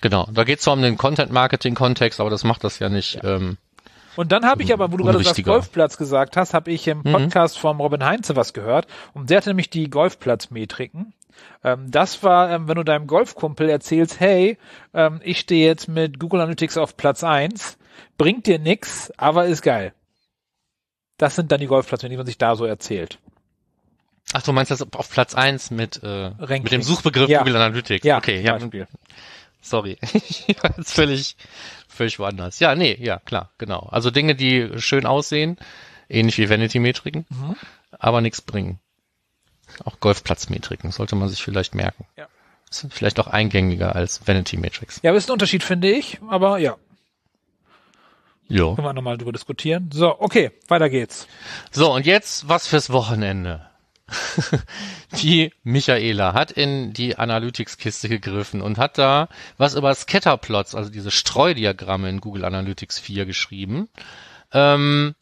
Genau, 0.00 0.28
da 0.32 0.44
geht 0.44 0.58
es 0.58 0.64
zwar 0.64 0.74
um 0.74 0.82
den 0.82 0.96
Content-Marketing-Kontext, 0.96 2.20
aber 2.20 2.30
das 2.30 2.44
macht 2.44 2.64
das 2.64 2.78
ja 2.78 2.88
nicht. 2.88 3.14
Ja. 3.22 3.36
Ähm, 3.36 3.56
und 4.16 4.32
dann 4.32 4.44
habe 4.44 4.64
ich 4.64 4.72
aber, 4.72 4.90
wo 4.90 4.96
du 4.96 5.04
gerade 5.04 5.22
das 5.22 5.42
Golfplatz 5.42 5.96
gesagt 5.96 6.36
hast, 6.36 6.52
habe 6.52 6.72
ich 6.72 6.88
im 6.88 6.98
mhm. 6.98 7.12
Podcast 7.12 7.56
mhm. 7.56 7.60
vom 7.60 7.80
Robin 7.80 8.04
Heinze 8.04 8.34
was 8.34 8.52
gehört. 8.52 8.88
Und 9.14 9.30
der 9.30 9.36
hatte 9.36 9.50
nämlich 9.50 9.70
die 9.70 9.88
Golfplatzmetriken. 9.88 11.12
Ähm, 11.62 11.90
das 11.90 12.22
war, 12.22 12.50
ähm, 12.50 12.66
wenn 12.66 12.76
du 12.76 12.82
deinem 12.82 13.06
Golfkumpel 13.06 13.68
erzählst, 13.68 14.18
hey, 14.18 14.58
ähm, 14.92 15.20
ich 15.22 15.38
stehe 15.38 15.66
jetzt 15.66 15.88
mit 15.88 16.18
Google 16.18 16.40
Analytics 16.40 16.78
auf 16.78 16.96
Platz 16.96 17.22
eins, 17.22 17.78
bringt 18.16 18.46
dir 18.46 18.58
nix, 18.58 19.12
aber 19.16 19.46
ist 19.46 19.62
geil. 19.62 19.92
Das 21.16 21.36
sind 21.36 21.52
dann 21.52 21.60
die 21.60 21.66
Golfplatzmetriken, 21.66 22.12
die 22.12 22.18
man 22.18 22.26
sich 22.26 22.38
da 22.38 22.56
so 22.56 22.64
erzählt. 22.64 23.18
Ach, 24.32 24.42
du 24.42 24.52
meinst 24.52 24.70
das 24.70 24.82
auf 24.82 25.10
Platz 25.10 25.34
eins 25.34 25.70
mit, 25.70 26.00
äh, 26.02 26.30
mit 26.38 26.72
dem 26.72 26.82
Suchbegriff 26.82 27.28
ja. 27.28 27.38
Google 27.38 27.56
Analytics? 27.56 28.04
Ja, 28.04 28.18
okay, 28.18 28.40
ja. 28.40 28.58
Beispiel. 28.58 28.86
Sorry. 29.68 29.98
ich 30.12 30.56
war 30.62 30.74
jetzt 30.76 30.92
völlig, 30.92 31.36
völlig 31.88 32.18
woanders. 32.18 32.60
Ja, 32.60 32.74
nee, 32.74 32.96
ja, 33.00 33.18
klar, 33.18 33.50
genau. 33.58 33.80
Also 33.90 34.10
Dinge, 34.10 34.34
die 34.34 34.80
schön 34.80 35.06
aussehen, 35.06 35.58
ähnlich 36.08 36.38
wie 36.38 36.48
Vanity-Metriken, 36.48 37.26
mhm. 37.28 37.56
aber 37.98 38.20
nichts 38.20 38.40
bringen. 38.40 38.80
Auch 39.84 40.00
Golfplatzmetriken 40.00 40.90
sollte 40.92 41.16
man 41.16 41.28
sich 41.28 41.42
vielleicht 41.42 41.74
merken. 41.74 42.06
Ja. 42.16 42.26
Sind 42.70 42.92
vielleicht 42.92 43.18
auch 43.20 43.26
eingängiger 43.26 43.94
als 43.94 44.26
Vanity-Metrics. 44.26 45.00
Ja, 45.02 45.14
ist 45.14 45.28
ein 45.28 45.32
Unterschied, 45.32 45.62
finde 45.62 45.90
ich, 45.90 46.18
aber 46.28 46.58
ja. 46.58 46.76
Jo. 48.48 48.74
Können 48.74 48.86
wir 48.86 48.92
nochmal 48.94 49.18
drüber 49.18 49.32
diskutieren. 49.32 49.90
So, 49.92 50.18
okay, 50.20 50.50
weiter 50.68 50.88
geht's. 50.88 51.28
So, 51.70 51.92
und 51.92 52.06
jetzt 52.06 52.48
was 52.48 52.66
fürs 52.66 52.90
Wochenende. 52.90 53.67
die 55.22 55.52
Michaela 55.62 56.32
hat 56.32 56.50
in 56.50 56.92
die 56.92 57.16
Analytics-Kiste 57.16 58.08
gegriffen 58.08 58.62
und 58.62 58.78
hat 58.78 58.98
da 58.98 59.28
was 59.56 59.74
über 59.74 59.94
Scatterplots, 59.94 60.74
also 60.74 60.90
diese 60.90 61.10
Streudiagramme 61.10 62.08
in 62.08 62.20
Google 62.20 62.44
Analytics 62.44 62.98
4 62.98 63.26
geschrieben. 63.26 63.88
Ähm, 64.52 65.14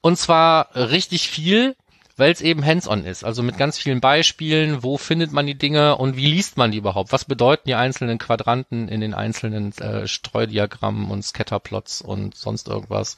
und 0.00 0.18
zwar 0.18 0.74
richtig 0.74 1.28
viel, 1.28 1.76
weil 2.16 2.30
es 2.30 2.40
eben 2.40 2.64
hands-on 2.64 3.04
ist, 3.04 3.24
also 3.24 3.42
mit 3.42 3.58
ganz 3.58 3.78
vielen 3.78 4.00
Beispielen, 4.00 4.82
wo 4.82 4.98
findet 4.98 5.32
man 5.32 5.46
die 5.46 5.58
Dinge 5.58 5.96
und 5.96 6.16
wie 6.16 6.30
liest 6.30 6.56
man 6.56 6.70
die 6.70 6.78
überhaupt? 6.78 7.10
Was 7.10 7.24
bedeuten 7.24 7.64
die 7.66 7.74
einzelnen 7.74 8.18
Quadranten 8.18 8.88
in 8.88 9.00
den 9.00 9.14
einzelnen 9.14 9.72
äh, 9.78 10.06
Streudiagrammen 10.06 11.10
und 11.10 11.24
Scatterplots 11.24 12.02
und 12.02 12.36
sonst 12.36 12.68
irgendwas? 12.68 13.16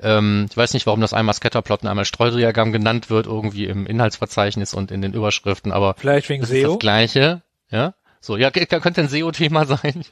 Ähm, 0.00 0.46
ich 0.50 0.56
weiß 0.56 0.74
nicht, 0.74 0.86
warum 0.86 1.00
das 1.00 1.12
einmal 1.12 1.34
Scatterplot 1.34 1.82
und 1.82 1.88
einmal 1.88 2.04
Streudiagramm 2.04 2.72
genannt 2.72 3.10
wird, 3.10 3.26
irgendwie 3.26 3.66
im 3.66 3.86
Inhaltsverzeichnis 3.86 4.74
und 4.74 4.90
in 4.90 5.02
den 5.02 5.12
Überschriften, 5.12 5.72
aber 5.72 5.94
vielleicht 5.96 6.28
wegen 6.28 6.42
das 6.42 6.50
SEO. 6.50 6.56
Ist 6.56 6.68
das 6.68 6.78
gleiche, 6.78 7.42
ja. 7.70 7.94
So, 8.24 8.38
ja, 8.38 8.50
könnte 8.50 9.02
ein 9.02 9.08
SEO-Thema 9.08 9.66
sein. 9.66 10.02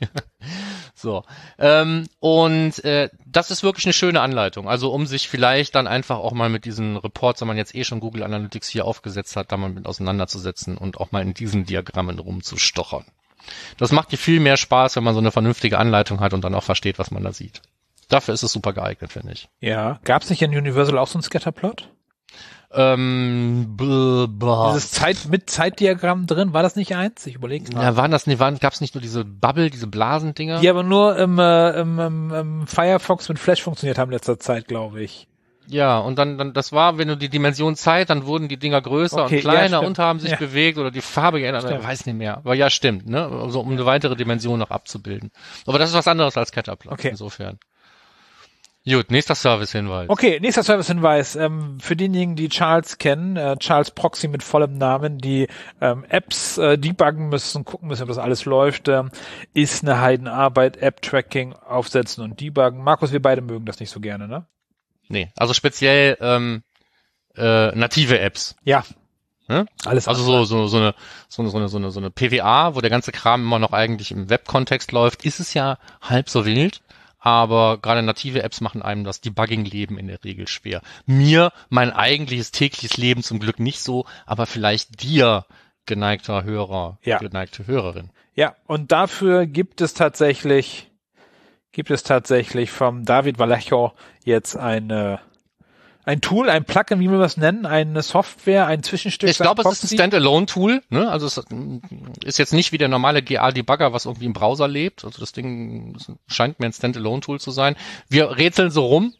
so. 0.95 1.25
Ähm, 1.59 2.07
und 2.21 2.85
äh, 2.85 3.09
das 3.25 3.51
ist 3.51 3.63
wirklich 3.63 3.87
eine 3.87 3.95
schöne 3.95 4.21
Anleitung. 4.21 4.69
Also 4.69 4.93
um 4.93 5.07
sich 5.07 5.31
vielleicht 5.31 5.75
dann 5.75 5.87
einfach 5.87 6.19
auch 6.19 6.33
mal 6.33 6.51
mit 6.51 6.67
diesen 6.67 6.99
Reports, 6.99 7.41
wenn 7.41 7.49
man 7.49 7.57
jetzt 7.57 7.75
eh 7.75 7.85
schon 7.85 8.01
Google 8.01 8.23
Analytics 8.23 8.69
hier 8.69 8.85
aufgesetzt 8.85 9.35
hat, 9.37 9.51
da 9.51 9.57
mal 9.57 9.71
mit 9.71 9.87
auseinanderzusetzen 9.87 10.77
und 10.77 10.99
auch 10.99 11.11
mal 11.11 11.23
in 11.23 11.33
diesen 11.33 11.65
Diagrammen 11.65 12.19
rumzustochern. 12.19 13.07
Das 13.79 13.93
macht 13.93 14.13
dir 14.13 14.19
viel 14.19 14.41
mehr 14.41 14.59
Spaß, 14.59 14.97
wenn 14.97 15.05
man 15.05 15.15
so 15.15 15.21
eine 15.21 15.31
vernünftige 15.33 15.79
Anleitung 15.79 16.21
hat 16.21 16.35
und 16.35 16.45
dann 16.45 16.55
auch 16.55 16.65
versteht, 16.65 16.99
was 16.99 17.11
man 17.11 17.25
da 17.25 17.33
sieht. 17.33 17.63
Dafür 18.13 18.35
ist 18.35 18.43
es 18.43 18.53
super 18.53 18.75
geeignet, 18.75 19.11
finde 19.11 19.33
ich. 19.33 19.49
Ja. 19.61 19.99
Gab 20.05 20.23
es 20.23 20.29
nicht 20.29 20.43
in 20.43 20.51
Universal 20.51 20.99
auch 20.99 21.07
so 21.07 21.19
ein 21.19 21.23
Scatterplot? 21.23 21.89
Ähm, 22.75 23.75
bl 23.77 24.29
blah. 24.29 24.73
Dieses 24.73 24.91
Zeit 24.91 25.17
mit 25.31 25.49
Zeitdiagramm 25.49 26.27
drin, 26.27 26.53
war 26.53 26.63
das 26.63 26.77
nicht 26.77 26.95
eins? 26.95 27.27
Ich 27.27 27.35
überlege 27.35 27.71
gerade. 27.71 27.87
Ja, 27.87 27.97
waren 27.97 28.11
das 28.11 28.27
nicht, 28.27 28.39
waren, 28.39 28.59
gab 28.59 28.75
es 28.75 28.83
nicht 28.83 28.95
nur 28.95 29.01
diese 29.01 29.25
Bubble, 29.25 29.71
diese 29.71 29.87
Blasendinger? 29.87 30.61
Die 30.61 30.69
aber 30.69 30.83
nur 30.83 31.17
im, 31.17 31.39
äh, 31.39 31.71
im, 31.81 31.99
im, 31.99 32.35
im 32.35 32.67
Firefox 32.67 33.31
mit 33.31 33.39
Flash 33.39 33.63
funktioniert 33.63 33.97
haben 33.97 34.11
in 34.11 34.15
letzter 34.15 34.39
Zeit, 34.39 34.69
glaube 34.69 35.03
ich. 35.03 35.27
Ja, 35.67 35.99
und 35.99 36.19
dann, 36.19 36.37
dann, 36.37 36.53
das 36.53 36.73
war, 36.73 36.99
wenn 36.99 37.09
du 37.09 37.17
die 37.17 37.31
Dimension 37.31 37.77
Zeit, 37.77 38.11
dann 38.11 38.27
wurden 38.27 38.49
die 38.49 38.59
Dinger 38.59 38.83
größer 38.83 39.25
okay, 39.25 39.37
und 39.37 39.41
kleiner 39.41 39.81
ja, 39.81 39.87
und 39.87 39.99
haben 39.99 40.19
sich 40.19 40.33
ja. 40.33 40.37
bewegt 40.37 40.77
oder 40.77 40.91
die 40.91 41.01
Farbe 41.01 41.41
geändert, 41.41 41.65
ich 41.65 41.83
weiß 41.83 42.05
nicht 42.05 42.17
mehr. 42.17 42.39
Aber 42.39 42.55
ja, 42.55 42.69
stimmt, 42.69 43.09
ne? 43.09 43.27
Also 43.27 43.61
um 43.61 43.71
eine 43.71 43.87
weitere 43.87 44.17
Dimension 44.17 44.59
noch 44.59 44.71
abzubilden. 44.71 45.31
Aber 45.67 45.79
das 45.79 45.91
ist 45.91 45.97
was 45.97 46.09
anderes 46.09 46.37
als 46.37 46.53
Caterpillar, 46.53 46.93
okay. 46.93 47.09
insofern. 47.11 47.59
Gut, 48.85 49.13
nächster 49.13 49.37
Service-Hinweis. 49.37 50.11
Okay, 50.11 50.41
nächster 50.41 50.65
Service-Hinweis. 50.65 51.37
Ähm, 51.37 51.79
für 51.79 51.95
diejenigen, 51.95 52.35
die 52.35 52.49
Charles 52.49 52.99
kennen, 52.99 53.37
äh, 53.37 53.57
Charles 53.59 53.93
Proxy 53.93 54.27
mit 54.27 54.43
vollem 54.43 54.77
Namen, 54.77 55.19
die 55.19 55.47
ähm, 55.81 56.05
Apps 56.09 56.59
äh, 56.59 56.77
debuggen 56.77 57.29
müssen, 57.29 57.65
gucken 57.65 57.87
müssen, 57.87 58.03
ob 58.03 58.09
das 58.09 58.19
alles 58.19 58.45
läuft, 58.45 58.89
ähm, 58.89 59.13
ist 59.55 59.85
eine 59.85 60.01
Heidenarbeit, 60.01 60.79
App-Tracking 60.79 61.53
aufsetzen 61.53 62.25
und 62.25 62.41
debuggen. 62.41 62.83
Markus, 62.83 63.13
wir 63.13 63.23
beide 63.23 63.41
mögen 63.41 63.67
das 63.67 63.79
nicht 63.79 63.91
so 63.91 64.01
gerne, 64.01 64.27
ne? 64.27 64.47
Nee, 65.09 65.31
also 65.37 65.55
speziell 65.55 66.17
ähm, 66.21 66.65
äh, 67.37 67.71
native 67.77 68.19
Apps. 68.19 68.57
Ja. 68.65 68.85
Ne? 69.47 69.67
Alles 69.85 70.09
also 70.09 70.25
so, 70.25 70.45
so, 70.45 70.67
so, 70.67 70.79
eine, 70.79 70.95
so, 71.29 71.43
eine, 71.43 71.51
so, 71.51 71.59
eine, 71.59 71.69
so, 71.69 71.77
eine, 71.77 71.91
so 71.93 72.01
eine 72.01 72.11
PWA, 72.11 72.75
wo 72.75 72.81
der 72.81 72.91
ganze 72.91 73.13
Kram 73.13 73.43
immer 73.43 73.61
noch 73.61 73.73
eigentlich 73.73 74.11
im 74.11 74.29
Web-Kontext 74.29 74.91
läuft, 74.91 75.25
ist 75.25 75.39
es 75.39 75.55
ja 75.55 75.79
halb 76.01 76.29
so 76.29 76.45
wild 76.45 76.81
aber 77.23 77.79
gerade 77.79 78.03
native 78.03 78.43
Apps 78.43 78.61
machen 78.61 78.83
einem 78.83 79.05
das 79.05 79.21
Debugging-Leben 79.21 79.97
in 79.97 80.09
der 80.09 80.23
Regel 80.25 80.49
schwer. 80.49 80.83
Mir 81.07 81.53
mein 81.69 81.93
eigentliches 81.93 82.51
tägliches 82.51 82.97
Leben 82.97 83.23
zum 83.23 83.39
Glück 83.39 83.61
nicht 83.61 83.81
so, 83.81 84.07
aber 84.27 84.47
vielleicht 84.47 85.03
dir, 85.03 85.47
geneigter 85.87 86.43
Hörer, 86.43 86.99
ja. 87.03 87.19
geneigte 87.19 87.67
Hörerin. 87.67 88.11
Ja, 88.35 88.57
und 88.67 88.93
dafür 88.93 89.47
gibt 89.47 89.81
es 89.81 89.95
tatsächlich, 89.95 90.91
gibt 91.71 91.91
es 91.93 92.03
tatsächlich 92.03 92.71
vom 92.71 93.05
David 93.05 93.39
Vallejo 93.39 93.93
jetzt 94.25 94.57
eine 94.57 95.21
ein 96.05 96.21
Tool, 96.21 96.51
ein 96.51 96.65
Plugin, 96.65 97.01
wie 97.01 97.11
wir 97.11 97.19
das 97.19 97.37
nennen, 97.37 97.65
eine 97.65 98.03
Software, 98.03 98.67
ein 98.67 98.83
Zwischenstück. 98.83 99.31
Ich 99.31 99.39
glaube, 99.39 99.63
es 99.63 99.85
ist 99.85 99.85
ein 99.85 99.97
Standalone-Tool. 99.97 100.83
Ne? 100.91 101.09
Also 101.09 101.27
es 101.27 101.41
ist 102.25 102.39
jetzt 102.39 102.53
nicht 102.53 102.73
wie 102.73 102.79
der 102.79 102.89
normale 102.89 103.23
GA-Debugger, 103.23 103.93
was 103.93 104.07
irgendwie 104.07 104.27
im 104.27 104.33
Browser 104.33 104.67
lebt. 104.67 105.05
Also 105.05 105.21
das 105.21 105.33
Ding 105.33 105.97
scheint 106.27 106.59
mir 106.59 106.67
ein 106.67 106.73
Standalone-Tool 106.73 107.41
zu 107.41 107.51
sein. 107.51 107.77
Wir 108.09 108.37
rätseln 108.37 108.71
so 108.71 108.87
rum, 108.87 109.15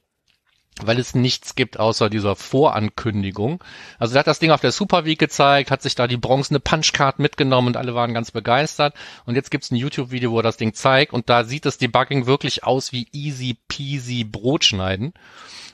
weil 0.81 0.99
es 0.99 1.15
nichts 1.15 1.55
gibt 1.55 1.79
außer 1.79 2.09
dieser 2.09 2.35
Vorankündigung. 2.35 3.63
Also 3.99 4.15
er 4.15 4.21
hat 4.21 4.27
das 4.27 4.39
Ding 4.39 4.51
auf 4.51 4.61
der 4.61 4.73
Super 4.73 5.05
Week 5.05 5.19
gezeigt, 5.19 5.71
hat 5.71 5.83
sich 5.83 5.95
da 5.95 6.07
die 6.07 6.17
bronzene 6.17 6.61
Punchcard 6.61 7.19
mitgenommen 7.19 7.69
und 7.69 7.77
alle 7.77 7.95
waren 7.95 8.15
ganz 8.15 8.31
begeistert. 8.31 8.95
Und 9.27 9.35
jetzt 9.35 9.51
gibt's 9.51 9.71
ein 9.71 9.77
YouTube-Video, 9.77 10.33
wo 10.33 10.39
er 10.39 10.43
das 10.43 10.57
Ding 10.57 10.75
zeigt 10.75 11.13
und 11.13 11.29
da 11.29 11.45
sieht 11.45 11.67
das 11.67 11.79
Debugging 11.79 12.27
wirklich 12.27 12.65
aus 12.65 12.93
wie 12.93 13.09
easy 13.13 13.59
peasy 13.69 14.25
Brotschneiden. 14.25 15.13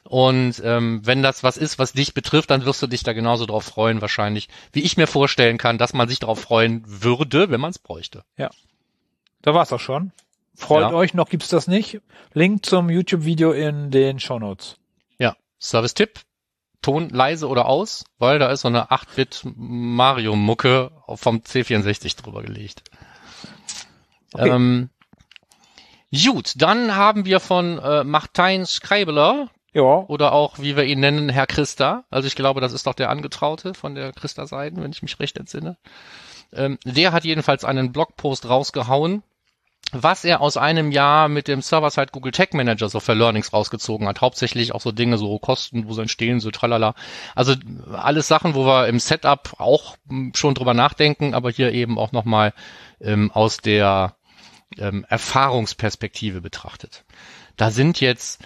Und 0.04 0.62
ähm, 0.64 1.00
wenn 1.04 1.22
das 1.22 1.42
was 1.42 1.58
ist, 1.58 1.78
was 1.78 1.92
dich 1.92 2.14
betrifft, 2.14 2.50
dann 2.50 2.64
wirst 2.64 2.82
du 2.82 2.86
dich 2.86 3.02
da 3.02 3.12
genauso 3.12 3.44
drauf 3.44 3.64
freuen, 3.64 4.00
wahrscheinlich, 4.00 4.48
wie 4.72 4.80
ich 4.80 4.96
mir 4.96 5.06
vorstellen 5.06 5.58
kann, 5.58 5.78
dass 5.78 5.92
man 5.92 6.08
sich 6.08 6.18
darauf 6.18 6.40
freuen 6.40 6.82
würde, 6.86 7.50
wenn 7.50 7.60
man 7.60 7.70
es 7.70 7.78
bräuchte. 7.78 8.24
Ja. 8.36 8.50
Da 9.42 9.54
war's 9.54 9.72
auch 9.72 9.80
schon. 9.80 10.12
Freut 10.54 10.90
ja. 10.90 10.92
euch, 10.92 11.14
noch 11.14 11.28
gibt's 11.28 11.48
das 11.48 11.68
nicht. 11.68 12.00
Link 12.32 12.66
zum 12.66 12.90
YouTube-Video 12.90 13.52
in 13.52 13.90
den 13.90 14.18
Show 14.18 14.38
Notes. 14.38 14.76
Service-Tipp. 15.60 16.20
Ton 16.80 17.08
leise 17.08 17.48
oder 17.48 17.66
aus, 17.66 18.04
weil 18.18 18.38
da 18.38 18.50
ist 18.50 18.60
so 18.60 18.68
eine 18.68 18.92
8-Bit 18.92 19.42
Mario-Mucke 19.56 20.92
vom 21.14 21.38
C64 21.38 22.16
drüber 22.22 22.42
gelegt. 22.42 22.84
Okay. 24.32 24.50
Ähm, 24.50 24.90
gut, 26.12 26.52
dann 26.56 26.94
haben 26.94 27.24
wir 27.24 27.40
von 27.40 27.78
äh, 27.78 28.04
Martin 28.04 28.64
Schreibeler 28.64 29.50
ja. 29.78 30.04
Oder 30.08 30.32
auch, 30.32 30.58
wie 30.58 30.76
wir 30.76 30.84
ihn 30.84 31.00
nennen, 31.00 31.28
Herr 31.28 31.46
Christa. 31.46 32.04
Also 32.10 32.26
ich 32.26 32.34
glaube, 32.34 32.60
das 32.60 32.72
ist 32.72 32.86
doch 32.86 32.94
der 32.94 33.10
Angetraute 33.10 33.74
von 33.74 33.94
der 33.94 34.12
Christa-Seiten, 34.12 34.82
wenn 34.82 34.92
ich 34.92 35.02
mich 35.02 35.20
recht 35.20 35.36
entsinne. 35.36 35.76
Ähm, 36.52 36.78
der 36.84 37.12
hat 37.12 37.24
jedenfalls 37.24 37.64
einen 37.64 37.92
Blogpost 37.92 38.48
rausgehauen, 38.48 39.22
was 39.92 40.24
er 40.24 40.40
aus 40.40 40.56
einem 40.56 40.90
Jahr 40.92 41.28
mit 41.28 41.48
dem 41.48 41.62
Server-Side 41.62 42.08
Google 42.12 42.32
Tag 42.32 42.52
Manager 42.54 42.88
so 42.88 43.00
für 43.00 43.14
Learnings 43.14 43.52
rausgezogen 43.52 44.06
hat. 44.06 44.20
Hauptsächlich 44.20 44.72
auch 44.72 44.80
so 44.80 44.92
Dinge, 44.92 45.18
so 45.18 45.38
Kosten, 45.38 45.88
wo 45.88 45.94
sie 45.94 46.02
entstehen, 46.02 46.40
so 46.40 46.50
tralala. 46.50 46.94
Also 47.34 47.54
alles 47.92 48.28
Sachen, 48.28 48.54
wo 48.54 48.66
wir 48.66 48.88
im 48.88 48.98
Setup 48.98 49.54
auch 49.58 49.96
schon 50.34 50.54
drüber 50.54 50.74
nachdenken, 50.74 51.34
aber 51.34 51.50
hier 51.50 51.72
eben 51.72 51.98
auch 51.98 52.12
nochmal 52.12 52.52
ähm, 53.00 53.30
aus 53.32 53.58
der 53.58 54.14
ähm, 54.78 55.06
Erfahrungsperspektive 55.08 56.40
betrachtet. 56.40 57.04
Da 57.56 57.70
sind 57.70 58.00
jetzt 58.00 58.42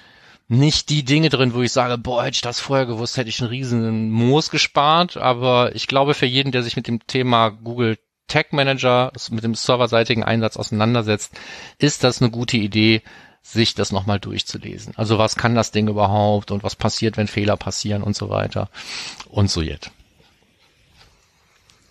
nicht 0.48 0.90
die 0.90 1.04
Dinge 1.04 1.28
drin, 1.28 1.54
wo 1.54 1.62
ich 1.62 1.72
sage, 1.72 1.98
boah, 1.98 2.24
hätte 2.24 2.36
ich 2.36 2.40
das 2.42 2.60
vorher 2.60 2.86
gewusst, 2.86 3.16
hätte 3.16 3.30
ich 3.30 3.40
einen 3.40 3.48
riesen 3.48 4.10
Moos 4.10 4.50
gespart. 4.50 5.16
Aber 5.16 5.74
ich 5.74 5.86
glaube, 5.86 6.14
für 6.14 6.26
jeden, 6.26 6.52
der 6.52 6.62
sich 6.62 6.76
mit 6.76 6.86
dem 6.86 7.06
Thema 7.06 7.48
Google 7.48 7.98
Tag 8.32 8.52
Manager, 8.52 9.12
mit 9.30 9.44
dem 9.44 9.54
serverseitigen 9.54 10.24
Einsatz 10.24 10.56
auseinandersetzt, 10.56 11.32
ist 11.78 12.02
das 12.04 12.20
eine 12.22 12.30
gute 12.30 12.56
Idee, 12.56 13.02
sich 13.42 13.74
das 13.74 13.90
nochmal 13.92 14.20
durchzulesen. 14.20 14.94
Also 14.96 15.18
was 15.18 15.36
kann 15.36 15.54
das 15.54 15.70
Ding 15.72 15.88
überhaupt 15.88 16.50
und 16.50 16.62
was 16.62 16.76
passiert, 16.76 17.16
wenn 17.16 17.26
Fehler 17.26 17.56
passieren 17.56 18.02
und 18.02 18.16
so 18.16 18.30
weiter 18.30 18.68
und 19.28 19.50
so 19.50 19.60
jetzt. 19.62 19.90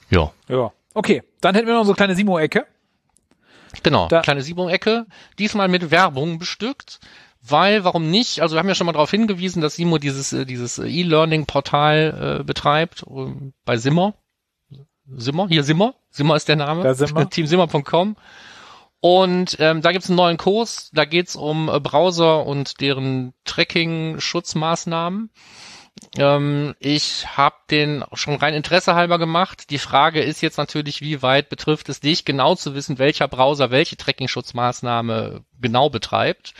Ja. 0.10 0.32
Ja. 0.48 0.72
Okay, 0.94 1.24
Dann 1.42 1.56
hätten 1.56 1.68
wir 1.68 1.74
noch 1.74 1.84
so 1.86 1.92
eine 1.92 1.96
kleine 1.96 2.16
Simo-Ecke. 2.16 2.66
Genau, 3.84 4.08
Da- 4.10 4.22
kleine 4.22 4.42
Simo-Ecke, 4.42 5.06
diesmal 5.40 5.68
mit 5.70 5.90
Werbung 5.92 6.38
bestückt. 6.40 7.00
Weil, 7.44 7.84
warum 7.84 8.12
nicht? 8.12 8.42
Also 8.42 8.56
wir 8.56 8.60
haben 8.60 8.68
ja 8.68 8.76
schon 8.76 8.86
mal 8.86 8.92
darauf 8.94 9.10
hingewiesen, 9.10 9.64
dass 9.64 9.76
Simo 9.76 9.98
dieses, 9.98 10.32
äh, 10.32 10.46
dieses 10.46 10.78
äh, 10.78 10.86
E-Learning-Portal 10.88 12.40
äh, 12.42 12.44
betreibt 12.44 13.04
ähm, 13.10 13.54
bei 13.66 13.78
Simmer. 13.78 14.14
Simmer, 15.16 15.48
hier 15.48 15.64
Simmer. 15.64 15.96
Simmer 16.10 16.36
ist 16.36 16.48
der 16.48 16.56
Name. 16.56 16.84
Da 16.84 17.00
wir. 17.00 17.30
Teamsimmer.com. 17.30 18.16
Und 19.00 19.58
ähm, 19.60 19.82
da 19.82 19.92
gibt's 19.92 20.10
einen 20.10 20.18
neuen 20.18 20.38
Kurs, 20.38 20.92
da 20.94 21.06
geht's 21.06 21.36
um 21.36 21.70
äh, 21.70 21.80
Browser 21.80 22.46
und 22.46 22.82
deren 22.82 23.34
Tracking-Schutzmaßnahmen. 23.46 25.32
Ähm, 26.18 26.76
ich 26.80 27.26
habe 27.36 27.56
den 27.72 28.04
schon 28.14 28.36
rein 28.36 28.54
Interesse 28.54 28.94
halber 28.94 29.18
gemacht. 29.18 29.72
Die 29.72 29.80
Frage 29.80 30.22
ist 30.22 30.42
jetzt 30.42 30.58
natürlich, 30.58 31.02
wie 31.02 31.24
weit 31.24 31.50
betrifft 31.50 31.90
es 31.90 32.00
dich, 32.00 32.26
genau 32.26 32.54
zu 32.54 32.76
wissen, 32.76 33.00
welcher 33.00 33.28
Browser 33.28 33.72
welche 33.72 33.98
Tracking-Schutzmaßnahme 33.98 35.44
genau 35.60 35.90
betreibt. 35.90 36.54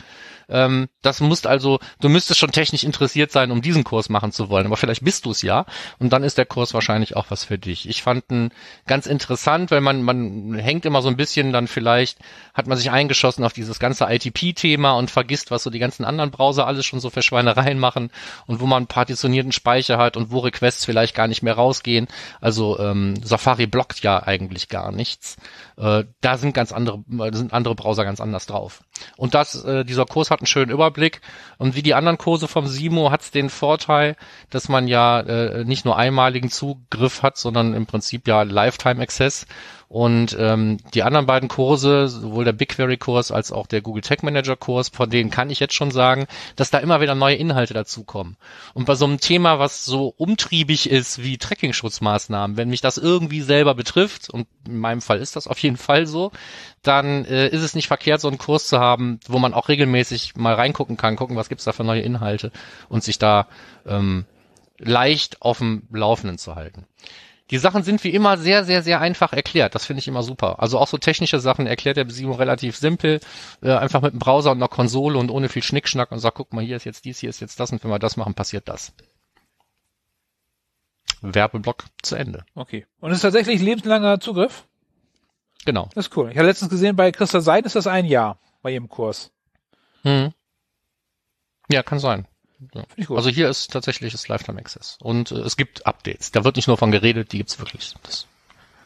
Ähm, 0.48 0.88
das 1.02 1.20
musst 1.20 1.46
also, 1.46 1.80
du 2.00 2.08
müsstest 2.08 2.40
schon 2.40 2.52
technisch 2.52 2.84
interessiert 2.84 3.32
sein, 3.32 3.50
um 3.50 3.62
diesen 3.62 3.84
Kurs 3.84 4.08
machen 4.08 4.32
zu 4.32 4.48
wollen. 4.48 4.66
Aber 4.66 4.76
vielleicht 4.76 5.04
bist 5.04 5.26
du 5.26 5.30
es 5.30 5.42
ja. 5.42 5.66
Und 5.98 6.12
dann 6.12 6.24
ist 6.24 6.38
der 6.38 6.46
Kurs 6.46 6.74
wahrscheinlich 6.74 7.16
auch 7.16 7.26
was 7.30 7.44
für 7.44 7.58
dich. 7.58 7.88
Ich 7.88 8.02
fand 8.02 8.24
ihn 8.30 8.50
ganz 8.86 9.06
interessant, 9.06 9.70
weil 9.70 9.80
man, 9.80 10.02
man 10.02 10.54
hängt 10.54 10.84
immer 10.84 11.02
so 11.02 11.08
ein 11.08 11.16
bisschen 11.16 11.52
dann 11.52 11.66
vielleicht, 11.66 12.18
hat 12.54 12.66
man 12.66 12.78
sich 12.78 12.90
eingeschossen 12.90 13.44
auf 13.44 13.52
dieses 13.52 13.78
ganze 13.78 14.04
ITP-Thema 14.04 14.92
und 14.92 15.10
vergisst, 15.10 15.50
was 15.50 15.62
so 15.62 15.70
die 15.70 15.78
ganzen 15.78 16.04
anderen 16.04 16.30
Browser 16.30 16.66
alles 16.66 16.86
schon 16.86 17.00
so 17.00 17.10
für 17.10 17.22
Schweinereien 17.22 17.78
machen 17.78 18.10
und 18.46 18.60
wo 18.60 18.66
man 18.66 18.86
partitionierten 18.86 19.52
Speicher 19.52 19.98
hat 19.98 20.16
und 20.16 20.30
wo 20.30 20.40
Requests 20.40 20.84
vielleicht 20.84 21.14
gar 21.14 21.28
nicht 21.28 21.42
mehr 21.42 21.54
rausgehen. 21.54 22.08
Also 22.40 22.78
ähm, 22.78 23.14
Safari 23.22 23.66
blockt 23.66 24.02
ja 24.02 24.22
eigentlich 24.22 24.68
gar 24.68 24.92
nichts. 24.92 25.36
Äh, 25.76 26.04
da 26.20 26.38
sind 26.38 26.54
ganz 26.54 26.72
andere, 26.72 27.02
sind 27.32 27.52
andere 27.52 27.74
Browser 27.74 28.04
ganz 28.04 28.20
anders 28.20 28.46
drauf. 28.46 28.82
Und 29.16 29.34
das, 29.34 29.64
äh, 29.64 29.84
dieser 29.84 30.06
Kurs 30.06 30.30
hat 30.30 30.40
einen 30.40 30.46
schönen 30.46 30.70
Überblick. 30.70 31.20
Und 31.58 31.74
wie 31.74 31.82
die 31.82 31.94
anderen 31.94 32.18
Kurse 32.18 32.48
vom 32.48 32.66
Simo 32.66 33.10
hat 33.10 33.22
es 33.22 33.30
den 33.30 33.50
Vorteil, 33.50 34.16
dass 34.50 34.68
man 34.68 34.88
ja 34.88 35.20
äh, 35.20 35.64
nicht 35.64 35.84
nur 35.84 35.96
einmaligen 35.96 36.50
Zugriff 36.50 37.22
hat, 37.22 37.36
sondern 37.36 37.74
im 37.74 37.86
Prinzip 37.86 38.28
ja 38.28 38.42
Lifetime 38.42 39.02
Access. 39.02 39.46
Und 39.92 40.34
ähm, 40.40 40.78
die 40.94 41.02
anderen 41.02 41.26
beiden 41.26 41.50
Kurse, 41.50 42.08
sowohl 42.08 42.46
der 42.46 42.54
BigQuery-Kurs 42.54 43.30
als 43.30 43.52
auch 43.52 43.66
der 43.66 43.82
Google 43.82 44.00
Tag 44.00 44.22
Manager-Kurs, 44.22 44.88
von 44.88 45.10
denen 45.10 45.28
kann 45.28 45.50
ich 45.50 45.60
jetzt 45.60 45.74
schon 45.74 45.90
sagen, 45.90 46.28
dass 46.56 46.70
da 46.70 46.78
immer 46.78 47.02
wieder 47.02 47.14
neue 47.14 47.36
Inhalte 47.36 47.74
dazukommen. 47.74 48.38
Und 48.72 48.86
bei 48.86 48.94
so 48.94 49.04
einem 49.04 49.20
Thema, 49.20 49.58
was 49.58 49.84
so 49.84 50.14
umtriebig 50.16 50.88
ist 50.88 51.22
wie 51.22 51.36
Tracking-Schutzmaßnahmen, 51.36 52.56
wenn 52.56 52.70
mich 52.70 52.80
das 52.80 52.96
irgendwie 52.96 53.42
selber 53.42 53.74
betrifft, 53.74 54.30
und 54.30 54.46
in 54.66 54.78
meinem 54.78 55.02
Fall 55.02 55.18
ist 55.18 55.36
das 55.36 55.46
auf 55.46 55.58
jeden 55.58 55.76
Fall 55.76 56.06
so, 56.06 56.32
dann 56.80 57.26
äh, 57.26 57.48
ist 57.48 57.62
es 57.62 57.74
nicht 57.74 57.88
verkehrt, 57.88 58.22
so 58.22 58.28
einen 58.28 58.38
Kurs 58.38 58.68
zu 58.68 58.80
haben, 58.80 59.20
wo 59.28 59.38
man 59.38 59.52
auch 59.52 59.68
regelmäßig 59.68 60.36
mal 60.36 60.54
reingucken 60.54 60.96
kann, 60.96 61.16
gucken, 61.16 61.36
was 61.36 61.50
gibt's 61.50 61.64
da 61.64 61.72
für 61.72 61.84
neue 61.84 62.00
Inhalte 62.00 62.50
und 62.88 63.04
sich 63.04 63.18
da 63.18 63.46
ähm, 63.86 64.24
leicht 64.78 65.42
auf 65.42 65.58
dem 65.58 65.82
Laufenden 65.92 66.38
zu 66.38 66.54
halten. 66.54 66.86
Die 67.52 67.58
Sachen 67.58 67.82
sind 67.82 68.02
wie 68.02 68.14
immer 68.14 68.38
sehr, 68.38 68.64
sehr, 68.64 68.82
sehr 68.82 69.02
einfach 69.02 69.34
erklärt. 69.34 69.74
Das 69.74 69.84
finde 69.84 69.98
ich 69.98 70.08
immer 70.08 70.22
super. 70.22 70.60
Also 70.60 70.78
auch 70.78 70.88
so 70.88 70.96
technische 70.96 71.38
Sachen 71.38 71.66
erklärt 71.66 71.98
der 71.98 72.08
Simo 72.08 72.32
relativ 72.32 72.78
simpel. 72.78 73.20
Äh, 73.62 73.74
einfach 73.74 74.00
mit 74.00 74.12
einem 74.12 74.20
Browser 74.20 74.52
und 74.52 74.56
einer 74.56 74.68
Konsole 74.68 75.18
und 75.18 75.30
ohne 75.30 75.50
viel 75.50 75.62
Schnickschnack 75.62 76.10
und 76.10 76.18
sagt, 76.18 76.38
guck 76.38 76.54
mal, 76.54 76.64
hier 76.64 76.76
ist 76.76 76.84
jetzt 76.84 77.04
dies, 77.04 77.18
hier 77.18 77.28
ist 77.28 77.40
jetzt 77.40 77.60
das 77.60 77.70
und 77.70 77.84
wenn 77.84 77.90
wir 77.90 77.98
das 77.98 78.16
machen, 78.16 78.32
passiert 78.32 78.68
das. 78.68 78.94
Werbeblock 81.20 81.84
zu 82.00 82.16
Ende. 82.16 82.46
Okay. 82.54 82.86
Und 83.00 83.10
es 83.10 83.18
ist 83.18 83.22
tatsächlich 83.22 83.60
lebenslanger 83.60 84.18
Zugriff? 84.18 84.66
Genau. 85.66 85.90
Das 85.94 86.06
ist 86.06 86.16
cool. 86.16 86.30
Ich 86.30 86.38
habe 86.38 86.48
letztens 86.48 86.70
gesehen, 86.70 86.96
bei 86.96 87.12
Christa 87.12 87.42
Seiden 87.42 87.66
ist 87.66 87.76
das 87.76 87.86
ein 87.86 88.06
Jahr 88.06 88.38
bei 88.62 88.70
ihrem 88.70 88.88
Kurs. 88.88 89.30
Hm. 90.04 90.32
Ja, 91.70 91.82
kann 91.82 91.98
sein. 91.98 92.26
Ja. 92.74 92.84
Also 93.10 93.30
hier 93.30 93.48
ist 93.48 93.72
tatsächlich 93.72 94.12
das 94.12 94.28
Lifetime 94.28 94.58
Access. 94.58 94.98
Und 95.00 95.32
äh, 95.32 95.36
es 95.40 95.56
gibt 95.56 95.86
Updates. 95.86 96.30
Da 96.32 96.44
wird 96.44 96.56
nicht 96.56 96.68
nur 96.68 96.78
von 96.78 96.90
geredet, 96.90 97.32
die 97.32 97.38
gibt's 97.38 97.58
wirklich. 97.58 97.94
Das 98.02 98.26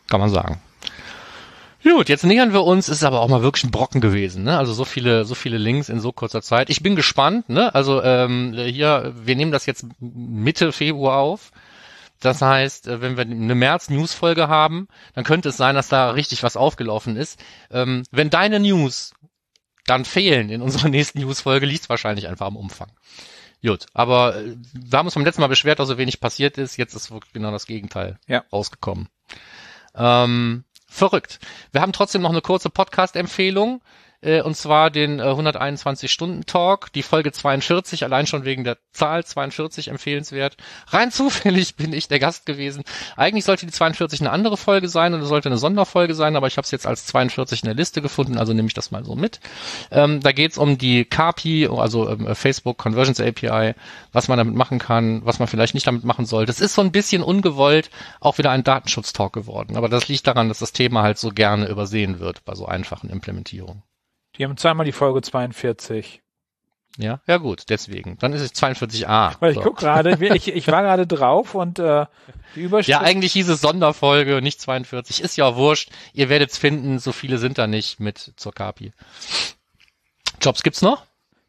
kann 0.09 0.21
man 0.21 0.31
sagen. 0.31 0.61
Gut, 1.83 2.09
jetzt 2.09 2.25
nähern 2.25 2.53
wir 2.53 2.65
uns, 2.65 2.89
ist 2.89 3.05
aber 3.05 3.21
auch 3.21 3.29
mal 3.29 3.43
wirklich 3.43 3.63
ein 3.63 3.71
Brocken 3.71 4.01
gewesen, 4.01 4.43
ne? 4.43 4.59
Also 4.59 4.73
so 4.73 4.85
viele, 4.85 5.25
so 5.25 5.37
viele 5.37 5.57
Links 5.57 5.89
in 5.89 6.01
so 6.01 6.11
kurzer 6.11 6.43
Zeit. 6.43 6.69
Ich 6.69 6.83
bin 6.83 6.97
gespannt, 6.97 7.49
ne? 7.49 7.73
Also 7.77 8.03
ähm, 8.03 8.55
hier, 8.55 9.15
wir 9.17 9.37
nehmen 9.37 9.53
das 9.53 9.67
jetzt 9.67 9.87
Mitte 10.01 10.73
Februar 10.73 11.19
auf. 11.19 11.53
Das 12.21 12.43
heißt, 12.43 12.89
äh, 12.89 13.01
wenn 13.03 13.17
wir 13.17 13.23
eine 13.23 13.55
März-News-Folge 13.55 14.49
haben, 14.49 14.89
dann 15.15 15.23
könnte 15.23 15.51
es 15.51 15.57
sein, 15.57 15.77
dass 15.77 15.89
da 15.89 16.11
richtig 16.11 16.43
was 16.43 16.57
aufgelaufen 16.57 17.17
ist. 17.17 17.39
Ähm, 17.71 18.03
wenn 18.11 18.31
deine 18.31 18.59
News 18.59 19.13
dann 19.87 20.05
fehlen 20.05 20.51
in 20.51 20.63
unserer 20.63 20.89
nächsten 20.89 21.21
News-Folge, 21.21 21.67
liegt 21.67 21.83
es 21.83 21.89
wahrscheinlich 21.89 22.27
einfach 22.27 22.47
am 22.47 22.57
Umfang. 22.57 22.91
Gut, 23.67 23.87
aber 23.95 24.37
äh, 24.37 24.57
wir 24.73 24.99
haben 24.99 25.07
uns 25.07 25.15
beim 25.15 25.25
letzten 25.25 25.41
Mal 25.41 25.49
beschwert, 25.49 25.79
dass 25.79 25.89
so 25.89 25.99
wenig 25.99 26.21
passiert 26.21 26.57
ist. 26.59 26.77
Jetzt 26.77 26.95
ist 26.95 27.11
wirklich 27.11 27.33
genau 27.33 27.51
das 27.51 27.67
Gegenteil 27.67 28.19
Ja. 28.27 28.45
rausgekommen. 28.53 29.09
Ähm, 29.95 30.65
verrückt. 30.89 31.41
Wir 31.73 31.81
haben 31.81 31.93
trotzdem 31.93 32.23
noch 32.23 32.31
eine 32.31 32.43
kurze 32.43 32.71
Podcast-Empfehlung. 32.71 33.83
Äh, 34.27 34.43
und 34.43 34.57
zwar 34.57 34.91
den 34.91 35.21
äh, 35.21 35.23
121-Stunden-Talk, 35.23 36.93
die 36.93 37.03
Folge 37.03 37.33
42, 37.33 38.05
allein 38.05 38.27
schon 38.27 38.45
wegen 38.45 38.65
der 38.65 38.77
Zahl 38.93 39.25
42 39.25 39.89
empfehlenswert. 39.89 40.57
Rein 40.89 41.11
zufällig 41.13 41.77
bin 41.77 41.93
ich 41.93 42.09
der 42.09 42.19
Gast 42.19 42.45
gewesen. 42.45 42.83
Eigentlich 43.17 43.45
sollte 43.45 43.67
die 43.67 43.73
42 43.73 44.21
eine 44.21 44.31
andere 44.31 44.57
Folge 44.57 44.89
sein 44.89 45.15
und 45.15 45.23
es 45.23 45.29
sollte 45.29 45.49
eine 45.49 45.59
Sonderfolge 45.59 46.15
sein, 46.15 46.37
aber 46.37 46.49
ich 46.49 46.57
habe 46.57 46.65
es 46.65 46.71
jetzt 46.71 46.87
als 46.87 47.07
42 47.07 47.63
in 47.63 47.67
der 47.67 47.75
Liste 47.75 48.03
gefunden, 48.03 48.37
also 48.37 48.53
nehme 48.53 48.69
ich 48.69 48.75
das 48.75 48.91
mal 48.91 49.05
so 49.05 49.15
mit. 49.15 49.41
Ähm, 49.91 50.21
da 50.21 50.33
geht 50.33 50.53
es 50.53 50.59
um 50.59 50.77
die 50.77 51.05
KPI, 51.05 51.69
also 51.69 52.09
ähm, 52.09 52.35
Facebook 52.35 52.79
Conversions 52.79 53.21
API, 53.21 53.75
was 54.13 54.29
man 54.29 54.39
damit 54.39 54.55
machen 54.55 54.79
kann, 54.79 55.25
was 55.25 55.39
man 55.39 55.49
vielleicht 55.49 55.75
nicht 55.75 55.87
damit 55.87 56.05
machen 56.05 56.27
sollte. 56.27 56.51
Es 56.51 56.61
ist 56.61 56.75
so 56.75 56.83
ein 56.83 56.93
bisschen 56.93 57.23
ungewollt 57.23 57.91
auch 58.21 58.39
wieder 58.39 58.51
ein 58.51 58.65
Datenschutz-Talk 58.65 59.33
geworden, 59.33 59.77
aber 59.77 59.89
das 59.89 60.09
liegt 60.09 60.27
daran, 60.27 60.49
dass 60.49 60.59
das 60.59 60.73
Thema 60.73 61.03
halt 61.03 61.19
so 61.19 61.31
gerne 61.31 61.69
übersehen 61.69 62.19
wird 62.19 62.45
bei 62.45 62.55
so 62.55 62.67
einfachen 62.67 63.11
Implementierungen. 63.11 63.83
Die 64.39 64.45
haben 64.45 64.57
zweimal 64.57 64.85
die 64.87 64.93
Folge 64.93 65.23
42. 65.23 66.23
Ja, 66.99 67.21
ja 67.27 67.37
gut, 67.37 67.65
deswegen. 67.69 68.17
Dann 68.19 68.33
ist 68.33 68.41
es 68.41 68.55
42a. 68.55 69.35
Weil 69.41 69.51
ich 69.51 69.57
So. 69.57 69.63
guck 69.63 69.77
gerade, 69.77 70.17
ich, 70.35 70.49
ich 70.49 70.67
war 70.69 70.83
gerade 70.83 71.07
drauf 71.07 71.55
und 71.55 71.79
äh, 71.79 72.07
die 72.55 72.63
Überschrift. 72.63 72.89
Ja, 72.89 73.01
eigentlich 73.01 73.33
hieß 73.35 73.49
es 73.51 73.61
Sonderfolge, 73.61 74.41
nicht 74.41 74.61
42. 74.63 75.21
Ist 75.21 75.37
ja 75.37 75.57
wurscht. 75.57 75.91
Ihr 76.15 76.29
werdet's 76.31 76.57
finden, 76.57 76.99
so 76.99 77.13
viele 77.13 77.37
sind 77.39 77.59
da 77.59 77.67
nicht 77.67 78.01
mit 78.01 78.33
zur 78.37 78.53
Kapi. 78.53 78.93
Jobs 80.41 80.63
gibt's 80.63 80.81
noch? 80.81 81.05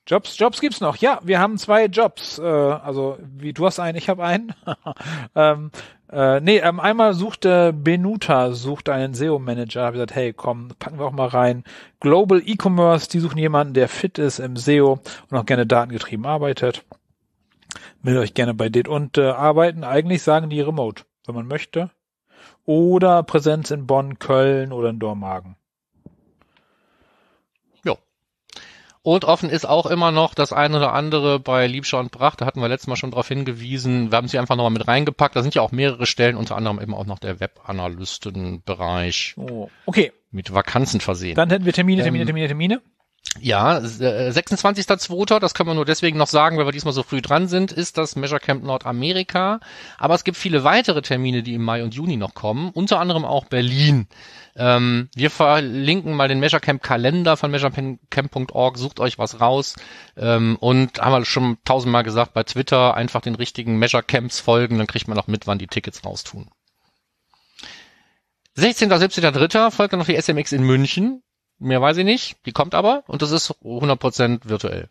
Jobs, 0.07 0.39
Jobs 0.39 0.61
gibt's 0.61 0.79
noch. 0.79 0.95
Ja, 0.95 1.19
wir 1.23 1.39
haben 1.39 1.57
zwei 1.57 1.85
Jobs. 1.85 2.39
Äh, 2.39 2.43
also 2.43 3.17
wie 3.21 3.53
du 3.53 3.65
hast 3.65 3.79
einen, 3.79 3.97
ich 3.97 4.09
habe 4.09 4.23
einen. 4.23 4.53
ähm, 5.35 5.71
äh, 6.09 6.39
nee, 6.39 6.59
ähm, 6.59 6.79
einmal 6.79 7.13
sucht 7.13 7.45
äh, 7.45 7.73
Benuta 7.75 8.53
sucht 8.53 8.87
einen 8.87 9.13
SEO-Manager. 9.13 9.85
Hab 9.85 9.93
gesagt, 9.93 10.15
hey, 10.15 10.31
komm, 10.31 10.69
packen 10.79 10.97
wir 10.97 11.05
auch 11.05 11.11
mal 11.11 11.27
rein. 11.27 11.65
Global 11.99 12.41
E-Commerce, 12.43 13.09
die 13.09 13.19
suchen 13.19 13.37
jemanden, 13.37 13.73
der 13.73 13.89
fit 13.89 14.17
ist 14.17 14.39
im 14.39 14.55
SEO 14.55 14.99
und 15.29 15.37
auch 15.37 15.45
gerne 15.45 15.67
datengetrieben 15.67 16.25
arbeitet. 16.25 16.85
Meldet 18.01 18.23
euch 18.23 18.33
gerne 18.33 18.53
bei 18.53 18.69
denen 18.69 18.87
und 18.87 19.17
äh, 19.17 19.29
arbeiten. 19.29 19.83
Eigentlich 19.83 20.23
sagen 20.23 20.49
die 20.49 20.61
Remote, 20.61 21.03
wenn 21.25 21.35
man 21.35 21.47
möchte. 21.47 21.91
Oder 22.65 23.23
Präsenz 23.23 23.71
in 23.71 23.87
Bonn, 23.87 24.19
Köln 24.19 24.71
oder 24.71 24.89
in 24.89 24.99
Dormagen. 24.99 25.57
Jo. 27.83 27.97
Und 29.03 29.23
offen 29.25 29.49
ist 29.49 29.65
auch 29.67 29.85
immer 29.85 30.11
noch 30.11 30.33
das 30.33 30.51
eine 30.51 30.77
oder 30.77 30.93
andere 30.93 31.39
bei 31.39 31.65
Liebscher 31.67 31.99
und 31.99 32.11
Bracht. 32.11 32.41
Da 32.41 32.45
hatten 32.45 32.59
wir 32.61 32.67
letztes 32.67 32.87
Mal 32.87 32.95
schon 32.97 33.11
darauf 33.11 33.27
hingewiesen. 33.27 34.11
Wir 34.11 34.17
haben 34.17 34.27
sie 34.27 34.37
einfach 34.37 34.55
nochmal 34.57 34.71
mit 34.71 34.87
reingepackt. 34.87 35.35
Da 35.35 35.41
sind 35.43 35.55
ja 35.55 35.61
auch 35.61 35.71
mehrere 35.71 36.05
Stellen, 36.05 36.35
unter 36.35 36.55
anderem 36.57 36.81
eben 36.81 36.93
auch 36.93 37.05
noch 37.05 37.19
der 37.19 37.39
Webanalystenbereich 37.39 39.35
Oh, 39.37 39.69
okay, 39.85 40.11
mit 40.31 40.53
Vakanzen 40.53 40.99
versehen. 40.99 41.35
dann 41.35 41.49
hätten 41.49 41.65
wir 41.65 41.73
Termine, 41.73 42.03
Termine, 42.03 42.23
Ähm, 42.23 42.27
Termine, 42.27 42.47
Termine. 42.47 42.81
Ja, 43.39 43.77
äh, 43.77 44.31
26.02., 44.31 45.39
das 45.39 45.53
können 45.53 45.69
wir 45.69 45.73
nur 45.73 45.85
deswegen 45.85 46.17
noch 46.17 46.27
sagen, 46.27 46.57
weil 46.57 46.65
wir 46.65 46.71
diesmal 46.71 46.93
so 46.93 47.03
früh 47.03 47.21
dran 47.21 47.47
sind, 47.47 47.71
ist 47.71 47.97
das 47.97 48.15
Measure 48.15 48.39
Camp 48.39 48.63
Nordamerika. 48.63 49.59
Aber 49.97 50.15
es 50.15 50.23
gibt 50.23 50.37
viele 50.37 50.63
weitere 50.63 51.01
Termine, 51.01 51.43
die 51.43 51.55
im 51.55 51.63
Mai 51.63 51.83
und 51.83 51.93
Juni 51.93 52.17
noch 52.17 52.33
kommen, 52.33 52.71
unter 52.71 52.99
anderem 52.99 53.25
auch 53.25 53.45
Berlin. 53.45 54.07
Ähm, 54.55 55.09
wir 55.15 55.29
verlinken 55.29 56.13
mal 56.13 56.27
den 56.27 56.39
Measure 56.39 56.59
Camp 56.59 56.81
Kalender 56.81 57.37
von 57.37 57.51
measurecamp.org, 57.51 58.77
sucht 58.77 58.99
euch 58.99 59.19
was 59.19 59.39
raus. 59.39 59.75
Ähm, 60.17 60.57
und 60.59 60.99
haben 60.99 61.11
wir 61.11 61.25
schon 61.25 61.57
tausendmal 61.63 62.03
gesagt, 62.03 62.33
bei 62.33 62.43
Twitter 62.43 62.95
einfach 62.95 63.21
den 63.21 63.35
richtigen 63.35 63.77
Measure 63.77 64.03
Camps 64.03 64.39
folgen, 64.39 64.77
dann 64.77 64.87
kriegt 64.87 65.07
man 65.07 65.19
auch 65.19 65.27
mit, 65.27 65.45
wann 65.45 65.59
die 65.59 65.67
Tickets 65.67 66.03
raustun. 66.03 66.49
16. 68.55 68.91
17.3. 68.91 69.69
folgt 69.69 69.93
dann 69.93 69.99
noch 69.99 70.07
die 70.07 70.19
SMX 70.19 70.51
in 70.51 70.63
München. 70.63 71.21
Mehr 71.59 71.81
weiß 71.81 71.97
ich 71.97 72.05
nicht. 72.05 72.37
Die 72.45 72.51
kommt 72.51 72.75
aber 72.75 73.03
und 73.07 73.21
das 73.21 73.31
ist 73.31 73.51
100% 73.63 74.41
virtuell. 74.43 74.89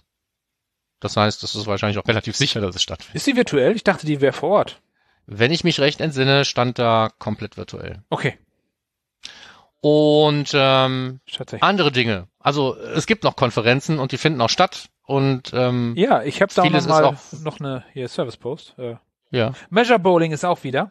Das 1.00 1.16
heißt, 1.16 1.42
das 1.42 1.54
ist 1.54 1.66
wahrscheinlich 1.66 1.98
auch 1.98 2.08
relativ 2.08 2.36
sicher, 2.36 2.60
dass 2.60 2.74
es 2.74 2.82
stattfindet. 2.82 3.16
Ist 3.16 3.26
die 3.26 3.36
virtuell? 3.36 3.76
Ich 3.76 3.84
dachte, 3.84 4.06
die 4.06 4.20
wäre 4.20 4.32
vor 4.32 4.50
Ort. 4.50 4.80
Wenn 5.26 5.52
ich 5.52 5.62
mich 5.64 5.80
recht 5.80 6.00
entsinne, 6.00 6.44
stand 6.44 6.78
da 6.78 7.10
komplett 7.18 7.56
virtuell. 7.56 8.02
Okay. 8.10 8.38
Und 9.80 10.50
ähm, 10.54 11.20
andere 11.60 11.92
Dinge. 11.92 12.26
Also 12.40 12.76
es 12.76 13.06
gibt 13.06 13.24
noch 13.24 13.36
Konferenzen 13.36 13.98
und 13.98 14.12
die 14.12 14.18
finden 14.18 14.40
auch 14.40 14.48
statt. 14.50 14.88
Und 15.04 15.52
ähm, 15.52 15.94
Ja, 15.96 16.22
ich 16.22 16.42
habe 16.42 16.52
da 16.52 16.62
auch 16.62 16.70
noch, 16.70 16.86
mal 16.86 17.04
auch- 17.04 17.32
noch 17.42 17.60
eine 17.60 17.84
hier 17.92 18.08
Service 18.08 18.36
Post. 18.36 18.74
Äh, 18.78 18.96
ja. 19.30 19.52
Measure 19.70 19.98
Bowling 19.98 20.32
ist 20.32 20.44
auch 20.44 20.64
wieder. 20.64 20.90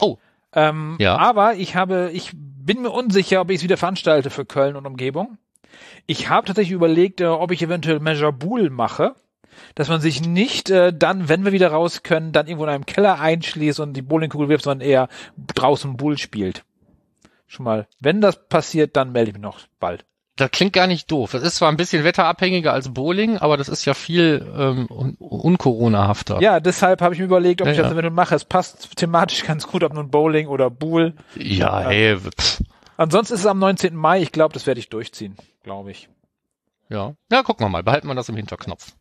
Oh. 0.00 0.16
Ähm, 0.52 0.96
Ja. 1.00 1.16
Aber 1.18 1.54
ich 1.54 1.74
habe, 1.76 2.10
ich 2.12 2.32
bin 2.64 2.82
mir 2.82 2.90
unsicher, 2.90 3.40
ob 3.40 3.50
ich 3.50 3.56
es 3.56 3.62
wieder 3.62 3.76
veranstalte 3.76 4.30
für 4.30 4.44
Köln 4.44 4.76
und 4.76 4.86
Umgebung. 4.86 5.38
Ich 6.06 6.28
habe 6.28 6.46
tatsächlich 6.46 6.74
überlegt, 6.74 7.20
äh, 7.20 7.26
ob 7.26 7.50
ich 7.50 7.62
eventuell 7.62 8.00
Measure 8.00 8.32
Bool 8.32 8.70
mache, 8.70 9.14
dass 9.74 9.88
man 9.88 10.00
sich 10.00 10.26
nicht 10.26 10.70
äh, 10.70 10.92
dann, 10.92 11.28
wenn 11.28 11.44
wir 11.44 11.52
wieder 11.52 11.70
raus 11.70 12.02
können, 12.02 12.32
dann 12.32 12.46
irgendwo 12.46 12.64
in 12.64 12.70
einem 12.70 12.86
Keller 12.86 13.20
einschließt 13.20 13.80
und 13.80 13.94
die 13.94 14.02
Bowlingkugel 14.02 14.48
wirft, 14.48 14.64
sondern 14.64 14.86
eher 14.86 15.08
draußen 15.54 15.96
Bull 15.96 16.18
spielt. 16.18 16.64
Schon 17.46 17.64
mal, 17.64 17.86
wenn 18.00 18.20
das 18.20 18.48
passiert, 18.48 18.96
dann 18.96 19.12
melde 19.12 19.30
ich 19.30 19.34
mich 19.34 19.42
noch 19.42 19.60
bald. 19.78 20.04
Das 20.36 20.50
klingt 20.50 20.72
gar 20.72 20.88
nicht 20.88 21.10
doof. 21.12 21.30
Das 21.30 21.42
ist 21.44 21.56
zwar 21.56 21.68
ein 21.70 21.76
bisschen 21.76 22.02
wetterabhängiger 22.02 22.72
als 22.72 22.92
Bowling, 22.92 23.38
aber 23.38 23.56
das 23.56 23.68
ist 23.68 23.84
ja 23.84 23.94
viel 23.94 24.44
ähm, 24.56 24.86
un 24.90 25.14
uncoronahafter. 25.18 26.40
Ja, 26.40 26.58
deshalb 26.58 27.00
habe 27.02 27.14
ich 27.14 27.20
mir 27.20 27.26
überlegt, 27.26 27.60
ob 27.62 27.66
Ja, 27.66 27.72
ich 27.72 27.78
das 27.78 27.86
ja. 27.86 27.92
eventuell 27.92 28.10
mache. 28.12 28.34
Es 28.34 28.44
passt 28.44 28.96
thematisch 28.96 29.44
ganz 29.44 29.66
gut, 29.68 29.84
ob 29.84 29.92
nun 29.94 30.10
Bowling 30.10 30.48
oder 30.48 30.70
Bool. 30.70 31.14
Ja, 31.36 31.80
hey, 31.82 32.16
pff, 32.18 32.62
Ansonsten 32.96 33.34
ist 33.34 33.40
es 33.40 33.46
am 33.46 33.58
19. 33.60 33.94
Mai. 33.94 34.22
Ich 34.22 34.32
glaube, 34.32 34.54
das 34.54 34.66
werde 34.66 34.80
ich 34.80 34.88
durchziehen, 34.88 35.36
glaube 35.62 35.92
ich. 35.92 36.08
ja. 36.88 37.14
Ja, 37.30 37.42
gucken 37.44 37.64
wir 37.64 37.68
mal. 37.70 37.82
Behalten 37.84 38.08
wir 38.08 38.14
das 38.16 38.28
im 38.28 38.36
Hinterknopf. 38.36 38.92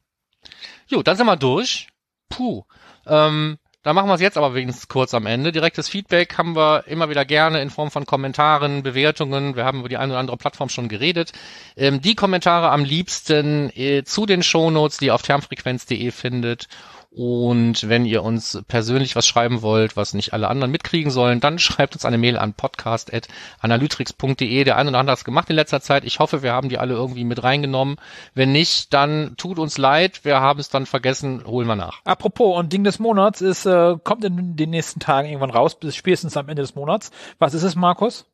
Jo, 0.87 1.01
dann 1.01 1.17
sind 1.17 1.25
wir 1.25 1.35
durch. 1.37 1.87
Puh. 2.29 2.63
Ähm, 3.07 3.57
da 3.83 3.93
machen 3.93 4.07
wir 4.07 4.15
es 4.15 4.21
jetzt 4.21 4.37
aber 4.37 4.55
wenigstens 4.55 4.87
kurz 4.87 5.13
am 5.13 5.25
Ende. 5.25 5.51
Direktes 5.51 5.89
Feedback 5.89 6.37
haben 6.37 6.55
wir 6.55 6.85
immer 6.87 7.09
wieder 7.09 7.25
gerne 7.25 7.61
in 7.61 7.69
Form 7.69 7.91
von 7.91 8.05
Kommentaren, 8.05 8.81
Bewertungen. 8.81 9.57
Wir 9.57 9.65
haben 9.65 9.79
über 9.79 9.89
die 9.89 9.97
eine 9.97 10.13
oder 10.13 10.19
andere 10.19 10.37
Plattform 10.37 10.69
schon 10.69 10.87
geredet. 10.87 11.33
Ähm, 11.75 12.01
die 12.01 12.15
Kommentare 12.15 12.71
am 12.71 12.85
liebsten 12.85 13.69
äh, 13.75 14.03
zu 14.05 14.25
den 14.25 14.41
Shownotes, 14.41 14.97
die 14.97 15.07
ihr 15.07 15.15
auf 15.15 15.21
termfrequenz.de 15.21 16.11
findet. 16.11 16.69
Und 17.15 17.87
wenn 17.87 18.05
ihr 18.05 18.23
uns 18.23 18.63
persönlich 18.67 19.15
was 19.15 19.27
schreiben 19.27 19.61
wollt, 19.61 19.95
was 19.95 20.15
nicht 20.15 20.33
alle 20.33 20.47
anderen 20.47 20.71
mitkriegen 20.71 21.11
sollen, 21.11 21.39
dann 21.39 21.59
schreibt 21.59 21.93
uns 21.93 22.05
eine 22.05 22.17
Mail 22.17 22.39
an 22.39 22.53
podcast.analytrix.de. 22.53 24.63
Der 24.63 24.77
eine 24.77 24.89
oder 24.89 24.97
andere 24.97 25.11
hat 25.11 25.19
es 25.19 25.23
gemacht 25.23 25.47
in 25.51 25.55
letzter 25.55 25.79
Zeit. 25.79 26.05
Ich 26.05 26.17
hoffe, 26.17 26.41
wir 26.41 26.53
haben 26.53 26.69
die 26.69 26.79
alle 26.79 26.95
irgendwie 26.95 27.23
mit 27.23 27.43
reingenommen. 27.43 27.97
Wenn 28.33 28.51
nicht, 28.51 28.95
dann 28.95 29.35
tut 29.37 29.59
uns 29.59 29.77
leid. 29.77 30.25
Wir 30.25 30.39
haben 30.39 30.59
es 30.59 30.69
dann 30.69 30.87
vergessen. 30.87 31.43
Holen 31.45 31.67
wir 31.67 31.75
nach. 31.75 32.01
Apropos, 32.03 32.57
und 32.57 32.73
Ding 32.73 32.83
des 32.83 32.97
Monats 32.97 33.41
ist, 33.41 33.67
äh, 33.67 33.95
kommt 34.03 34.23
in 34.23 34.55
den 34.55 34.71
nächsten 34.71 34.99
Tagen 34.99 35.27
irgendwann 35.27 35.51
raus, 35.51 35.79
bis 35.79 35.95
spätestens 35.95 36.35
am 36.35 36.49
Ende 36.49 36.63
des 36.63 36.73
Monats. 36.73 37.11
Was 37.37 37.53
ist 37.53 37.63
es, 37.63 37.75
Markus? 37.75 38.25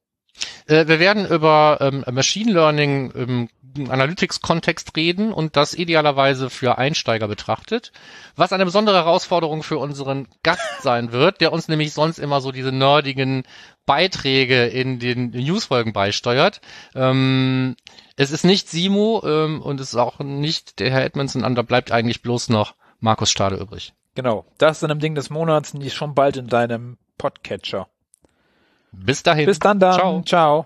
Äh, 0.68 0.88
wir 0.88 1.00
werden 1.00 1.28
über 1.28 1.78
ähm, 1.82 2.04
Machine 2.12 2.52
Learning 2.52 3.12
im 3.12 3.50
Analytics-Kontext 3.90 4.96
reden 4.96 5.32
und 5.32 5.56
das 5.56 5.74
idealerweise 5.74 6.50
für 6.50 6.78
Einsteiger 6.78 7.28
betrachtet, 7.28 7.92
was 8.36 8.54
eine 8.54 8.66
besondere 8.66 8.98
Herausforderung 8.98 9.64
für 9.64 9.78
unseren 9.78 10.28
Gast 10.44 10.62
sein 10.82 11.12
wird, 11.12 11.42
der 11.42 11.54
uns 11.54 11.68
nämlich 11.68 11.94
sonst 11.94 12.20
immer 12.20 12.42
so 12.42 12.52
diese 12.52 12.72
nerdigen 12.72 13.44
Beiträge 13.86 14.66
in 14.66 15.00
den 15.00 15.32
Newsfolgen 15.32 15.94
beisteuert. 15.94 16.62
Ähm, 16.96 17.76
es 18.16 18.32
ist 18.32 18.44
nicht 18.44 18.70
Simo 18.70 19.24
ähm, 19.26 19.62
und 19.62 19.80
es 19.80 19.90
ist 19.90 19.96
auch 19.96 20.20
nicht 20.20 20.80
der 20.80 20.92
Herr 20.92 21.06
Edmondson, 21.06 21.44
und 21.44 21.56
da 21.56 21.62
bleibt 21.62 21.92
eigentlich 21.92 22.22
bloß 22.22 22.50
noch 22.50 22.76
Markus 23.00 23.32
Stade 23.32 23.56
übrig. 23.56 23.94
Genau, 24.16 24.46
das 24.58 24.78
ist 24.78 24.84
dann 24.84 24.92
im 24.92 25.00
Ding 25.00 25.16
des 25.16 25.30
Monats, 25.30 25.72
die 25.72 25.90
schon 25.90 26.14
bald 26.14 26.38
in 26.38 26.48
deinem 26.48 26.98
Podcatcher. 27.18 27.88
Bis 28.92 29.24
dahin. 29.24 29.46
Bis 29.46 29.60
dann 29.60 29.80
dann. 29.80 29.94
Ciao. 29.94 30.22
Ciao. 30.24 30.66